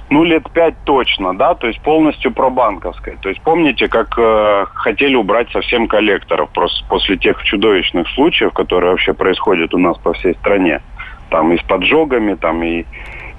ну, 0.10 0.24
лет 0.24 0.44
пять 0.52 0.76
точно, 0.86 1.36
да, 1.38 1.56
то 1.56 1.68
есть 1.68 1.80
полностью 1.82 2.32
пробанковское. 2.32 3.18
То 3.22 3.30
есть 3.30 3.42
помните, 3.42 3.88
как 3.88 4.18
э, 4.18 4.66
хотели 4.74 5.16
убрать 5.16 5.52
совсем 5.52 5.88
коллекторов 5.88 6.50
просто 6.50 6.86
после 6.88 7.18
тех 7.18 7.44
чудовищных 7.44 8.08
случаев, 8.10 8.54
которые 8.54 8.92
вообще 8.92 9.14
происходят 9.14 9.74
у 9.74 9.78
нас 9.78 9.98
по 9.98 10.14
всей 10.14 10.34
стране, 10.36 10.82
там 11.30 11.54
и 11.54 11.58
с 11.58 11.64
поджогами, 11.64 12.36
там 12.36 12.64
и 12.64 12.86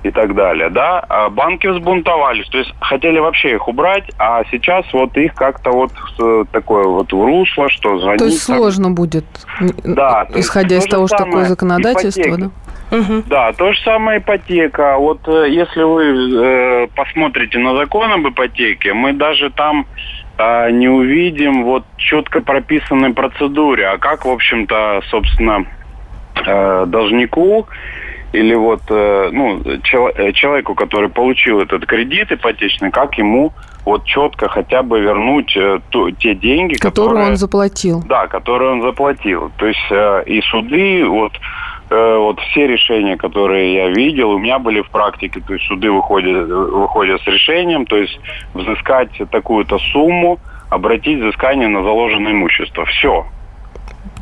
и 0.03 0.11
так 0.11 0.35
далее, 0.35 0.71
да, 0.71 1.01
а 1.09 1.29
банки 1.29 1.67
взбунтовались, 1.67 2.49
то 2.49 2.59
есть 2.59 2.73
хотели 2.81 3.19
вообще 3.19 3.55
их 3.55 3.67
убрать, 3.67 4.05
а 4.19 4.43
сейчас 4.51 4.85
вот 4.93 5.17
их 5.17 5.35
как-то 5.35 5.71
вот 5.71 5.93
э, 6.21 6.45
такое 6.53 6.85
вот 6.85 7.13
в 7.13 7.25
русло, 7.25 7.69
что 7.69 7.99
звонить. 7.99 8.19
То 8.19 8.27
есть 8.27 8.43
сложно 8.43 8.91
будет, 8.91 9.25
Да, 9.85 10.27
исходя 10.35 10.77
из 10.77 10.85
то 10.85 10.89
же 10.89 10.93
того, 10.93 11.07
что 11.09 11.17
такое 11.19 11.45
законодательство, 11.45 12.21
ипотека. 12.23 12.51
да? 12.91 13.23
Да, 13.27 13.53
то 13.53 13.73
же 13.73 13.81
самое 13.83 14.21
ипотека. 14.21 14.97
Вот 14.99 15.27
э, 15.27 15.51
если 15.51 15.83
вы 15.83 16.05
э, 16.05 16.87
посмотрите 16.95 17.59
на 17.59 17.77
закон 17.77 18.13
об 18.13 18.29
ипотеке, 18.29 18.93
мы 18.93 19.13
даже 19.13 19.51
там 19.51 19.87
э, 20.39 20.71
не 20.71 20.89
увидим 20.89 21.65
вот 21.65 21.85
четко 21.97 22.41
прописанной 22.41 23.13
процедуре, 23.13 23.89
а 23.89 23.99
как, 23.99 24.25
в 24.25 24.31
общем-то, 24.31 25.03
собственно, 25.11 25.67
э, 26.47 26.85
должнику 26.87 27.67
или 28.33 28.55
вот 28.55 28.83
э, 28.89 29.31
ну, 29.33 29.61
э, 29.65 30.33
человеку, 30.33 30.75
который 30.75 31.09
получил 31.09 31.61
этот 31.61 31.87
кредит 31.87 32.33
ипотечный, 32.33 32.91
как 32.91 33.17
ему 33.19 33.53
вот 33.85 34.05
четко 34.05 34.49
хотя 34.49 34.83
бы 34.83 35.01
вернуть 35.01 35.57
э, 35.57 35.81
ту- 35.91 36.11
те 36.11 36.35
деньги, 36.35 36.75
Которую 36.75 37.11
которые... 37.11 37.31
он 37.31 37.37
заплатил. 37.37 38.03
Да, 38.07 38.27
которые 38.27 38.73
он 38.73 38.83
заплатил. 38.83 39.53
То 39.57 39.67
есть 39.67 39.81
и 40.27 40.41
суды, 40.51 41.05
вот, 41.07 41.33
вот 41.89 42.41
все 42.41 42.67
решения, 42.67 43.17
которые 43.17 43.75
я 43.75 43.89
видел, 43.91 44.31
у 44.33 44.39
меня 44.39 44.59
были 44.59 44.83
в 44.83 44.91
практике, 44.91 45.41
то 45.41 45.55
есть 45.55 45.67
суды 45.67 45.91
выходят, 45.91 46.49
выходят 46.49 47.23
с 47.23 47.27
решением, 47.29 47.87
то 47.87 47.97
есть 47.97 48.19
взыскать 48.55 49.11
такую-то 49.31 49.79
сумму, 49.93 50.41
обратить 50.69 51.21
взыскание 51.21 51.69
на 51.69 51.83
заложенное 51.85 52.33
имущество. 52.33 52.85
Все. 52.87 53.25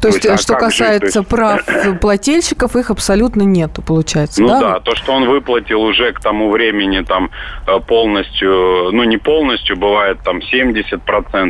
То 0.05 0.09
есть, 0.15 0.27
а 0.27 0.37
что 0.37 0.55
как 0.55 0.73
же, 0.73 0.79
касается 0.85 1.19
есть- 1.21 1.29
прав 1.29 1.63
плательщиков, 2.01 2.77
их 2.77 2.91
абсолютно 2.91 3.43
нету, 3.43 3.83
получается, 3.83 4.43
Ну 4.43 4.49
да? 4.49 4.61
да? 4.61 4.81
то, 4.81 4.95
что 4.95 5.13
он 5.13 5.27
выплатил 5.29 5.81
уже 5.83 6.13
к 6.13 6.21
тому 6.21 6.51
времени 6.51 7.01
там 7.01 7.31
э, 7.67 7.81
полностью, 7.81 8.91
ну 8.93 9.05
не 9.05 9.17
полностью, 9.17 9.77
бывает 9.77 10.19
там 10.25 10.39
70%, 10.39 11.01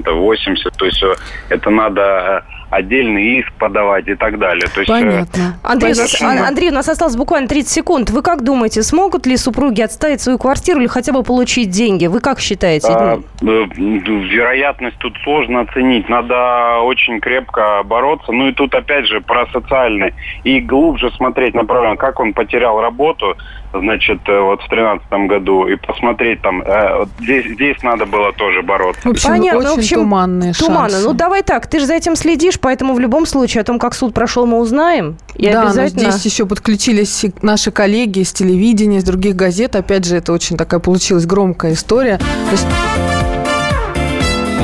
80%, 0.05 0.57
то 0.77 0.85
есть 0.85 1.03
э, 1.03 1.15
это 1.49 1.71
надо 1.71 2.01
э, 2.01 2.64
отдельный 2.75 3.39
иск 3.39 3.53
подавать 3.55 4.09
и 4.09 4.15
так 4.15 4.39
далее. 4.39 4.67
То 4.75 4.81
есть, 4.81 4.91
э, 4.91 4.95
Понятно. 4.95 5.59
Андрей, 5.63 5.93
у 5.93 5.97
нас, 5.97 6.09
Спасибо. 6.09 6.31
Ан- 6.31 6.45
Андрей, 6.47 6.71
у 6.71 6.75
нас 6.75 6.89
осталось 6.89 7.17
буквально 7.17 7.49
30 7.49 7.71
секунд. 7.71 8.11
Вы 8.11 8.23
как 8.23 8.43
думаете, 8.43 8.83
смогут 8.83 9.27
ли 9.27 9.37
супруги 9.37 9.81
отставить 9.81 10.21
свою 10.21 10.39
квартиру 10.39 10.81
или 10.81 10.87
хотя 10.87 11.13
бы 11.13 11.23
получить 11.23 11.71
деньги? 11.71 12.07
Вы 12.07 12.21
как 12.21 12.41
считаете? 12.41 12.89
А, 12.89 13.19
э, 13.43 13.45
вероятность 13.45 14.99
тут 14.99 15.17
сложно 15.23 15.61
оценить. 15.61 16.09
Надо 16.09 16.79
очень 16.81 17.21
крепко 17.21 17.83
бороться. 17.85 18.33
Ну 18.33 18.49
и 18.49 18.53
тут 18.53 18.75
опять 18.75 19.07
же 19.07 19.21
про 19.21 19.47
социальный. 19.53 20.15
И 20.45 20.61
глубже 20.61 21.11
смотреть 21.13 21.55
на 21.55 21.65
проблему, 21.65 21.97
как 21.97 22.21
он 22.21 22.33
потерял 22.33 22.81
работу, 22.81 23.37
значит, 23.81 24.21
э, 24.27 24.41
вот 24.41 24.63
в 24.63 24.69
тринадцатом 24.69 25.27
году, 25.27 25.67
и 25.67 25.77
посмотреть 25.77 26.41
там, 26.43 26.63
э, 26.63 26.99
вот 26.99 27.09
здесь, 27.21 27.47
здесь 27.55 27.83
надо 27.83 28.07
было 28.07 28.33
тоже 28.33 28.63
бороться. 28.63 29.09
В 29.09 29.13
общем, 29.13 29.29
Понятно, 29.31 29.59
очень 29.61 29.69
в 29.69 29.79
общем, 29.79 29.97
туманные 29.99 30.53
Туманно. 30.53 30.91
шансы. 30.91 31.09
Ну, 31.09 31.13
давай 31.15 31.43
так, 31.43 31.67
ты 31.67 31.81
же 31.81 31.87
за 31.87 31.95
этим 31.95 32.17
следишь, 32.17 32.59
поэтому 32.61 32.95
в 32.95 33.01
любом 33.01 33.27
случае 33.27 33.63
о 33.63 33.65
том, 33.65 33.79
как 33.79 33.95
суд 33.95 34.15
прошел, 34.15 34.47
мы 34.47 34.59
узнаем. 34.59 35.17
И 35.35 35.47
да, 35.47 35.63
но 35.63 35.69
обязательно... 35.69 36.11
здесь 36.11 36.25
еще 36.25 36.47
подключились 36.47 37.27
наши 37.43 37.71
коллеги 37.71 38.21
из 38.21 38.33
телевидения, 38.33 38.99
из 38.99 39.05
других 39.05 39.37
газет. 39.37 39.77
Опять 39.77 40.05
же, 40.05 40.17
это 40.17 40.33
очень 40.33 40.57
такая 40.57 40.81
получилась 40.81 41.27
громкая 41.27 41.73
история. 41.73 42.21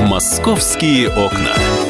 «Московские 0.08 1.08
окна». 1.08 1.89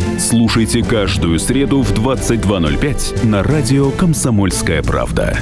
Слушайте 0.21 0.83
каждую 0.83 1.39
среду 1.39 1.81
в 1.81 1.93
22.05 1.93 3.25
на 3.25 3.41
радио 3.41 3.89
«Комсомольская 3.89 4.83
правда». 4.83 5.35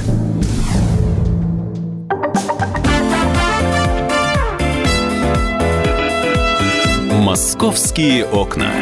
«Московские 7.12 8.24
окна». 8.24 8.72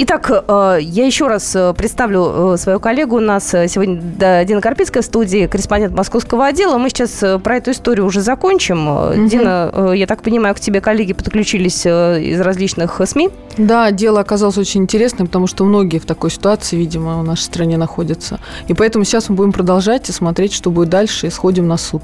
Итак, 0.00 0.30
э, 0.30 0.78
я 0.80 1.06
еще 1.06 1.26
раз 1.26 1.56
э, 1.56 1.74
представлю 1.76 2.52
э, 2.54 2.56
свою 2.56 2.78
коллегу. 2.78 3.16
У 3.16 3.20
нас 3.20 3.48
сегодня 3.48 4.44
Дина 4.44 4.60
Карпицкая 4.60 5.02
в 5.02 5.06
студии, 5.06 5.48
корреспондент 5.48 5.92
московского 5.92 6.46
отдела. 6.46 6.78
Мы 6.78 6.88
сейчас 6.88 7.24
про 7.42 7.56
эту 7.56 7.72
историю 7.72 8.06
уже 8.06 8.20
закончим. 8.20 8.86
Угу. 8.86 9.26
Дина, 9.26 9.92
я 9.92 10.06
так 10.06 10.22
понимаю, 10.22 10.54
к 10.54 10.60
тебе 10.60 10.80
коллеги 10.80 11.14
подключились 11.14 11.84
из 11.84 12.40
различных 12.40 13.00
СМИ? 13.04 13.30
Да, 13.56 13.90
дело 13.90 14.20
оказалось 14.20 14.56
очень 14.56 14.82
интересным, 14.82 15.26
потому 15.26 15.48
что 15.48 15.64
многие 15.64 15.98
в 15.98 16.06
такой 16.06 16.30
ситуации, 16.30 16.76
видимо, 16.76 17.18
в 17.18 17.24
нашей 17.24 17.42
стране 17.42 17.76
находятся. 17.76 18.38
И 18.68 18.74
поэтому 18.74 19.04
сейчас 19.04 19.28
мы 19.28 19.34
будем 19.34 19.50
продолжать 19.50 20.08
и 20.08 20.12
смотреть, 20.12 20.52
что 20.52 20.70
будет 20.70 20.90
дальше, 20.90 21.26
и 21.26 21.30
сходим 21.30 21.66
на 21.66 21.76
суд. 21.76 22.02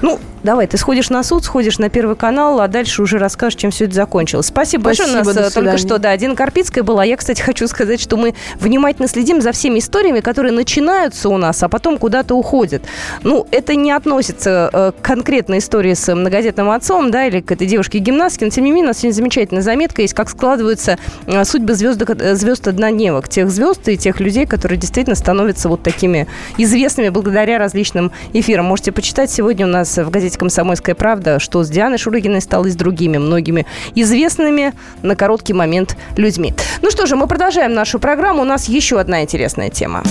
Ну, 0.00 0.18
давай, 0.42 0.66
ты 0.66 0.78
сходишь 0.78 1.10
на 1.10 1.22
суд, 1.22 1.44
сходишь 1.44 1.78
на 1.78 1.90
Первый 1.90 2.16
канал, 2.16 2.60
а 2.60 2.68
дальше 2.68 3.02
уже 3.02 3.18
расскажешь, 3.18 3.58
чем 3.58 3.70
все 3.70 3.84
это 3.84 3.94
закончилось. 3.94 4.46
Спасибо, 4.46 4.82
Спасибо 4.94 5.18
большое. 5.18 5.40
У 5.40 5.42
нас 5.42 5.52
только 5.52 5.76
что, 5.76 5.98
да, 5.98 6.16
Дина 6.16 6.34
Карпицкая 6.34 6.84
была. 6.84 7.04
Я, 7.04 7.16
кстати, 7.16 7.33
кстати, 7.34 7.46
хочу 7.46 7.66
сказать, 7.66 8.00
что 8.00 8.16
мы 8.16 8.34
внимательно 8.60 9.08
следим 9.08 9.40
за 9.40 9.50
всеми 9.50 9.80
историями, 9.80 10.20
которые 10.20 10.52
начинаются 10.52 11.28
у 11.28 11.36
нас, 11.36 11.62
а 11.62 11.68
потом 11.68 11.98
куда-то 11.98 12.34
уходят. 12.34 12.82
Ну, 13.22 13.46
это 13.50 13.74
не 13.74 13.90
относится 13.90 14.70
э, 14.72 14.92
к 14.92 15.04
конкретной 15.04 15.58
истории 15.58 15.94
с 15.94 16.14
многодетным 16.14 16.70
отцом, 16.70 17.10
да, 17.10 17.26
или 17.26 17.40
к 17.40 17.50
этой 17.50 17.66
девушке-гимнастке, 17.66 18.44
но, 18.44 18.50
тем 18.50 18.64
не 18.64 18.70
менее, 18.70 18.84
у 18.84 18.88
нас 18.88 18.98
сегодня 18.98 19.16
замечательная 19.16 19.62
заметка 19.62 20.02
есть, 20.02 20.14
как 20.14 20.30
складываются 20.30 20.96
э, 21.26 21.44
судьбы 21.44 21.74
звезд, 21.74 22.02
э, 22.08 22.34
звезд 22.36 22.68
однодневок, 22.68 23.28
тех 23.28 23.50
звезд 23.50 23.88
и 23.88 23.96
тех 23.96 24.20
людей, 24.20 24.46
которые 24.46 24.78
действительно 24.78 25.16
становятся 25.16 25.68
вот 25.68 25.82
такими 25.82 26.28
известными 26.56 27.08
благодаря 27.08 27.58
различным 27.58 28.12
эфирам. 28.32 28.66
Можете 28.66 28.92
почитать 28.92 29.30
сегодня 29.30 29.66
у 29.66 29.70
нас 29.70 29.98
в 29.98 30.08
газете 30.10 30.38
«Комсомольская 30.38 30.94
правда», 30.94 31.40
что 31.40 31.64
с 31.64 31.68
Дианой 31.68 31.98
Шурыгиной 31.98 32.40
стало 32.40 32.66
и 32.66 32.70
с 32.70 32.76
другими 32.76 33.18
многими 33.18 33.66
известными 33.96 34.72
на 35.02 35.16
короткий 35.16 35.52
момент 35.52 35.96
людьми. 36.16 36.54
Ну 36.80 36.90
что 36.90 37.06
же, 37.06 37.16
мы 37.16 37.23
мы 37.24 37.28
продолжаем 37.28 37.72
нашу 37.72 37.98
программу. 37.98 38.42
У 38.42 38.44
нас 38.44 38.68
еще 38.68 39.00
одна 39.00 39.22
интересная 39.22 39.70
тема. 39.70 40.02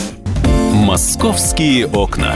«Московские 0.74 1.86
окна». 1.86 2.34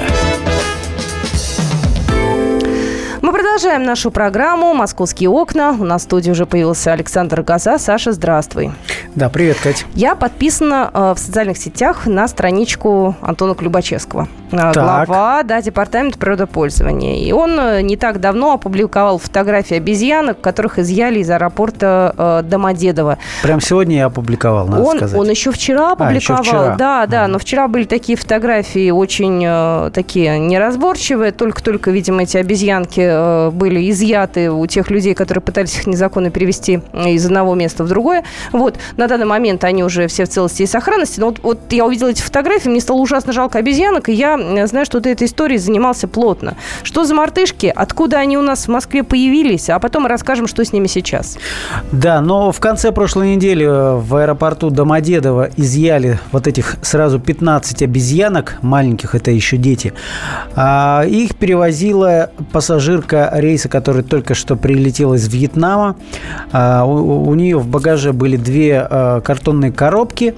Продолжаем 3.57 3.85
нашу 3.85 4.11
программу 4.11 4.75
«Московские 4.75 5.29
окна». 5.29 5.71
У 5.71 5.83
нас 5.83 6.01
в 6.01 6.05
студии 6.05 6.29
уже 6.29 6.45
появился 6.45 6.93
Александр 6.93 7.41
Газа. 7.41 7.79
Саша, 7.79 8.11
здравствуй. 8.11 8.71
Да, 9.15 9.29
привет, 9.29 9.57
Кать. 9.57 9.83
Я 9.95 10.13
подписана 10.13 10.91
э, 10.93 11.13
в 11.15 11.17
социальных 11.17 11.57
сетях 11.57 12.05
на 12.05 12.27
страничку 12.27 13.15
Антона 13.19 13.55
Клюбачевского. 13.55 14.27
Э, 14.51 14.73
глава 14.73 15.41
да, 15.41 15.59
Департамента 15.59 16.19
природопользования. 16.19 17.17
И 17.17 17.31
он 17.31 17.59
э, 17.59 17.81
не 17.81 17.97
так 17.97 18.19
давно 18.19 18.53
опубликовал 18.53 19.17
фотографии 19.17 19.77
обезьянок, 19.77 20.39
которых 20.39 20.77
изъяли 20.77 21.19
из 21.19 21.29
аэропорта 21.31 22.13
э, 22.15 22.41
Домодедово. 22.43 23.17
Прям 23.41 23.59
сегодня 23.59 23.97
я 23.97 24.05
опубликовал, 24.05 24.67
надо 24.67 24.83
он, 24.83 24.97
сказать. 24.97 25.19
Он 25.19 25.27
еще 25.29 25.51
вчера 25.51 25.93
опубликовал. 25.93 26.11
А, 26.11 26.43
еще 26.43 26.43
вчера. 26.43 26.75
Да, 26.75 27.07
да, 27.07 27.27
но 27.27 27.39
вчера 27.39 27.67
были 27.67 27.85
такие 27.85 28.17
фотографии 28.19 28.91
очень 28.91 29.43
э, 29.43 29.89
такие 29.95 30.37
неразборчивые. 30.37 31.31
Только-только, 31.31 31.89
видимо, 31.89 32.21
эти 32.21 32.37
обезьянки 32.37 33.01
э, 33.03 33.46
были 33.51 33.89
изъяты 33.89 34.51
у 34.51 34.65
тех 34.67 34.89
людей, 34.89 35.13
которые 35.13 35.41
пытались 35.41 35.77
их 35.77 35.87
незаконно 35.87 36.29
перевести 36.29 36.81
из 36.93 37.25
одного 37.25 37.55
места 37.55 37.83
в 37.83 37.87
другое. 37.87 38.23
Вот. 38.51 38.75
На 38.97 39.07
данный 39.07 39.25
момент 39.25 39.63
они 39.63 39.83
уже 39.83 40.07
все 40.07 40.25
в 40.25 40.29
целости 40.29 40.63
и 40.63 40.65
сохранности. 40.65 41.19
Но 41.19 41.27
вот, 41.27 41.39
вот 41.41 41.59
я 41.71 41.85
увидела 41.85 42.09
эти 42.09 42.21
фотографии, 42.21 42.69
мне 42.69 42.81
стало 42.81 42.99
ужасно 42.99 43.33
жалко 43.33 43.59
обезьянок, 43.59 44.09
и 44.09 44.13
я 44.13 44.67
знаю, 44.67 44.85
что 44.85 44.99
ты 45.01 45.11
этой 45.11 45.27
историей 45.27 45.59
занимался 45.59 46.07
плотно. 46.07 46.55
Что 46.83 47.03
за 47.03 47.15
мартышки? 47.15 47.71
Откуда 47.75 48.17
они 48.17 48.37
у 48.37 48.41
нас 48.41 48.65
в 48.65 48.67
Москве 48.69 49.03
появились? 49.03 49.69
А 49.69 49.79
потом 49.79 50.05
расскажем, 50.07 50.47
что 50.47 50.63
с 50.63 50.73
ними 50.73 50.87
сейчас. 50.87 51.37
Да, 51.91 52.21
но 52.21 52.51
в 52.51 52.59
конце 52.59 52.91
прошлой 52.91 53.35
недели 53.35 53.65
э, 53.65 53.95
в 53.95 54.15
аэропорту 54.15 54.69
Домодедово 54.69 55.49
изъяли 55.57 56.19
вот 56.31 56.47
этих 56.47 56.77
сразу 56.81 57.19
15 57.19 57.83
обезьянок, 57.83 58.57
маленьких, 58.61 59.15
это 59.15 59.31
еще 59.31 59.57
дети. 59.57 59.93
А 60.55 61.03
их 61.07 61.35
перевозила 61.35 62.31
пассажирка 62.51 63.36
рейса, 63.39 63.69
который 63.69 64.03
только 64.03 64.33
что 64.33 64.55
прилетел 64.55 65.13
из 65.13 65.27
Вьетнама. 65.27 65.95
А 66.51 66.85
у, 66.85 67.33
нее 67.35 67.57
в 67.57 67.67
багаже 67.67 68.13
были 68.13 68.37
две 68.37 68.87
э, 68.89 69.21
картонные 69.23 69.71
коробки. 69.71 70.35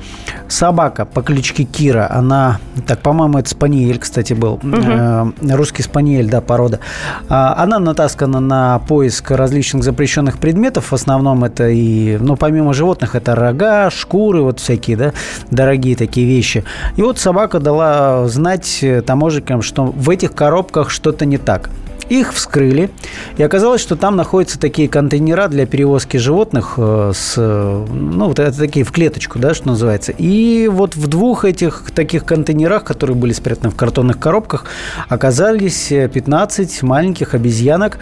Собака 0.47 1.05
по 1.05 1.21
кличке 1.21 1.63
Кира, 1.63 2.07
она, 2.09 2.59
так, 2.87 2.99
по-моему, 2.99 3.37
это 3.37 3.49
спаниель 3.49 3.99
кстати, 3.99 4.33
был. 4.33 4.59
Угу. 4.63 5.55
Русский 5.55 5.83
спаниель, 5.83 6.29
да, 6.29 6.41
порода. 6.41 6.79
А, 7.27 7.55
она 7.57 7.79
натаскана 7.79 8.39
на 8.39 8.79
поиск 8.79 9.31
различных 9.31 9.83
запрещенных 9.83 10.39
предметов. 10.39 10.91
В 10.91 10.93
основном 10.93 11.43
это 11.43 11.69
и, 11.69 12.17
ну, 12.17 12.35
помимо 12.35 12.73
животных, 12.73 13.15
это 13.15 13.35
рога, 13.35 13.89
шкуры, 13.89 14.41
вот 14.41 14.59
всякие, 14.59 14.97
да, 14.97 15.13
дорогие 15.51 15.95
такие 15.95 16.25
вещи. 16.25 16.63
И 16.95 17.01
вот 17.01 17.19
собака 17.19 17.59
дала 17.59 18.27
знать 18.27 18.83
таможенникам, 19.05 19.61
что 19.61 19.85
в 19.85 20.09
этих 20.09 20.33
коробках 20.33 20.89
что-то 20.89 21.25
не 21.25 21.37
так. 21.37 21.69
Их 22.09 22.33
вскрыли, 22.33 22.89
и 23.37 23.43
оказалось, 23.43 23.81
что 23.81 23.95
там 23.95 24.15
находятся 24.15 24.59
такие 24.59 24.89
контейнера 24.89 25.47
для 25.47 25.65
перевозки 25.65 26.17
животных 26.17 26.73
э, 26.77 27.11
с, 27.15 27.37
ну, 27.37 28.27
вот 28.27 28.39
это 28.39 28.57
такие 28.57 28.85
в 28.85 28.91
клеточку, 28.91 29.39
да, 29.39 29.53
что 29.53 29.69
называется. 29.69 30.11
И 30.17 30.67
вот 30.67 30.95
в 30.95 31.07
двух 31.07 31.45
этих 31.45 31.91
таких 31.93 32.25
контейнерах, 32.25 32.83
которые 32.83 33.15
были 33.15 33.33
спрятаны 33.33 33.69
в 33.69 33.75
картонных 33.75 34.19
коробках, 34.19 34.65
оказались 35.07 35.87
15 35.89 36.83
маленьких 36.83 37.33
обезьянок. 37.33 37.99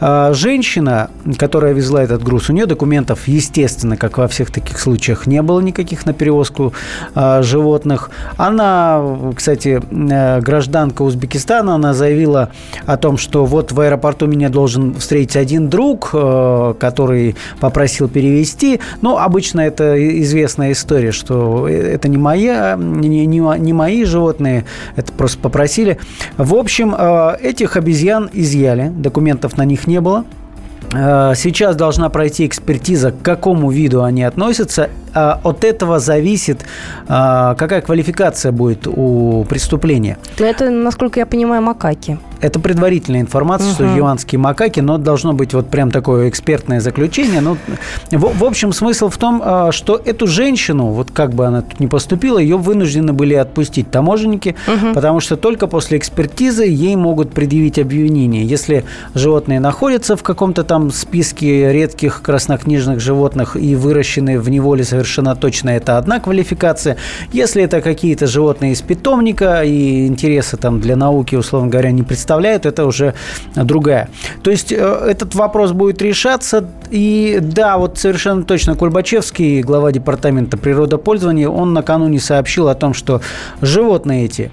Женщина, 0.00 1.10
которая 1.38 1.72
везла 1.72 2.02
этот 2.02 2.22
груз, 2.22 2.50
у 2.50 2.52
нее 2.52 2.66
документов, 2.66 3.26
естественно, 3.26 3.96
как 3.96 4.18
во 4.18 4.28
всех 4.28 4.50
таких 4.50 4.78
случаях, 4.78 5.26
не 5.26 5.40
было 5.42 5.60
никаких 5.60 6.06
на 6.06 6.12
перевозку 6.12 6.72
животных. 7.14 8.10
Она, 8.36 9.02
кстати, 9.34 9.80
э, 9.90 10.40
гражданка 10.40 11.02
Узбекистана, 11.02 11.74
она 11.74 11.94
заявила 11.94 12.50
о 12.86 12.96
том, 12.96 13.16
что 13.16 13.43
вот 13.44 13.72
в 13.72 13.80
аэропорту 13.80 14.26
меня 14.26 14.48
должен 14.48 14.94
встретить 14.94 15.36
один 15.36 15.68
друг, 15.68 16.10
э, 16.12 16.74
который 16.78 17.36
попросил 17.60 18.08
перевести. 18.08 18.80
Но 19.00 19.18
обычно 19.18 19.60
это 19.60 19.96
известная 20.20 20.72
история, 20.72 21.12
что 21.12 21.68
это 21.68 22.08
не, 22.08 22.16
моя, 22.16 22.76
не, 22.78 23.26
не, 23.26 23.38
не 23.58 23.72
мои 23.72 24.04
животные, 24.04 24.64
это 24.96 25.12
просто 25.12 25.38
попросили. 25.38 25.98
В 26.36 26.54
общем, 26.54 26.94
э, 26.96 27.36
этих 27.42 27.76
обезьян 27.76 28.30
изъяли, 28.32 28.88
документов 28.88 29.56
на 29.56 29.64
них 29.64 29.86
не 29.86 30.00
было. 30.00 30.24
Э, 30.94 31.32
сейчас 31.36 31.76
должна 31.76 32.08
пройти 32.08 32.46
экспертиза, 32.46 33.12
к 33.12 33.22
какому 33.22 33.70
виду 33.70 34.02
они 34.02 34.22
относятся. 34.22 34.90
От 35.14 35.64
этого 35.64 36.00
зависит, 36.00 36.64
какая 37.06 37.80
квалификация 37.80 38.52
будет 38.52 38.86
у 38.86 39.44
преступления. 39.48 40.18
Это, 40.38 40.70
насколько 40.70 41.20
я 41.20 41.26
понимаю, 41.26 41.62
макаки. 41.62 42.18
Это 42.40 42.60
предварительная 42.60 43.20
информация, 43.20 43.68
угу. 43.68 43.74
что 43.74 43.84
юанские 43.84 44.38
макаки, 44.38 44.80
но 44.80 44.98
должно 44.98 45.32
быть 45.32 45.54
вот 45.54 45.70
прям 45.70 45.90
такое 45.90 46.28
экспертное 46.28 46.80
заключение. 46.80 47.40
Ну, 47.40 47.56
в, 48.10 48.38
в 48.38 48.44
общем, 48.44 48.72
смысл 48.72 49.08
в 49.08 49.16
том, 49.16 49.40
а, 49.42 49.72
что 49.72 49.98
эту 50.04 50.26
женщину, 50.26 50.88
вот 50.88 51.10
как 51.10 51.32
бы 51.32 51.46
она 51.46 51.62
тут 51.62 51.80
не 51.80 51.86
поступила, 51.86 52.38
ее 52.38 52.58
вынуждены 52.58 53.14
были 53.14 53.32
отпустить 53.34 53.90
таможенники, 53.90 54.56
угу. 54.66 54.92
потому 54.92 55.20
что 55.20 55.36
только 55.36 55.66
после 55.66 55.96
экспертизы 55.96 56.64
ей 56.64 56.96
могут 56.96 57.32
предъявить 57.32 57.78
обвинение. 57.78 58.44
Если 58.44 58.84
животные 59.14 59.58
находятся 59.60 60.16
в 60.16 60.22
каком-то 60.22 60.64
там 60.64 60.90
списке 60.90 61.72
редких 61.72 62.20
краснокнижных 62.20 63.00
животных 63.00 63.56
и 63.56 63.74
выращены 63.74 64.38
в 64.38 64.50
неволе 64.50 64.84
совершенно 64.84 65.03
точно, 65.34 65.70
это 65.70 65.98
одна 65.98 66.20
квалификация. 66.20 66.96
Если 67.32 67.62
это 67.62 67.80
какие-то 67.80 68.26
животные 68.26 68.72
из 68.72 68.82
питомника 68.82 69.62
и 69.62 70.06
интересы 70.06 70.56
там 70.56 70.80
для 70.80 70.96
науки, 70.96 71.36
условно 71.36 71.70
говоря, 71.70 71.90
не 71.90 72.02
представляют, 72.02 72.66
это 72.66 72.84
уже 72.86 73.14
другая. 73.54 74.08
То 74.42 74.50
есть 74.50 74.72
э, 74.72 74.76
этот 74.76 75.34
вопрос 75.34 75.72
будет 75.72 76.02
решаться. 76.02 76.68
И 76.90 77.38
да, 77.40 77.78
вот 77.78 77.98
совершенно 77.98 78.42
точно 78.42 78.74
Кульбачевский, 78.74 79.62
глава 79.62 79.92
департамента 79.92 80.56
природопользования, 80.56 81.48
он 81.48 81.72
накануне 81.72 82.20
сообщил 82.20 82.68
о 82.68 82.74
том, 82.74 82.94
что 82.94 83.20
животные 83.60 84.24
эти 84.26 84.50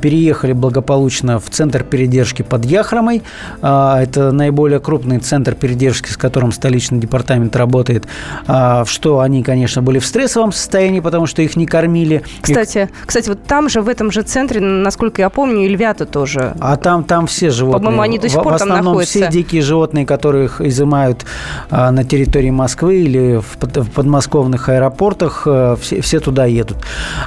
переехали 0.00 0.52
благополучно 0.52 1.38
в 1.38 1.48
центр 1.50 1.82
передержки 1.82 2.42
под 2.42 2.64
Яхромой. 2.64 3.22
Э, 3.62 3.96
это 4.02 4.32
наиболее 4.32 4.80
крупный 4.80 5.18
центр 5.18 5.54
передержки, 5.54 6.10
с 6.10 6.16
которым 6.16 6.52
столичный 6.52 6.98
департамент 6.98 7.56
работает. 7.56 8.06
В 8.46 8.86
что 8.86 9.20
они, 9.20 9.42
конечно, 9.42 9.82
были 9.82 9.98
в 9.98 10.06
стрессовом 10.06 10.52
состоянии, 10.52 11.00
потому 11.00 11.26
что 11.26 11.42
их 11.42 11.56
не 11.56 11.66
кормили. 11.66 12.22
Кстати, 12.40 12.90
и... 12.92 13.06
кстати, 13.06 13.28
вот 13.28 13.42
там 13.44 13.68
же, 13.68 13.80
в 13.80 13.88
этом 13.88 14.12
же 14.12 14.22
центре, 14.22 14.60
насколько 14.60 15.22
я 15.22 15.30
помню, 15.30 15.64
и 15.64 15.68
львята 15.68 16.04
тоже. 16.04 16.54
А 16.60 16.76
там, 16.76 17.04
там 17.04 17.26
все 17.26 17.50
животные. 17.50 17.84
По-моему, 17.84 18.02
они 18.02 18.18
до 18.18 18.28
сих 18.28 18.42
пор 18.42 18.54
в, 18.54 18.58
там 18.58 18.72
основном 18.72 19.00
все 19.00 19.28
дикие 19.28 19.62
животные, 19.62 20.04
которых 20.04 20.60
изымают 20.60 21.24
на 21.70 22.04
территории 22.04 22.50
Москвы 22.50 23.02
или 23.02 23.36
в, 23.36 23.58
под, 23.58 23.76
в 23.78 23.90
подмосковных 23.90 24.68
аэропортах, 24.68 25.46
все, 25.80 26.00
все 26.00 26.20
туда 26.20 26.44
едут. 26.44 26.78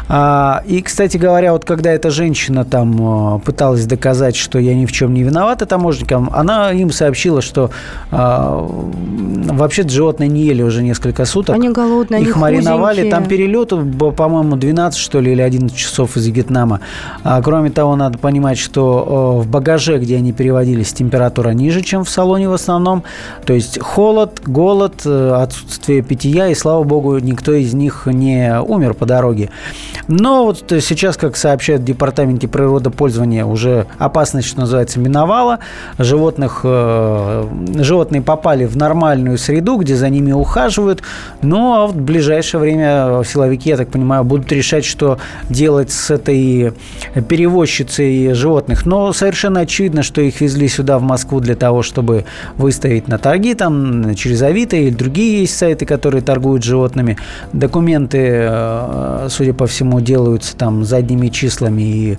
А, 0.08 0.62
и, 0.66 0.82
кстати 0.82 1.18
говоря, 1.18 1.54
вот 1.54 1.66
когда 1.66 1.92
эта 1.92 2.12
женщина 2.12 2.35
там 2.64 2.98
а, 3.00 3.40
пыталась 3.40 3.86
доказать, 3.86 4.36
что 4.36 4.60
я 4.60 4.76
ни 4.76 4.86
в 4.86 4.92
чем 4.92 5.14
не 5.14 5.24
виновата 5.24 5.66
таможенникам, 5.66 6.30
она 6.34 6.72
им 6.72 6.92
сообщила, 6.92 7.42
что 7.42 7.72
а, 8.12 8.68
вообще-то 8.68 9.90
животные 9.90 10.30
не 10.30 10.44
ели 10.44 10.62
уже 10.62 10.84
несколько 10.84 11.26
суток. 11.26 11.56
Они 11.56 11.70
голодные, 11.70 12.22
Их 12.22 12.34
они 12.36 12.42
мариновали. 12.42 12.96
худенькие. 12.98 13.12
Там 13.12 13.26
перелет, 13.26 13.74
по-моему, 14.16 14.56
12, 14.56 15.00
что 15.00 15.20
ли, 15.20 15.32
или 15.32 15.42
11 15.42 15.76
часов 15.76 16.18
из 16.18 16.28
Вьетнама. 16.28 16.80
А, 17.24 17.42
кроме 17.42 17.70
того, 17.70 17.96
надо 17.96 18.18
понимать, 18.18 18.58
что 18.58 19.42
в 19.42 19.48
багаже, 19.48 19.98
где 19.98 20.18
они 20.18 20.34
переводились, 20.34 20.94
температура 20.94 21.52
ниже, 21.52 21.82
чем 21.82 22.04
в 22.04 22.10
салоне 22.10 22.50
в 22.50 22.54
основном. 22.54 23.04
То 23.46 23.54
есть 23.54 23.80
холод, 23.82 24.42
голод, 24.46 25.02
э, 25.06 25.32
отсутствие 25.36 26.02
питья, 26.02 26.48
и, 26.48 26.56
слава 26.56 26.84
богу, 26.84 27.18
никто 27.20 27.54
из 27.54 27.74
них 27.74 28.04
не 28.06 28.60
умер 28.60 28.94
по 28.94 29.06
дороге. 29.06 29.50
Но 30.08 30.46
вот 30.46 30.64
сейчас, 30.70 31.18
как 31.18 31.38
сообщают 31.38 31.82
в 31.82 31.86
Департаменте 32.26 32.48
природопользования, 32.48 33.46
уже 33.46 33.86
опасность, 33.98 34.48
что 34.48 34.62
называется, 34.62 35.00
миновала. 35.00 35.60
Животных, 36.00 36.62
э, 36.64 37.48
животные 37.76 38.22
попали 38.22 38.66
в 38.66 38.76
нормальную 38.76 39.38
среду, 39.38 39.78
где 39.78 39.96
за 39.96 40.10
ними 40.10 40.32
ухаживают. 40.32 41.04
Ну, 41.42 41.74
а 41.74 41.88
в 41.88 41.96
ближайшее 41.96 42.62
время 42.62 43.22
силовики, 43.24 43.70
я 43.70 43.78
так 43.78 43.90
понимаю, 43.90 44.24
будут 44.24 44.52
решать, 44.52 44.86
что 44.86 45.18
делать 45.50 45.92
с 45.92 46.10
этой 46.10 46.74
перевозчицей 47.28 48.34
животных. 48.34 48.86
Но 48.86 49.14
совершенно 49.14 49.62
очевидно, 49.62 50.04
что 50.04 50.22
их 50.22 50.42
везли 50.42 50.68
сюда, 50.68 50.98
в 50.98 51.04
Москву, 51.04 51.40
для 51.40 51.56
того, 51.56 51.84
чтобы 51.84 52.26
выставить 52.58 53.08
на 53.08 53.18
торги, 53.18 53.54
там, 53.54 54.16
через 54.16 54.42
Авито 54.42 54.76
или 54.76 54.90
другие 54.90 55.42
есть 55.42 55.58
сайты, 55.58 55.86
которые 55.86 56.22
торгуют 56.22 56.64
животными. 56.64 57.18
Документы, 57.54 58.18
э, 58.22 59.28
судя 59.30 59.54
по 59.54 59.68
всему, 59.68 60.02
делаются 60.02 60.56
там 60.58 60.84
задними 60.84 61.28
числами 61.28 61.82
и 61.82 62.15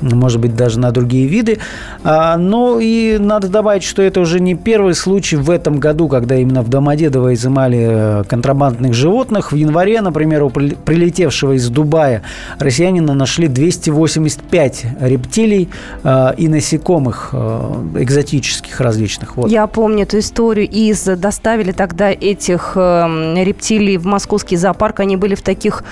может 0.00 0.40
быть, 0.40 0.54
даже 0.54 0.78
на 0.78 0.90
другие 0.90 1.26
виды. 1.26 1.58
А, 2.04 2.36
ну 2.36 2.78
и 2.80 3.18
надо 3.18 3.48
добавить, 3.48 3.82
что 3.82 4.02
это 4.02 4.20
уже 4.20 4.40
не 4.40 4.54
первый 4.54 4.94
случай 4.94 5.36
в 5.36 5.50
этом 5.50 5.78
году, 5.78 6.08
когда 6.08 6.36
именно 6.36 6.62
в 6.62 6.68
Домодедово 6.68 7.34
изымали 7.34 7.86
э, 8.20 8.24
контрабандных 8.24 8.94
животных. 8.94 9.52
В 9.52 9.56
январе, 9.56 10.00
например, 10.00 10.42
у 10.44 10.50
прилетевшего 10.50 11.52
из 11.52 11.68
Дубая 11.68 12.22
россиянина 12.58 13.14
нашли 13.14 13.48
285 13.48 14.86
рептилий 15.00 15.68
э, 16.02 16.34
и 16.36 16.48
насекомых 16.48 17.30
э, 17.32 17.72
экзотических 17.98 18.80
различных. 18.80 19.36
Вот. 19.36 19.50
Я 19.50 19.66
помню 19.66 20.02
эту 20.02 20.18
историю. 20.18 20.68
Из 20.68 21.04
доставили 21.04 21.72
тогда 21.72 22.10
этих 22.10 22.76
рептилий 22.76 23.96
в 23.96 24.06
московский 24.06 24.56
зоопарк. 24.56 25.00
Они 25.00 25.16
были 25.16 25.34
в 25.34 25.42
таких 25.42 25.84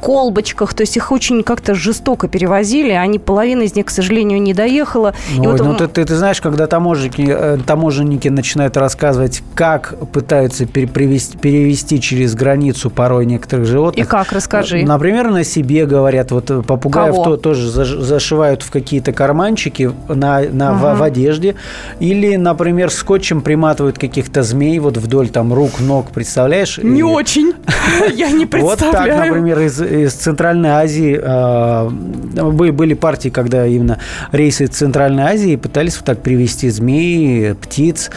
колбочках, 0.00 0.74
то 0.74 0.82
есть 0.82 0.96
их 0.96 1.12
очень 1.12 1.42
как-то 1.42 1.74
жестоко 1.74 2.28
перевозили. 2.28 2.65
Они 2.74 3.18
половина 3.18 3.62
из 3.62 3.74
них, 3.74 3.86
к 3.86 3.90
сожалению, 3.90 4.40
не 4.40 4.54
доехала. 4.54 5.14
Ну, 5.36 5.44
и 5.44 5.46
вот 5.46 5.60
ну 5.60 5.74
ты, 5.74 5.88
ты, 5.88 6.04
ты 6.04 6.16
знаешь, 6.16 6.40
когда 6.40 6.66
таможенники, 6.66 7.26
э, 7.28 7.58
таможенники 7.66 8.28
начинают 8.28 8.76
рассказывать, 8.76 9.42
как 9.54 9.94
пытаются 10.12 10.66
перевести, 10.66 11.36
перевести 11.38 12.00
через 12.00 12.34
границу 12.34 12.90
порой 12.90 13.26
некоторых 13.26 13.66
животных. 13.66 14.06
И 14.06 14.08
как, 14.08 14.32
расскажи. 14.32 14.84
Например, 14.84 15.30
на 15.30 15.44
себе 15.44 15.86
говорят, 15.86 16.30
вот 16.30 16.66
попугаев 16.66 17.14
то, 17.14 17.36
тоже 17.36 17.68
зашивают 17.68 18.62
в 18.62 18.70
какие-то 18.70 19.12
карманчики 19.12 19.90
на, 20.08 20.40
на, 20.40 20.70
ага. 20.70 20.94
в, 20.94 20.98
в 20.98 21.02
одежде. 21.02 21.56
Или, 22.00 22.36
например, 22.36 22.90
скотчем 22.90 23.40
приматывают 23.40 23.98
каких-то 23.98 24.42
змей 24.42 24.78
вот 24.78 24.96
вдоль 24.96 25.28
там 25.28 25.52
рук, 25.52 25.80
ног, 25.80 26.10
представляешь? 26.10 26.78
Не 26.78 27.00
и... 27.00 27.02
очень. 27.02 27.54
Я 28.14 28.30
не 28.30 28.46
представляю. 28.46 29.14
Вот 29.14 29.18
так, 29.18 29.26
например, 29.26 29.60
из, 29.60 29.80
из 29.80 30.12
Центральной 30.14 30.70
Азии 30.70 31.18
э, 31.22 31.90
были 32.56 32.94
партии 32.94 33.28
когда 33.28 33.66
именно 33.66 33.98
рейсы 34.32 34.66
Центральной 34.66 35.24
Азии 35.24 35.56
пытались 35.56 35.96
вот 35.96 36.04
так 36.04 36.22
привести 36.22 36.70
змеи, 36.70 37.52
птиц. 37.52 38.10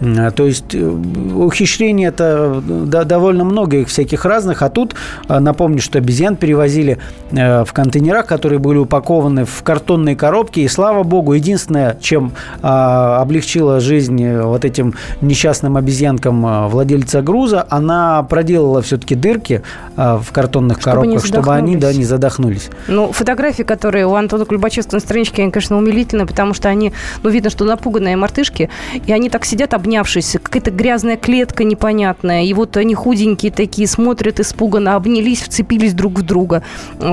А, 0.00 0.30
то 0.30 0.46
есть 0.46 0.74
э, 0.74 0.78
ухищрений 0.80 2.06
это 2.06 2.60
довольно 2.60 3.44
много 3.44 3.78
их 3.78 3.88
всяких 3.88 4.24
разных. 4.24 4.62
А 4.62 4.68
тут 4.68 4.94
а, 5.28 5.40
напомню, 5.40 5.80
что 5.80 5.98
обезьян 5.98 6.36
перевозили 6.36 6.98
э, 7.30 7.64
в 7.64 7.72
контейнерах, 7.72 8.26
которые 8.26 8.58
были 8.58 8.78
упакованы 8.78 9.44
в 9.44 9.62
картонные 9.62 10.16
коробки. 10.16 10.60
И 10.60 10.68
слава 10.68 11.02
богу, 11.02 11.32
единственное, 11.32 11.96
чем 12.00 12.32
а, 12.62 13.20
облегчила 13.20 13.80
жизнь 13.80 14.22
э, 14.22 14.42
вот 14.42 14.64
этим 14.64 14.94
несчастным 15.20 15.76
обезьянкам 15.76 16.68
владельца 16.68 17.22
груза, 17.22 17.66
она 17.70 18.22
проделала 18.22 18.82
все-таки 18.82 19.14
дырки 19.14 19.62
в 19.96 20.26
картонных 20.32 20.80
чтобы 20.80 21.02
коробках, 21.02 21.26
чтобы 21.26 21.54
они 21.54 21.76
да, 21.76 21.92
не 21.92 22.04
задохнулись. 22.04 22.70
Ну, 22.88 23.12
фотографии, 23.12 23.62
которые 23.62 24.06
у 24.06 24.14
Антона 24.14 24.44
Кульбачевского 24.44 24.96
на 24.96 25.00
страничке, 25.00 25.42
они, 25.42 25.50
конечно, 25.50 25.76
умилительны, 25.76 26.26
потому 26.26 26.54
что 26.54 26.68
они, 26.68 26.92
ну, 27.22 27.30
видно, 27.30 27.50
что 27.50 27.64
напуганные 27.64 28.16
мартышки, 28.16 28.70
и 29.06 29.12
они 29.12 29.30
так 29.30 29.44
сидят, 29.44 29.74
обнявшись, 29.86 30.36
какая-то 30.42 30.72
грязная 30.72 31.16
клетка 31.16 31.62
непонятная, 31.62 32.42
и 32.42 32.52
вот 32.54 32.76
они 32.76 32.96
худенькие 32.96 33.52
такие, 33.52 33.86
смотрят 33.86 34.40
испуганно, 34.40 34.96
обнялись, 34.96 35.42
вцепились 35.42 35.94
друг 35.94 36.18
в 36.18 36.22
друга. 36.22 36.64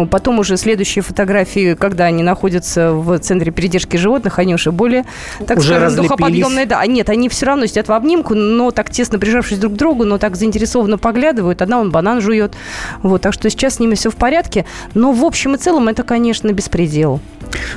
Потом 0.10 0.40
уже 0.40 0.58
следующие 0.58 1.04
фотографии, 1.04 1.76
когда 1.76 2.06
они 2.06 2.24
находятся 2.24 2.92
в 2.92 3.20
центре 3.20 3.52
передержки 3.52 3.96
животных, 3.96 4.40
они 4.40 4.56
уже 4.56 4.72
более, 4.72 5.06
так 5.46 5.60
уже 5.60 5.76
скажем, 5.76 6.04
духоподъемные. 6.04 6.66
Да, 6.66 6.84
нет, 6.88 7.10
они 7.10 7.30
все 7.30 7.46
равно 7.46 7.68
сидят 7.68 7.88
в 7.88 7.92
обнимку, 7.92 8.34
но 8.34 8.72
так 8.72 8.90
тесно 8.90 9.20
прижавшись 9.20 9.60
друг 9.60 9.74
к 9.74 9.76
другу, 9.76 10.04
но 10.04 10.18
так 10.18 10.36
заинтересованно 10.36 10.98
поглядывают. 10.98 11.62
Одна 11.62 11.80
он 11.80 11.92
банан 11.92 12.22
жует. 12.22 12.54
Вот, 13.04 13.22
так 13.22 13.34
что 13.34 13.50
сейчас 13.52 13.76
с 13.76 13.80
ними 13.80 13.94
все 13.94 14.10
в 14.10 14.16
порядке. 14.16 14.66
Но 14.96 15.12
в 15.12 15.24
общем 15.24 15.54
и 15.54 15.58
целом 15.58 15.90
это, 15.90 16.02
конечно, 16.02 16.52
беспредел. 16.52 17.20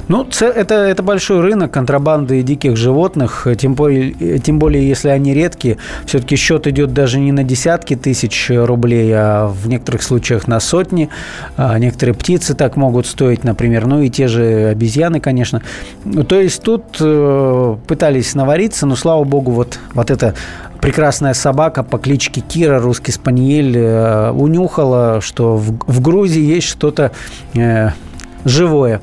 Ну, 0.09 0.27
это, 0.41 0.75
это 0.75 1.03
большой 1.03 1.41
рынок 1.41 1.71
контрабанды 1.71 2.41
диких 2.43 2.77
животных, 2.77 3.47
тем 3.59 3.75
более, 3.75 4.39
тем 4.39 4.59
более 4.59 4.86
если 4.89 5.09
они 5.09 5.35
редкие. 5.35 5.79
Все-таки 6.07 6.37
счет 6.37 6.67
идет 6.67 6.93
даже 6.93 7.19
не 7.21 7.33
на 7.33 7.45
десятки 7.45 7.97
тысяч 7.97 8.51
рублей, 8.51 9.11
а 9.15 9.49
в 9.49 9.69
некоторых 9.69 10.03
случаях 10.03 10.49
на 10.49 10.61
сотни. 10.61 11.09
А 11.57 11.79
некоторые 11.79 12.15
птицы 12.15 12.55
так 12.55 12.77
могут 12.77 13.07
стоить, 13.07 13.45
например, 13.45 13.87
ну 13.87 14.01
и 14.03 14.11
те 14.11 14.29
же 14.29 14.69
обезьяны, 14.69 15.21
конечно. 15.21 15.63
Ну, 16.05 16.25
то 16.25 16.41
есть 16.41 16.63
тут 16.63 16.85
э, 17.01 17.77
пытались 17.87 18.35
навариться, 18.35 18.87
но, 18.87 18.97
слава 18.97 19.25
богу, 19.25 19.53
вот, 19.53 19.79
вот 19.95 20.11
эта 20.11 20.35
прекрасная 20.81 21.35
собака 21.35 21.83
по 21.83 21.99
кличке 21.99 22.41
Кира, 22.41 22.79
русский 22.79 23.13
спаниель, 23.13 23.77
э, 23.77 24.31
унюхала, 24.31 25.21
что 25.21 25.57
в, 25.57 25.79
в 25.87 26.01
Грузии 26.01 26.43
есть 26.43 26.69
что-то 26.69 27.13
э, 27.55 27.91
живое. 28.45 29.01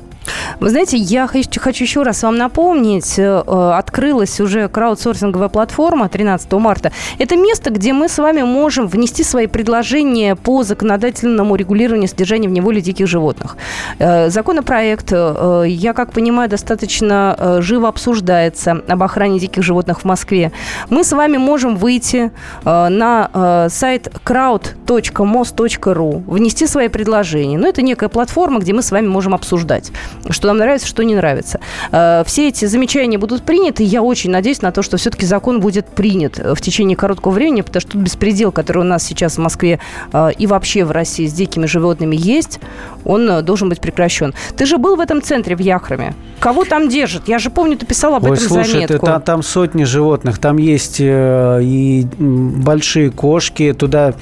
Вы 0.60 0.70
знаете, 0.70 0.96
я 0.96 1.26
хочу, 1.26 1.84
еще 1.84 2.02
раз 2.02 2.22
вам 2.22 2.36
напомнить, 2.36 3.18
э, 3.18 3.38
открылась 3.76 4.40
уже 4.40 4.68
краудсорсинговая 4.68 5.48
платформа 5.48 6.08
13 6.08 6.52
марта. 6.58 6.92
Это 7.18 7.36
место, 7.36 7.70
где 7.70 7.92
мы 7.92 8.08
с 8.08 8.18
вами 8.18 8.42
можем 8.42 8.86
внести 8.86 9.24
свои 9.24 9.46
предложения 9.46 10.36
по 10.36 10.62
законодательному 10.62 11.56
регулированию 11.56 12.08
содержания 12.08 12.48
в 12.48 12.52
неволе 12.52 12.80
диких 12.80 13.06
животных. 13.06 13.56
Э, 13.98 14.30
законопроект, 14.30 15.08
э, 15.12 15.64
я 15.66 15.92
как 15.92 16.12
понимаю, 16.12 16.48
достаточно 16.48 17.58
живо 17.60 17.88
обсуждается 17.88 18.82
об 18.88 19.02
охране 19.02 19.38
диких 19.38 19.62
животных 19.62 20.00
в 20.00 20.04
Москве. 20.04 20.52
Мы 20.90 21.04
с 21.04 21.12
вами 21.12 21.36
можем 21.36 21.76
выйти 21.76 22.32
на 22.64 23.68
сайт 23.68 24.08
crowd.mos.ru, 24.24 26.22
внести 26.26 26.66
свои 26.66 26.88
предложения. 26.88 27.56
Но 27.56 27.64
ну, 27.64 27.68
это 27.68 27.82
некая 27.82 28.08
платформа, 28.08 28.60
где 28.60 28.72
мы 28.72 28.82
с 28.82 28.90
вами 28.90 29.06
можем 29.06 29.34
обсуждать 29.34 29.92
что 30.30 30.48
нам 30.48 30.58
нравится, 30.58 30.86
что 30.86 31.02
не 31.02 31.14
нравится. 31.14 31.60
Э, 31.92 32.22
все 32.26 32.48
эти 32.48 32.64
замечания 32.64 33.18
будут 33.18 33.42
приняты. 33.42 33.82
Я 33.82 34.02
очень 34.02 34.30
надеюсь 34.30 34.62
на 34.62 34.72
то, 34.72 34.82
что 34.82 34.96
все-таки 34.96 35.26
закон 35.26 35.60
будет 35.60 35.86
принят 35.86 36.38
в 36.38 36.60
течение 36.60 36.96
короткого 36.96 37.32
времени, 37.32 37.62
потому 37.62 37.80
что 37.80 37.92
тот 37.92 38.02
беспредел, 38.02 38.52
который 38.52 38.78
у 38.78 38.84
нас 38.84 39.02
сейчас 39.04 39.36
в 39.36 39.38
Москве 39.38 39.80
э, 40.12 40.30
и 40.38 40.46
вообще 40.46 40.84
в 40.84 40.90
России 40.90 41.26
с 41.26 41.32
дикими 41.32 41.66
животными 41.66 42.16
есть, 42.16 42.60
он 43.04 43.28
э, 43.28 43.42
должен 43.42 43.68
быть 43.68 43.80
прекращен. 43.80 44.34
Ты 44.56 44.66
же 44.66 44.78
был 44.78 44.96
в 44.96 45.00
этом 45.00 45.22
центре 45.22 45.56
в 45.56 45.60
Яхраме. 45.60 46.14
Кого 46.40 46.64
там 46.64 46.88
держат? 46.88 47.28
Я 47.28 47.38
же 47.38 47.50
помню, 47.50 47.76
ты 47.76 47.86
писал 47.86 48.14
об 48.14 48.24
Ой, 48.24 48.36
этом 48.36 48.48
слушай, 48.48 48.70
заметку. 48.70 48.98
Ты, 48.98 49.06
там, 49.06 49.22
там 49.22 49.42
сотни 49.42 49.84
животных. 49.84 50.38
Там 50.38 50.58
есть 50.58 50.96
и 51.00 52.06
большие 52.18 53.10
кошки. 53.10 53.72
Туда 53.72 54.14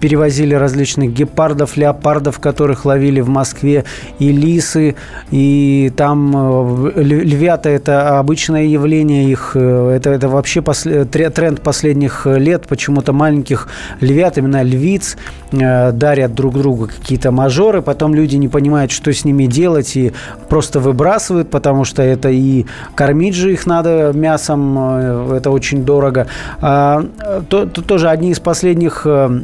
перевозили 0.00 0.54
различных 0.54 1.12
гепардов, 1.12 1.76
леопардов, 1.76 2.38
которых 2.38 2.84
ловили 2.84 3.20
в 3.20 3.28
Москве, 3.28 3.84
и 4.18 4.30
лисы, 4.30 4.96
и 5.30 5.92
там 5.96 6.90
львята– 6.96 7.68
это 7.70 8.18
обычное 8.18 8.64
явление 8.64 9.30
их, 9.30 9.56
это, 9.56 10.10
это 10.10 10.28
вообще 10.28 10.62
после, 10.62 11.04
тренд 11.04 11.60
последних 11.60 12.26
лет, 12.26 12.66
почему-то 12.66 13.12
маленьких 13.12 13.68
львят, 14.00 14.38
именно 14.38 14.62
львиц, 14.62 15.16
дарят 15.50 16.34
друг 16.34 16.54
другу 16.54 16.88
какие-то 16.88 17.30
мажоры, 17.30 17.82
потом 17.82 18.14
люди 18.14 18.36
не 18.36 18.48
понимают, 18.48 18.90
что 18.90 19.12
с 19.12 19.24
ними 19.24 19.46
делать, 19.46 19.96
и 19.96 20.12
просто 20.48 20.80
выбрасывают, 20.80 21.50
потому 21.50 21.84
что 21.84 22.02
это 22.02 22.28
и 22.30 22.66
кормить 22.94 23.34
же 23.34 23.52
их 23.52 23.66
надо 23.66 24.12
мясом, 24.14 25.32
это 25.32 25.50
очень 25.50 25.84
дорого. 25.84 26.26
А, 26.60 27.04
то, 27.48 27.66
то, 27.66 27.82
тоже 27.82 28.08
одни 28.08 28.30
из 28.30 28.40
последних 28.40 29.06
Э, 29.14 29.40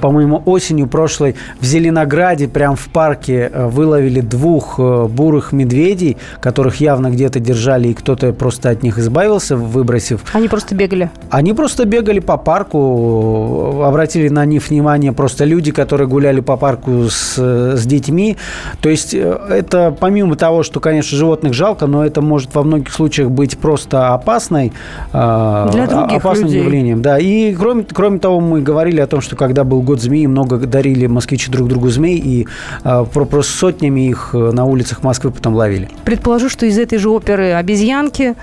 по-моему, 0.00 0.42
осенью 0.46 0.86
прошлой 0.86 1.34
в 1.60 1.64
Зеленограде, 1.64 2.48
прям 2.48 2.76
в 2.76 2.86
парке, 2.88 3.50
э, 3.52 3.66
выловили 3.66 4.20
двух 4.20 4.78
э, 4.78 5.06
бурых 5.06 5.52
медведей, 5.52 6.16
которых 6.40 6.76
явно 6.76 7.10
где-то 7.10 7.40
держали, 7.40 7.88
и 7.88 7.94
кто-то 7.94 8.32
просто 8.32 8.70
от 8.70 8.82
них 8.82 8.98
избавился, 8.98 9.56
выбросив. 9.56 10.20
Они 10.32 10.48
просто 10.48 10.74
бегали? 10.74 11.10
Они 11.30 11.52
просто 11.52 11.84
бегали 11.84 12.20
по 12.20 12.36
парку, 12.36 13.82
обратили 13.82 14.28
на 14.28 14.44
них 14.44 14.68
внимание 14.68 15.12
просто 15.12 15.44
люди, 15.44 15.72
которые 15.72 16.08
гуляли 16.08 16.40
по 16.40 16.56
парку 16.56 17.08
с, 17.08 17.36
с 17.36 17.86
детьми. 17.86 18.36
То 18.80 18.88
есть 18.88 19.14
это 19.14 19.94
помимо 19.98 20.36
того, 20.36 20.62
что, 20.62 20.80
конечно, 20.80 21.16
животных 21.16 21.54
жалко, 21.54 21.86
но 21.86 22.04
это 22.04 22.22
может 22.22 22.54
во 22.54 22.62
многих 22.62 22.92
случаях 22.92 23.30
быть 23.30 23.58
просто 23.58 24.14
опасной, 24.14 24.72
Для 25.12 25.86
других 25.88 26.18
опасным 26.18 26.46
людей. 26.46 26.62
явлением. 26.62 27.02
Да. 27.02 27.18
И 27.18 27.54
кроме, 27.54 27.84
кроме 27.84 28.18
того, 28.18 28.40
мы 28.40 28.60
говорили 28.60 29.00
о 29.00 29.06
том, 29.06 29.20
что 29.20 29.36
когда 29.36 29.63
был 29.64 29.82
год 29.82 30.00
змеи, 30.00 30.26
много 30.26 30.58
дарили 30.58 31.06
москвичи 31.06 31.50
друг 31.50 31.68
другу 31.68 31.88
змей, 31.88 32.18
и 32.18 32.46
э, 32.84 33.04
просто 33.12 33.42
сотнями 33.42 34.08
их 34.08 34.30
э, 34.32 34.50
на 34.52 34.64
улицах 34.64 35.02
Москвы 35.02 35.30
потом 35.30 35.54
ловили. 35.54 35.88
Предположу, 36.04 36.48
что 36.48 36.66
из 36.66 36.78
этой 36.78 36.98
же 36.98 37.10
оперы 37.10 37.52
обезьянки, 37.52 38.34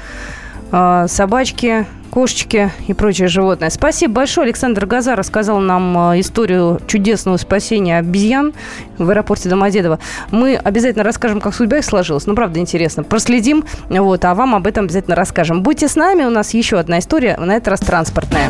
э, 0.71 1.05
собачки, 1.07 1.85
кошечки 2.11 2.71
и 2.87 2.93
прочее 2.93 3.29
животное. 3.29 3.69
Спасибо 3.69 4.15
большое. 4.15 4.45
Александр 4.45 4.85
Газа 4.85 5.15
рассказал 5.15 5.59
нам 5.59 6.19
историю 6.19 6.79
чудесного 6.85 7.37
спасения 7.37 7.97
обезьян 7.97 8.53
в 8.97 9.09
аэропорте 9.09 9.49
Домодедово. 9.49 9.97
Мы 10.29 10.55
обязательно 10.55 11.05
расскажем, 11.05 11.39
как 11.39 11.55
судьба 11.55 11.77
их 11.77 11.85
сложилась. 11.85 12.27
Ну, 12.27 12.35
правда, 12.35 12.59
интересно. 12.59 13.03
Проследим, 13.03 13.63
вот, 13.89 14.25
а 14.25 14.35
вам 14.35 14.55
об 14.55 14.67
этом 14.67 14.85
обязательно 14.85 15.15
расскажем. 15.15 15.63
Будьте 15.63 15.87
с 15.87 15.95
нами, 15.95 16.25
у 16.25 16.29
нас 16.29 16.53
еще 16.53 16.77
одна 16.77 16.99
история, 16.99 17.37
на 17.37 17.55
этот 17.55 17.69
раз 17.69 17.79
транспортная. 17.79 18.49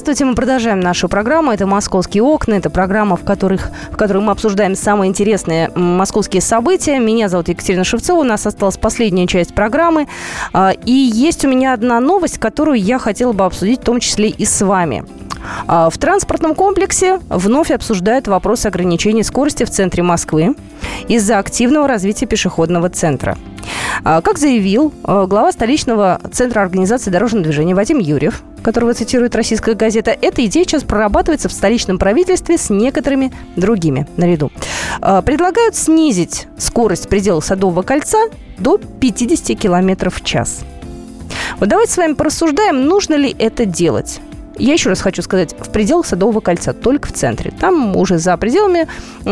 Здравствуйте, 0.00 0.24
мы 0.24 0.34
продолжаем 0.34 0.80
нашу 0.80 1.10
программу. 1.10 1.52
Это 1.52 1.66
«Московские 1.66 2.22
окна». 2.22 2.54
Это 2.54 2.70
программа, 2.70 3.16
в, 3.16 3.22
которых, 3.22 3.70
в 3.90 3.98
которой 3.98 4.22
мы 4.22 4.32
обсуждаем 4.32 4.74
самые 4.74 5.10
интересные 5.10 5.70
московские 5.74 6.40
события. 6.40 6.98
Меня 6.98 7.28
зовут 7.28 7.50
Екатерина 7.50 7.84
Шевцова. 7.84 8.20
У 8.20 8.24
нас 8.24 8.46
осталась 8.46 8.78
последняя 8.78 9.26
часть 9.26 9.54
программы. 9.54 10.08
А, 10.54 10.70
и 10.70 10.90
есть 10.90 11.44
у 11.44 11.48
меня 11.48 11.74
одна 11.74 12.00
новость, 12.00 12.38
которую 12.38 12.80
я 12.80 12.98
хотела 12.98 13.34
бы 13.34 13.44
обсудить, 13.44 13.82
в 13.82 13.84
том 13.84 14.00
числе 14.00 14.30
и 14.30 14.46
с 14.46 14.64
вами. 14.64 15.04
А, 15.66 15.90
в 15.90 15.98
транспортном 15.98 16.54
комплексе 16.54 17.20
вновь 17.28 17.70
обсуждают 17.70 18.26
вопрос 18.26 18.64
ограничения 18.64 19.22
скорости 19.22 19.64
в 19.64 19.70
центре 19.70 20.02
Москвы 20.02 20.54
из-за 21.08 21.38
активного 21.38 21.86
развития 21.86 22.24
пешеходного 22.24 22.88
центра. 22.88 23.36
А, 24.04 24.20
как 24.20 24.38
заявил 24.38 24.92
глава 25.04 25.52
столичного 25.52 26.20
центра 26.32 26.62
организации 26.62 27.10
дорожного 27.10 27.44
движения 27.44 27.74
Вадим 27.74 27.98
Юрьев, 27.98 28.42
которого 28.62 28.94
цитирует 28.94 29.34
российская 29.36 29.74
газета, 29.74 30.10
эта 30.10 30.44
идея 30.46 30.64
сейчас 30.64 30.82
прорабатывается 30.82 31.48
в 31.48 31.52
столичном 31.52 31.98
правительстве 31.98 32.58
с 32.58 32.70
некоторыми 32.70 33.32
другими 33.56 34.06
наряду. 34.16 34.50
Предлагают 35.00 35.76
снизить 35.76 36.46
скорость 36.58 37.08
предела 37.08 37.40
Садового 37.40 37.82
кольца 37.82 38.18
до 38.58 38.78
50 38.78 39.58
км 39.58 40.10
в 40.10 40.22
час. 40.22 40.60
Вот 41.58 41.68
давайте 41.68 41.92
с 41.92 41.96
вами 41.96 42.14
порассуждаем, 42.14 42.86
нужно 42.86 43.14
ли 43.14 43.34
это 43.38 43.64
делать. 43.64 44.20
Я 44.60 44.74
еще 44.74 44.90
раз 44.90 45.00
хочу 45.00 45.22
сказать, 45.22 45.54
в 45.58 45.70
пределах 45.70 46.06
Садового 46.06 46.40
кольца, 46.40 46.74
только 46.74 47.08
в 47.08 47.12
центре. 47.12 47.50
Там 47.58 47.96
уже 47.96 48.18
за 48.18 48.36
пределами 48.36 48.86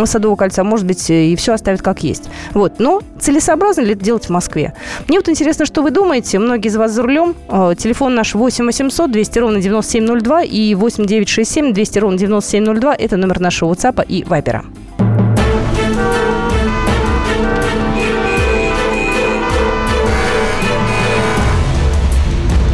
Садового 0.05 0.37
кольца, 0.37 0.65
может 0.65 0.87
быть, 0.87 1.11
и 1.11 1.37
все 1.37 1.53
оставят 1.53 1.83
как 1.83 2.03
есть. 2.03 2.31
Вот. 2.55 2.79
Но 2.79 3.03
целесообразно 3.21 3.83
ли 3.83 3.93
это 3.93 4.03
делать 4.03 4.25
в 4.25 4.31
Москве? 4.31 4.73
Мне 5.07 5.19
вот 5.19 5.29
интересно, 5.29 5.67
что 5.67 5.83
вы 5.83 5.91
думаете. 5.91 6.39
Многие 6.39 6.69
из 6.69 6.77
вас 6.77 6.93
за 6.93 7.03
рулем. 7.03 7.35
Э, 7.51 7.75
телефон 7.77 8.15
наш 8.15 8.35
8 8.35 8.65
800 8.65 9.11
200 9.11 9.39
ровно 9.39 9.61
9702 9.61 10.43
и 10.45 10.75
8 10.75 11.05
967 11.05 11.75
200 11.75 11.99
ровно 11.99 12.19
9702. 12.19 12.95
Это 12.95 13.17
номер 13.19 13.41
нашего 13.41 13.75
WhatsApp 13.75 14.07
и 14.07 14.25
Вайбера. 14.25 14.65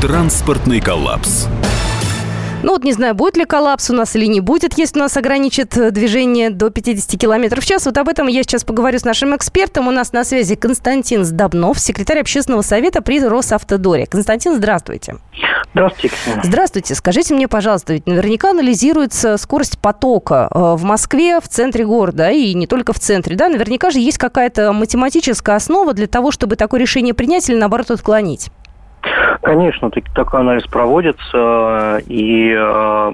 Транспортный 0.00 0.80
коллапс. 0.80 1.48
Ну 2.64 2.72
вот 2.72 2.82
не 2.82 2.94
знаю, 2.94 3.14
будет 3.14 3.36
ли 3.36 3.44
коллапс 3.44 3.90
у 3.90 3.94
нас 3.94 4.16
или 4.16 4.24
не 4.24 4.40
будет, 4.40 4.78
если 4.78 4.98
у 4.98 5.02
нас 5.02 5.14
ограничит 5.18 5.76
э, 5.76 5.90
движение 5.90 6.48
до 6.48 6.70
50 6.70 7.20
км 7.20 7.60
в 7.60 7.66
час. 7.66 7.84
Вот 7.84 7.98
об 7.98 8.08
этом 8.08 8.26
я 8.26 8.42
сейчас 8.42 8.64
поговорю 8.64 8.98
с 8.98 9.04
нашим 9.04 9.36
экспертом. 9.36 9.86
У 9.86 9.90
нас 9.90 10.14
на 10.14 10.24
связи 10.24 10.54
Константин 10.54 11.26
Сдобнов, 11.26 11.78
секретарь 11.78 12.20
общественного 12.20 12.62
совета 12.62 13.02
при 13.02 13.20
Росавтодоре. 13.20 14.06
Константин, 14.06 14.54
здравствуйте. 14.54 15.16
Здравствуйте. 15.74 16.16
Здравствуйте. 16.42 16.94
Скажите 16.94 17.34
мне, 17.34 17.48
пожалуйста, 17.48 17.92
ведь 17.92 18.06
наверняка 18.06 18.52
анализируется 18.52 19.36
скорость 19.36 19.78
потока 19.78 20.48
э, 20.50 20.58
в 20.58 20.84
Москве, 20.84 21.40
в 21.40 21.48
центре 21.48 21.84
города 21.84 22.30
и 22.30 22.54
не 22.54 22.66
только 22.66 22.94
в 22.94 22.98
центре, 22.98 23.36
да? 23.36 23.50
Наверняка 23.50 23.90
же 23.90 23.98
есть 23.98 24.16
какая-то 24.16 24.72
математическая 24.72 25.56
основа 25.56 25.92
для 25.92 26.06
того, 26.06 26.30
чтобы 26.30 26.56
такое 26.56 26.80
решение 26.80 27.12
принять 27.12 27.46
или, 27.50 27.56
наоборот, 27.56 27.90
отклонить. 27.90 28.48
Конечно, 29.44 29.90
такой 30.14 30.40
анализ 30.40 30.66
проводится, 30.66 32.00
и 32.06 32.50
э, 32.50 33.12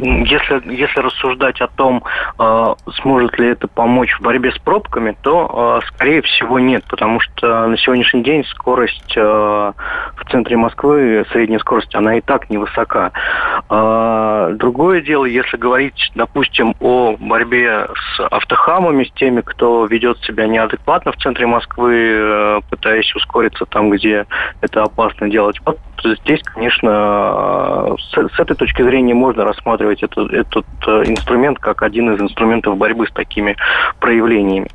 если, 0.00 0.72
если 0.72 1.00
рассуждать 1.00 1.60
о 1.60 1.68
том, 1.68 2.02
э, 2.38 2.74
сможет 3.02 3.38
ли 3.38 3.48
это 3.48 3.68
помочь 3.68 4.14
в 4.18 4.22
борьбе 4.22 4.52
с 4.52 4.58
пробками, 4.58 5.16
то, 5.22 5.80
э, 5.82 5.86
скорее 5.88 6.22
всего, 6.22 6.58
нет, 6.58 6.84
потому 6.88 7.20
что 7.20 7.66
на 7.66 7.76
сегодняшний 7.76 8.22
день 8.22 8.44
скорость 8.44 9.14
э, 9.16 9.20
в 9.20 10.30
центре 10.30 10.56
Москвы, 10.56 11.24
средняя 11.30 11.58
скорость, 11.58 11.94
она 11.94 12.16
и 12.16 12.20
так 12.20 12.48
невысока. 12.48 13.12
Э, 13.68 14.54
другое 14.54 15.02
дело, 15.02 15.26
если 15.26 15.56
говорить, 15.56 16.10
допустим, 16.14 16.74
о 16.80 17.16
борьбе 17.18 17.88
с 17.94 18.20
автохамами, 18.30 19.04
с 19.04 19.12
теми, 19.12 19.42
кто 19.42 19.84
ведет 19.86 20.18
себя 20.20 20.46
неадекватно 20.46 21.12
в 21.12 21.16
центре 21.16 21.46
Москвы, 21.46 21.94
э, 21.94 22.60
пытаясь 22.70 23.14
ускориться 23.14 23.66
там, 23.66 23.90
где 23.90 24.26
это 24.60 24.84
опасно 24.84 25.28
делать, 25.28 25.60
вот 25.64 25.78
здесь, 26.04 26.42
конечно, 26.42 27.96
с, 27.98 28.12
с 28.12 28.40
этой 28.40 28.56
точки 28.56 28.82
зрения 28.82 29.14
можно 29.14 29.44
рассматривать 29.44 30.02
этот, 30.02 30.32
этот 30.32 30.66
инструмент 31.06 31.58
как 31.58 31.82
один 31.82 32.14
из 32.14 32.20
инструментов 32.20 32.76
борьбы 32.76 33.06
с 33.06 33.12
такими 33.12 33.56
проявлениями. 34.00 34.68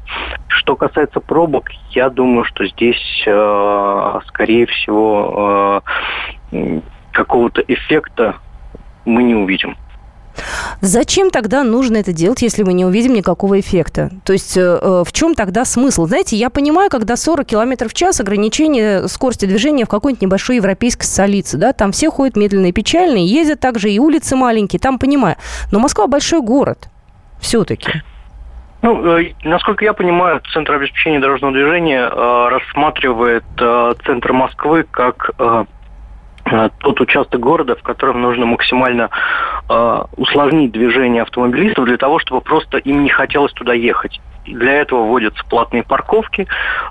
Что 0.47 0.75
касается 0.75 1.19
пробок, 1.19 1.69
я 1.91 2.09
думаю, 2.09 2.43
что 2.45 2.65
здесь, 2.65 3.23
э, 3.25 4.19
скорее 4.27 4.65
всего, 4.67 5.83
э, 6.51 6.79
какого-то 7.11 7.61
эффекта 7.67 8.35
мы 9.05 9.23
не 9.23 9.35
увидим. 9.35 9.75
Зачем 10.81 11.31
тогда 11.31 11.63
нужно 11.63 11.97
это 11.97 12.13
делать, 12.13 12.41
если 12.41 12.63
мы 12.63 12.73
не 12.73 12.85
увидим 12.85 13.13
никакого 13.13 13.59
эффекта? 13.59 14.11
То 14.23 14.33
есть 14.33 14.57
э, 14.57 15.03
в 15.05 15.11
чем 15.11 15.35
тогда 15.35 15.65
смысл? 15.65 16.05
Знаете, 16.05 16.35
я 16.35 16.49
понимаю, 16.49 16.89
когда 16.89 17.15
40 17.15 17.45
км 17.47 17.89
в 17.89 17.93
час 17.93 18.19
ограничение 18.19 19.07
скорости 19.07 19.45
движения 19.45 19.85
в 19.85 19.89
какой-нибудь 19.89 20.21
небольшой 20.21 20.57
европейской 20.57 21.05
столице, 21.05 21.57
да, 21.57 21.73
там 21.73 21.91
все 21.91 22.09
ходят 22.09 22.35
медленно 22.35 22.67
и 22.67 22.71
печально, 22.71 23.17
и 23.17 23.27
ездят 23.27 23.59
также, 23.59 23.89
и 23.91 23.99
улицы 23.99 24.35
маленькие, 24.35 24.79
там 24.79 24.99
понимаю. 24.99 25.35
Но 25.71 25.79
Москва 25.79 26.07
большой 26.07 26.41
город 26.41 26.89
все-таки. 27.39 28.01
Ну, 28.81 29.17
э, 29.17 29.33
насколько 29.43 29.83
я 29.83 29.93
понимаю, 29.93 30.41
Центр 30.53 30.73
обеспечения 30.73 31.19
дорожного 31.19 31.53
движения 31.53 32.09
э, 32.09 32.47
рассматривает 32.49 33.43
э, 33.59 33.93
центр 34.05 34.33
Москвы 34.33 34.85
как 34.89 35.31
э, 35.39 35.43
э 35.43 35.65
тот 36.79 37.01
участок 37.01 37.39
города, 37.39 37.75
в 37.75 37.83
котором 37.83 38.21
нужно 38.21 38.45
максимально 38.45 39.09
э, 39.69 40.01
усложнить 40.15 40.71
движение 40.71 41.21
автомобилистов 41.23 41.85
для 41.85 41.97
того, 41.97 42.19
чтобы 42.19 42.41
просто 42.41 42.77
им 42.77 43.03
не 43.03 43.09
хотелось 43.09 43.53
туда 43.53 43.73
ехать. 43.73 44.19
Для 44.47 44.81
этого 44.81 45.03
вводятся 45.03 45.43
платные 45.49 45.83
парковки, 45.83 46.47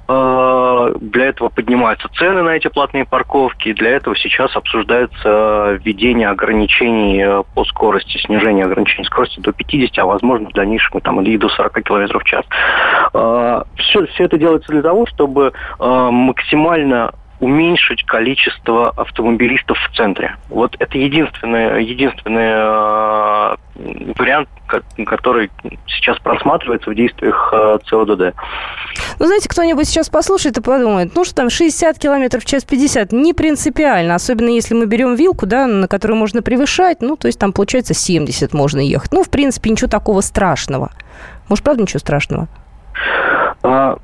э, 0.09 0.95
для 1.01 1.27
этого 1.27 1.49
поднимаются 1.49 2.09
цены 2.15 2.43
на 2.43 2.51
эти 2.51 2.69
платные 2.69 3.07
парковки, 3.07 3.73
для 3.73 3.91
этого 3.91 4.15
сейчас 4.17 4.55
обсуждается 4.57 5.79
введение 5.83 6.29
ограничений 6.29 7.23
э, 7.23 7.43
по 7.55 7.65
скорости, 7.65 8.19
снижение 8.19 8.67
ограничений 8.67 9.07
скорости 9.07 9.41
до 9.41 9.53
50, 9.53 9.99
а 9.99 10.07
возможно 10.07 10.51
в 10.51 10.53
дальнейшем 10.53 11.01
там, 11.01 11.21
и 11.23 11.37
до 11.39 11.49
40 11.49 11.83
км 11.83 12.19
в 12.19 12.25
час. 12.25 12.45
Все, 13.79 14.03
э, 14.03 14.07
все 14.07 14.25
это 14.25 14.37
делается 14.37 14.71
для 14.71 14.83
того, 14.83 15.07
чтобы 15.07 15.53
максимально 15.79 17.13
уменьшить 17.41 18.05
количество 18.05 18.91
автомобилистов 18.91 19.79
в 19.79 19.97
центре. 19.97 20.37
Вот 20.49 20.75
это 20.79 20.97
единственный, 20.97 21.85
единственный 21.85 22.53
э, 22.55 23.57
вариант, 24.19 24.49
который 25.07 25.51
сейчас 25.87 26.19
просматривается 26.19 26.91
в 26.91 26.95
действиях 26.95 27.53
э, 27.53 27.79
ЦОДД. 27.87 28.35
Ну, 29.19 29.27
знаете, 29.27 29.49
кто-нибудь 29.49 29.87
сейчас 29.87 30.09
послушает 30.09 30.57
и 30.59 30.63
подумает, 30.63 31.13
ну, 31.15 31.25
что 31.25 31.35
там 31.35 31.51
60 31.51 31.99
километров 31.99 32.43
в 32.43 32.47
час 32.47 32.65
50, 32.65 33.13
не 33.13 33.35
принципиально, 33.35 34.15
особенно 34.15 34.49
если 34.49 34.75
мы 34.75 34.87
берем 34.87 35.15
вилку, 35.15 35.47
да, 35.47 35.67
на 35.67 35.89
которую 35.89 36.17
можно 36.17 36.43
превышать, 36.43 37.03
ну, 37.03 37.17
то 37.17 37.27
есть 37.27 37.39
там, 37.39 37.53
получается, 37.53 37.93
70 37.93 38.55
можно 38.55 38.81
ехать. 38.81 39.13
Ну, 39.13 39.23
в 39.23 39.31
принципе, 39.31 39.71
ничего 39.71 39.89
такого 39.89 40.23
страшного. 40.23 40.91
Может, 41.49 41.65
правда, 41.65 41.83
ничего 41.83 42.01
страшного? 42.01 42.49
А, 43.63 43.99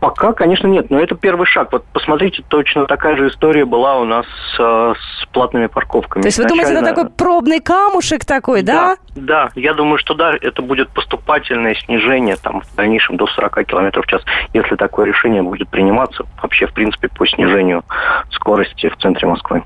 Пока, 0.00 0.32
конечно, 0.32 0.66
нет, 0.66 0.90
но 0.90 0.98
это 0.98 1.14
первый 1.14 1.46
шаг. 1.46 1.72
Вот 1.72 1.84
посмотрите, 1.92 2.42
точно 2.48 2.86
такая 2.86 3.16
же 3.16 3.28
история 3.28 3.66
была 3.66 3.98
у 3.98 4.04
нас 4.04 4.24
э, 4.58 4.94
с 4.96 5.26
платными 5.26 5.66
парковками. 5.66 6.22
То 6.22 6.28
есть 6.28 6.38
вы 6.38 6.46
думаете, 6.46 6.72
это 6.72 6.84
такой 6.84 7.10
пробный 7.10 7.60
камушек 7.60 8.24
такой, 8.24 8.62
да? 8.62 8.96
Да, 9.14 9.20
да. 9.20 9.50
Я 9.54 9.74
думаю, 9.74 9.98
что 9.98 10.14
да, 10.14 10.32
это 10.40 10.62
будет 10.62 10.88
поступательное 10.88 11.74
снижение 11.74 12.36
там 12.36 12.62
в 12.62 12.76
дальнейшем 12.76 13.18
до 13.18 13.26
40 13.26 13.66
км 13.66 14.00
в 14.00 14.06
час, 14.06 14.22
если 14.54 14.74
такое 14.76 15.06
решение 15.06 15.42
будет 15.42 15.68
приниматься 15.68 16.24
вообще, 16.42 16.66
в 16.66 16.72
принципе, 16.72 17.08
по 17.08 17.26
снижению 17.26 17.84
скорости 18.30 18.88
в 18.88 18.96
центре 18.96 19.28
Москвы. 19.28 19.62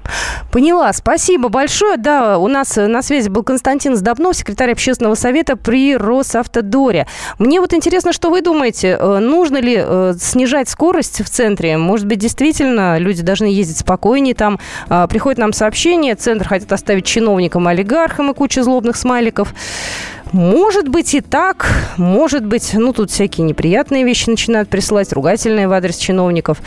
Поняла. 0.51 0.93
Спасибо 0.93 1.49
большое. 1.49 1.97
Да, 1.97 2.39
у 2.39 2.49
нас 2.49 2.77
на 2.77 3.03
связи 3.03 3.29
был 3.29 3.45
Константин 3.45 3.95
Сдобнов, 3.95 4.35
секретарь 4.35 4.73
общественного 4.73 5.15
совета 5.15 5.57
при 5.57 5.97
Росавтодоре. 5.97 7.07
Мне 7.39 7.61
вот 7.61 7.73
интересно, 7.73 8.13
что 8.13 8.31
вы 8.31 8.43
думаете, 8.43 8.99
э, 9.01 9.19
нужно 9.21 9.59
ли 9.61 9.77
э, 9.79 10.13
снижать 10.25 10.69
скорость 10.69 11.23
в 11.23 11.29
центре. 11.29 11.77
Может 11.77 12.07
быть, 12.07 12.19
действительно, 12.19 12.99
люди 12.99 13.23
должны 13.23 13.47
ездить 13.47 13.79
спокойнее. 13.79 14.35
Там 14.35 14.59
а, 14.89 15.07
приходит 15.07 15.39
нам 15.39 15.53
сообщение, 15.53 16.15
центр 16.15 16.49
хотят 16.49 16.73
оставить 16.73 17.07
чиновникам, 17.07 17.67
олигархам 17.69 18.31
и 18.31 18.35
куча 18.35 18.63
злобных 18.63 18.97
смайликов. 18.97 19.55
Может 20.33 20.89
быть 20.89 21.15
и 21.15 21.21
так, 21.21 21.69
может 21.97 22.45
быть, 22.45 22.73
ну, 22.75 22.93
тут 22.93 23.13
всякие 23.13 23.47
неприятные 23.47 24.03
вещи 24.03 24.29
начинают 24.29 24.69
присылать, 24.69 25.13
ругательные 25.13 25.69
в 25.69 25.73
адрес 25.73 25.97
чиновников. 25.97 26.61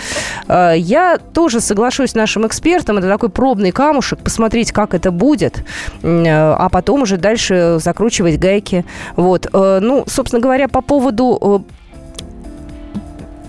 А, 0.47 0.71
я 0.71 1.17
тоже 1.17 1.59
соглашусь 1.59 2.11
с 2.11 2.15
нашим 2.15 2.47
экспертом, 2.47 2.97
это 2.97 3.09
такой 3.09 3.27
пробный 3.27 3.71
камушек, 3.71 4.19
посмотреть, 4.19 4.71
как 4.71 4.93
это 4.93 5.11
будет, 5.11 5.65
а 6.01 6.69
потом 6.69 7.01
уже 7.01 7.17
дальше 7.17 7.77
закручивать 7.79 8.39
гайки. 8.39 8.85
Вот. 9.17 9.47
А, 9.51 9.79
ну, 9.81 10.05
собственно 10.07 10.41
говоря, 10.41 10.69
по 10.69 10.81
поводу 10.81 11.65
э, 11.67 11.77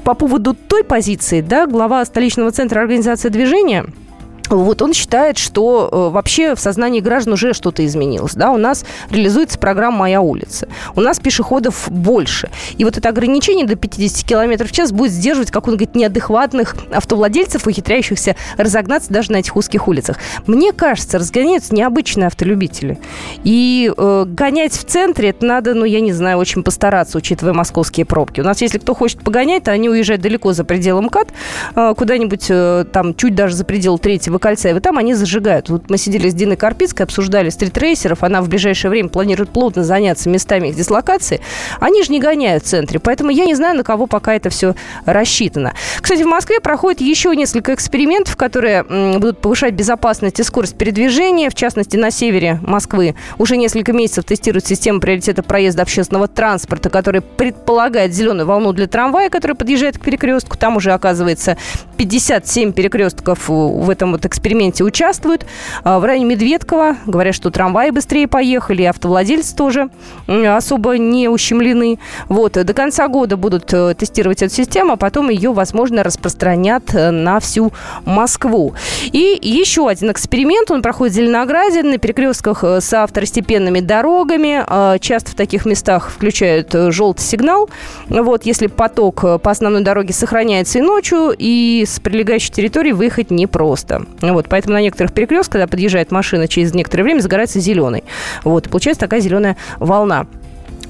по 0.08 0.14
поводу 0.14 0.54
той 0.54 0.84
позиции, 0.84 1.42
да, 1.42 1.66
глава 1.66 2.02
столичного 2.06 2.50
центра 2.50 2.80
организации 2.80 3.28
движения– 3.28 3.84
вот 4.48 4.82
он 4.82 4.92
считает, 4.92 5.38
что 5.38 5.88
э, 5.90 6.12
вообще 6.12 6.54
в 6.54 6.60
сознании 6.60 7.00
граждан 7.00 7.34
уже 7.34 7.52
что-то 7.52 7.84
изменилось. 7.84 8.34
Да? 8.34 8.50
У 8.50 8.56
нас 8.56 8.84
реализуется 9.10 9.58
программа 9.58 9.98
«Моя 9.98 10.20
улица». 10.20 10.68
У 10.94 11.00
нас 11.00 11.20
пешеходов 11.20 11.88
больше. 11.90 12.50
И 12.76 12.84
вот 12.84 12.96
это 12.96 13.08
ограничение 13.08 13.66
до 13.66 13.76
50 13.76 14.26
км 14.26 14.64
в 14.64 14.72
час 14.72 14.92
будет 14.92 15.12
сдерживать, 15.12 15.50
как 15.50 15.68
он 15.68 15.74
говорит, 15.74 15.94
неадекватных 15.94 16.76
автовладельцев, 16.92 17.66
ухитряющихся 17.66 18.36
разогнаться 18.56 19.12
даже 19.12 19.32
на 19.32 19.36
этих 19.36 19.56
узких 19.56 19.88
улицах. 19.88 20.18
Мне 20.46 20.72
кажется, 20.72 21.18
разгоняются 21.18 21.74
необычные 21.74 22.26
автолюбители. 22.26 22.98
И 23.44 23.92
э, 23.96 24.24
гонять 24.26 24.72
в 24.72 24.84
центре, 24.84 25.30
это 25.30 25.44
надо, 25.44 25.74
ну, 25.74 25.84
я 25.84 26.00
не 26.00 26.12
знаю, 26.12 26.38
очень 26.38 26.62
постараться, 26.62 27.18
учитывая 27.18 27.52
московские 27.52 28.06
пробки. 28.06 28.40
У 28.40 28.44
нас, 28.44 28.60
если 28.60 28.78
кто 28.78 28.94
хочет 28.94 29.22
погонять, 29.22 29.64
то 29.64 29.72
они 29.72 29.88
уезжают 29.88 30.22
далеко 30.22 30.52
за 30.52 30.64
пределом 30.64 31.06
МКАД, 31.06 31.28
э, 31.74 31.94
куда-нибудь 31.96 32.46
э, 32.48 32.84
там 32.92 33.14
чуть 33.14 33.34
даже 33.34 33.54
за 33.54 33.64
предел 33.64 33.98
третьего 33.98 34.37
Садового 34.38 34.48
кольца, 34.48 34.68
и 34.70 34.72
вот 34.72 34.82
там 34.82 34.98
они 34.98 35.14
зажигают. 35.14 35.68
Вот 35.68 35.90
мы 35.90 35.98
сидели 35.98 36.28
с 36.28 36.34
Диной 36.34 36.56
Карпицкой, 36.56 37.04
обсуждали 37.04 37.50
стритрейсеров, 37.50 38.22
она 38.22 38.40
в 38.40 38.48
ближайшее 38.48 38.90
время 38.90 39.08
планирует 39.08 39.50
плотно 39.50 39.84
заняться 39.84 40.28
местами 40.30 40.68
их 40.68 40.76
дислокации. 40.76 41.40
Они 41.80 42.02
же 42.02 42.12
не 42.12 42.20
гоняют 42.20 42.64
в 42.64 42.66
центре, 42.66 42.98
поэтому 42.98 43.30
я 43.30 43.44
не 43.44 43.54
знаю, 43.54 43.76
на 43.76 43.84
кого 43.84 44.06
пока 44.06 44.34
это 44.34 44.50
все 44.50 44.74
рассчитано. 45.04 45.74
Кстати, 46.00 46.22
в 46.22 46.26
Москве 46.26 46.60
проходит 46.60 47.00
еще 47.00 47.34
несколько 47.34 47.74
экспериментов, 47.74 48.36
которые 48.36 48.84
будут 48.84 49.40
повышать 49.40 49.74
безопасность 49.74 50.40
и 50.40 50.42
скорость 50.42 50.76
передвижения. 50.76 51.50
В 51.50 51.54
частности, 51.54 51.96
на 51.96 52.10
севере 52.10 52.58
Москвы 52.62 53.14
уже 53.38 53.56
несколько 53.56 53.92
месяцев 53.92 54.24
тестируют 54.24 54.66
систему 54.66 55.00
приоритета 55.00 55.42
проезда 55.42 55.82
общественного 55.82 56.28
транспорта, 56.28 56.90
которая 56.90 57.22
предполагает 57.22 58.14
зеленую 58.14 58.46
волну 58.46 58.72
для 58.72 58.86
трамвая, 58.86 59.30
который 59.30 59.56
подъезжает 59.56 59.98
к 59.98 60.00
перекрестку. 60.00 60.56
Там 60.56 60.76
уже, 60.76 60.92
оказывается, 60.92 61.56
57 61.96 62.72
перекрестков 62.72 63.48
в 63.48 63.90
этом 63.90 64.12
вот 64.12 64.24
эксперименте 64.28 64.84
участвуют. 64.84 65.46
А, 65.84 65.98
в 65.98 66.04
районе 66.04 66.26
Медведкова 66.26 66.96
говорят, 67.06 67.34
что 67.34 67.50
трамваи 67.50 67.90
быстрее 67.90 68.28
поехали, 68.28 68.82
автовладельцы 68.84 69.54
тоже 69.56 69.90
особо 70.26 70.98
не 70.98 71.28
ущемлены. 71.28 71.98
Вот, 72.28 72.52
до 72.52 72.74
конца 72.74 73.08
года 73.08 73.36
будут 73.36 73.72
э, 73.72 73.94
тестировать 73.94 74.42
эту 74.42 74.54
систему, 74.54 74.92
а 74.92 74.96
потом 74.96 75.30
ее, 75.30 75.52
возможно, 75.52 76.02
распространят 76.02 76.94
э, 76.94 77.10
на 77.10 77.40
всю 77.40 77.72
Москву. 78.04 78.74
И 79.04 79.38
еще 79.40 79.88
один 79.88 80.12
эксперимент, 80.12 80.70
он 80.70 80.82
проходит 80.82 81.14
в 81.14 81.16
Зеленограде 81.16 81.82
на 81.82 81.98
перекрестках 81.98 82.64
э, 82.64 82.80
с 82.80 83.06
второстепенными 83.06 83.80
дорогами. 83.80 84.62
А, 84.66 84.98
часто 84.98 85.32
в 85.32 85.34
таких 85.34 85.66
местах 85.66 86.10
включают 86.10 86.74
желтый 86.92 87.24
сигнал. 87.24 87.68
Вот, 88.08 88.44
если 88.44 88.66
поток 88.66 89.20
по 89.20 89.50
основной 89.50 89.82
дороге 89.82 90.12
сохраняется 90.12 90.78
и 90.78 90.82
ночью, 90.82 91.34
и 91.36 91.84
с 91.86 92.00
прилегающей 92.00 92.52
территории 92.52 92.92
выехать 92.92 93.30
непросто. 93.30 94.02
Вот, 94.20 94.46
поэтому 94.48 94.74
на 94.74 94.82
некоторых 94.82 95.12
перекрестках, 95.12 95.52
когда 95.52 95.66
подъезжает 95.66 96.10
машина, 96.10 96.48
через 96.48 96.74
некоторое 96.74 97.04
время 97.04 97.20
загорается 97.20 97.60
зеленый. 97.60 98.04
Вот, 98.44 98.66
и 98.66 98.70
получается 98.70 99.00
такая 99.00 99.20
зеленая 99.20 99.56
волна. 99.78 100.26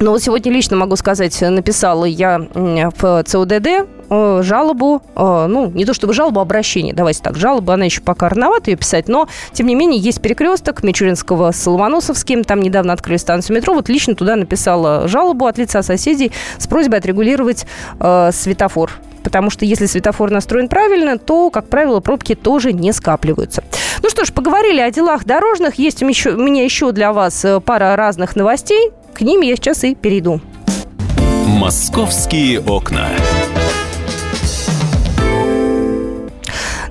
Но 0.00 0.12
вот 0.12 0.22
сегодня 0.22 0.52
лично 0.52 0.76
могу 0.76 0.94
сказать, 0.94 1.40
написала 1.40 2.04
я 2.04 2.40
в 2.54 3.24
ЦОДД 3.24 3.66
э, 4.10 4.40
жалобу, 4.44 5.02
э, 5.16 5.46
ну, 5.48 5.70
не 5.72 5.84
то 5.84 5.92
чтобы 5.92 6.12
жалобу, 6.12 6.38
а 6.38 6.42
обращение, 6.42 6.94
давайте 6.94 7.20
так, 7.20 7.36
жалоба, 7.36 7.74
она 7.74 7.86
еще 7.86 8.00
пока 8.00 8.28
рановато 8.28 8.70
ее 8.70 8.76
писать, 8.76 9.08
но, 9.08 9.28
тем 9.52 9.66
не 9.66 9.74
менее, 9.74 10.00
есть 10.00 10.22
перекресток 10.22 10.84
Мичуринского 10.84 11.50
с 11.50 11.66
Ломоносовским, 11.66 12.44
там 12.44 12.62
недавно 12.62 12.92
открыли 12.92 13.16
станцию 13.16 13.56
метро, 13.56 13.74
вот 13.74 13.88
лично 13.88 14.14
туда 14.14 14.36
написала 14.36 15.08
жалобу 15.08 15.46
от 15.46 15.58
лица 15.58 15.82
соседей 15.82 16.30
с 16.58 16.68
просьбой 16.68 17.00
отрегулировать 17.00 17.66
э, 17.98 18.30
светофор 18.32 18.92
потому 19.22 19.50
что 19.50 19.64
если 19.64 19.86
светофор 19.86 20.30
настроен 20.30 20.68
правильно, 20.68 21.18
то, 21.18 21.50
как 21.50 21.68
правило, 21.68 22.00
пробки 22.00 22.34
тоже 22.34 22.72
не 22.72 22.92
скапливаются. 22.92 23.64
Ну 24.02 24.10
что 24.10 24.24
ж, 24.24 24.32
поговорили 24.32 24.80
о 24.80 24.90
делах 24.90 25.24
дорожных. 25.24 25.76
Есть 25.76 26.02
у 26.02 26.06
меня 26.06 26.64
еще 26.64 26.92
для 26.92 27.12
вас 27.12 27.44
э, 27.44 27.60
пара 27.60 27.96
разных 27.96 28.36
новостей. 28.36 28.90
К 29.14 29.22
ним 29.22 29.40
я 29.40 29.56
сейчас 29.56 29.84
и 29.84 29.94
перейду. 29.94 30.40
«Московские 31.46 32.60
окна». 32.60 33.08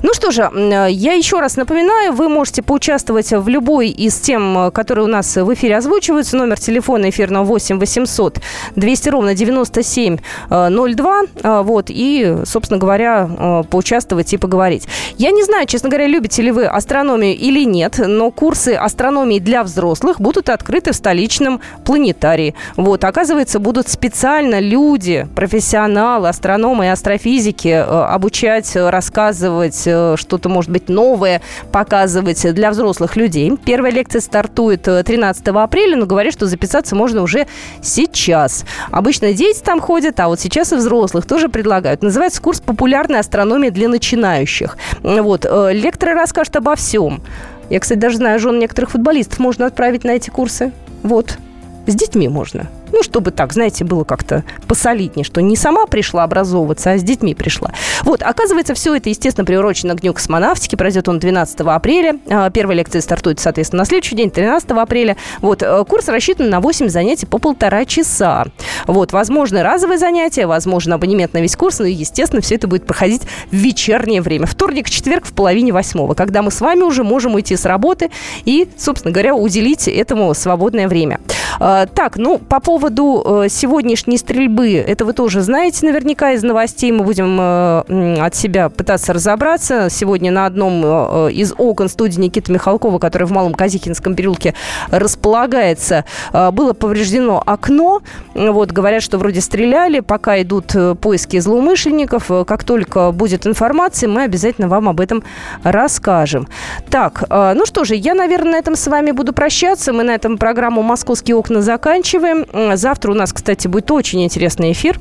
Ну 0.08 0.14
что 0.14 0.32
же, 0.32 0.50
я 0.90 1.12
еще 1.12 1.42
раз 1.42 1.58
напоминаю, 1.58 2.14
вы 2.14 2.30
можете 2.30 2.62
поучаствовать 2.62 3.30
в 3.34 3.50
любой 3.50 3.90
из 3.90 4.16
тем, 4.16 4.72
которые 4.72 5.04
у 5.04 5.10
нас 5.10 5.36
в 5.36 5.54
эфире 5.54 5.76
озвучиваются. 5.76 6.38
Номер 6.38 6.58
телефона 6.58 7.10
эфирного 7.10 7.44
8 7.44 7.78
800 7.78 8.40
200 8.78 9.10
ровно 9.10 9.36
9702. 9.36 11.22
Вот, 11.44 11.86
и, 11.90 12.38
собственно 12.46 12.80
говоря, 12.80 13.66
поучаствовать 13.70 14.34
и 14.34 14.38
поговорить. 14.38 14.88
Я 15.18 15.32
не 15.32 15.44
знаю, 15.44 15.68
честно 15.68 15.90
говоря, 15.90 16.08
любите 16.08 16.42
ли 16.42 16.52
вы 16.52 16.68
астрономию 16.68 17.36
или 17.36 17.66
нет, 17.66 17.96
но 17.98 18.32
курсы 18.32 18.76
астрономии 18.76 19.40
для 19.40 19.62
взрослых 19.66 20.22
будут 20.22 20.48
открыты 20.48 20.94
в 20.94 20.96
столичном 20.96 21.60
планетарии. 21.84 22.56
Вот, 22.78 23.04
оказывается, 23.04 23.60
будут 23.60 23.90
специально 23.90 24.62
люди, 24.62 25.28
профессионалы, 25.36 26.30
астрономы 26.30 26.86
и 26.86 26.88
астрофизики 26.88 27.68
э, 27.68 27.82
обучать, 27.84 28.74
рассказывать 28.74 29.86
э, 29.86 29.97
что-то, 30.18 30.50
может 30.50 30.72
быть, 30.72 30.90
новое, 30.90 31.42
показывать 31.72 32.54
для 32.54 32.72
взрослых 32.72 33.16
людей. 33.16 33.56
Первая 33.64 33.92
лекция 33.92 34.22
стартует 34.22 34.84
13 34.84 35.48
э, 35.48 35.52
апреля, 35.52 35.98
но 35.98 36.06
говорят, 36.06 36.34
что 36.34 36.46
записаться 36.46 36.96
можно 36.96 37.22
уже 37.22 37.48
сейчас. 37.82 38.66
Обычно 38.92 39.34
дети 39.34 39.62
там 39.62 39.80
ходят, 39.80 40.20
а 40.20 40.28
вот 40.28 40.40
сейчас 40.40 40.74
и 40.74 40.76
взрослых 40.76 41.26
тоже 41.26 41.50
предлагают. 41.50 42.02
Называется 42.04 42.42
курс 42.42 42.60
«Популярная 42.60 43.20
астрономия 43.20 43.72
для 43.72 43.88
начинающих». 43.90 44.78
Вот. 45.02 45.46
Лекторы 45.46 46.14
расскажут 46.14 46.56
обо 46.56 46.76
всем. 46.76 47.22
Я, 47.70 47.80
кстати, 47.80 48.00
даже 48.00 48.18
знаю, 48.18 48.40
жен 48.40 48.60
некоторых 48.60 48.92
футболистов 48.92 49.40
можно 49.40 49.66
отправить 49.66 50.04
на 50.04 50.12
эти 50.12 50.30
курсы. 50.30 50.72
Вот. 51.04 51.38
С 51.86 51.96
детьми 51.96 52.28
можно. 52.28 52.68
Ну, 52.98 53.04
чтобы 53.04 53.30
так, 53.30 53.54
знаете, 53.54 53.84
было 53.86 54.04
как-то 54.04 54.44
посолиднее, 54.68 55.24
что 55.24 55.40
не 55.40 55.56
сама 55.56 55.86
пришла 55.86 56.24
образовываться, 56.24 56.94
а 56.94 56.98
с 56.98 57.04
детьми 57.04 57.36
пришла. 57.36 57.72
Вот, 58.02 58.24
оказывается, 58.24 58.74
все 58.74 58.96
это, 58.96 59.10
естественно, 59.10 59.46
приурочено 59.46 59.96
к 59.96 60.02
Дню 60.02 60.16
космонавтики. 60.16 60.76
Пройдет 60.76 61.08
он 61.08 61.20
12 61.20 61.60
апреля. 61.60 62.18
А, 62.28 62.50
первая 62.50 62.76
лекция 62.76 63.04
стартует, 63.04 63.40
соответственно, 63.40 63.82
на 63.82 63.86
следующий 63.86 64.16
день, 64.16 64.32
13 64.32 64.72
апреля. 64.72 65.16
Вот, 65.42 65.62
э, 65.62 65.86
курс 65.88 66.08
рассчитан 66.08 66.50
на 66.50 66.60
8 66.60 66.90
занятий 66.90 67.28
по 67.28 67.38
полтора 67.38 67.86
часа. 67.86 68.46
Вот, 68.88 69.14
возможно, 69.14 69.62
разовые 69.62 70.00
занятия, 70.00 70.48
возможно, 70.48 70.96
абонемент 70.96 71.34
на 71.34 71.38
весь 71.38 71.56
курс, 71.56 71.78
ну 71.78 71.86
и, 71.86 71.92
естественно, 71.92 72.42
все 72.42 72.56
это 72.56 72.68
будет 72.68 72.88
проходить 72.88 73.22
в 73.52 73.56
вечернее 73.56 74.24
время. 74.24 74.48
Вторник, 74.48 74.90
четверг 74.90 75.26
в 75.26 75.34
половине 75.34 75.72
восьмого, 75.72 76.16
когда 76.16 76.42
мы 76.42 76.50
с 76.50 76.62
вами 76.62 76.82
уже 76.82 77.04
можем 77.04 77.36
уйти 77.36 77.56
с 77.56 77.66
работы 77.66 78.10
и, 78.44 78.68
собственно 78.76 79.12
говоря, 79.12 79.36
уделить 79.36 79.88
этому 79.88 80.34
свободное 80.34 80.88
время. 80.88 81.20
А, 81.60 81.86
так, 81.86 82.18
ну, 82.18 82.40
по 82.40 82.60
поводу 82.60 82.87
поводу 82.88 83.44
э, 83.44 83.50
сегодняшней 83.50 84.18
стрельбы, 84.18 84.76
это 84.76 85.04
вы 85.04 85.12
тоже 85.12 85.42
знаете 85.42 85.86
наверняка 85.86 86.32
из 86.32 86.44
новостей, 86.44 86.92
мы 86.94 87.04
будем 87.04 87.38
э, 87.38 88.20
от 88.22 88.34
себя 88.34 88.70
пытаться 88.70 89.12
разобраться. 89.12 89.90
Сегодня 89.90 90.32
на 90.32 90.46
одном 90.46 90.82
э, 90.86 91.32
из 91.34 91.54
окон 91.58 91.90
студии 91.90 92.20
Никиты 92.22 92.54
Михалкова, 92.54 92.98
который 93.00 93.28
в 93.28 93.32
Малом 93.32 93.54
Казихинском 93.54 94.16
переулке 94.16 94.54
располагается, 94.90 96.06
было 96.32 96.74
повреждено 96.74 97.44
окно. 97.46 98.02
Вот, 98.34 98.72
говорят, 98.72 99.04
что 99.04 99.18
вроде 99.18 99.42
стреляли, 99.42 100.00
пока 100.00 100.42
идут 100.42 100.74
поиски 101.02 101.40
злоумышленников. 101.40 102.32
Как 102.48 102.64
только 102.64 103.12
будет 103.12 103.46
информация, 103.46 104.08
мы 104.08 104.24
обязательно 104.24 104.70
вам 104.70 104.88
об 104.88 105.02
этом 105.02 105.24
расскажем. 105.64 106.48
Так, 106.90 107.26
ну 107.30 107.66
что 107.66 107.84
же, 107.84 107.96
я, 107.96 108.14
наверное, 108.14 108.54
на 108.54 108.58
этом 108.58 108.76
с 108.76 108.88
вами 108.88 109.12
буду 109.12 109.34
прощаться. 109.34 109.92
Мы 109.92 110.04
на 110.04 110.16
этом 110.16 110.38
программу 110.38 110.82
«Московские 110.84 111.36
окна» 111.36 111.62
заканчиваем. 111.62 112.46
Завтра 112.78 113.12
у 113.12 113.16
нас, 113.16 113.34
кстати, 113.34 113.68
будет 113.68 113.90
очень 113.92 114.24
интересный 114.24 114.72
эфир. 114.72 115.00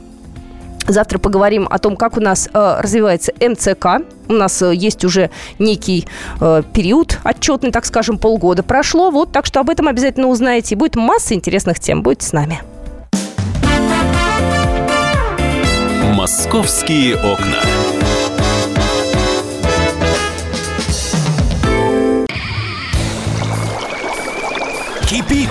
Завтра 0.89 1.19
поговорим 1.19 1.67
о 1.69 1.79
том, 1.79 1.97
как 1.97 2.17
у 2.17 2.21
нас 2.21 2.49
э, 2.53 2.81
развивается 2.81 3.33
МЦК. 3.41 4.07
У 4.29 4.33
нас 4.33 4.63
э, 4.63 4.75
есть 4.75 5.05
уже 5.05 5.31
некий 5.59 6.07
э, 6.41 6.63
период 6.73 7.19
отчетный, 7.25 7.73
так 7.73 7.85
скажем, 7.85 8.19
полгода 8.19 8.63
прошло. 8.63 9.11
Вот, 9.11 9.33
так 9.33 9.47
что 9.47 9.61
об 9.61 9.69
этом 9.69 9.89
обязательно 9.89 10.29
узнаете. 10.29 10.77
Будет 10.77 10.97
масса 10.97 11.35
интересных 11.35 11.81
тем. 11.81 12.03
Будьте 12.03 12.27
с 12.27 12.33
нами. 12.33 12.63
Московские 16.15 17.17
окна. 17.17 17.61
Кипит! 25.09 25.51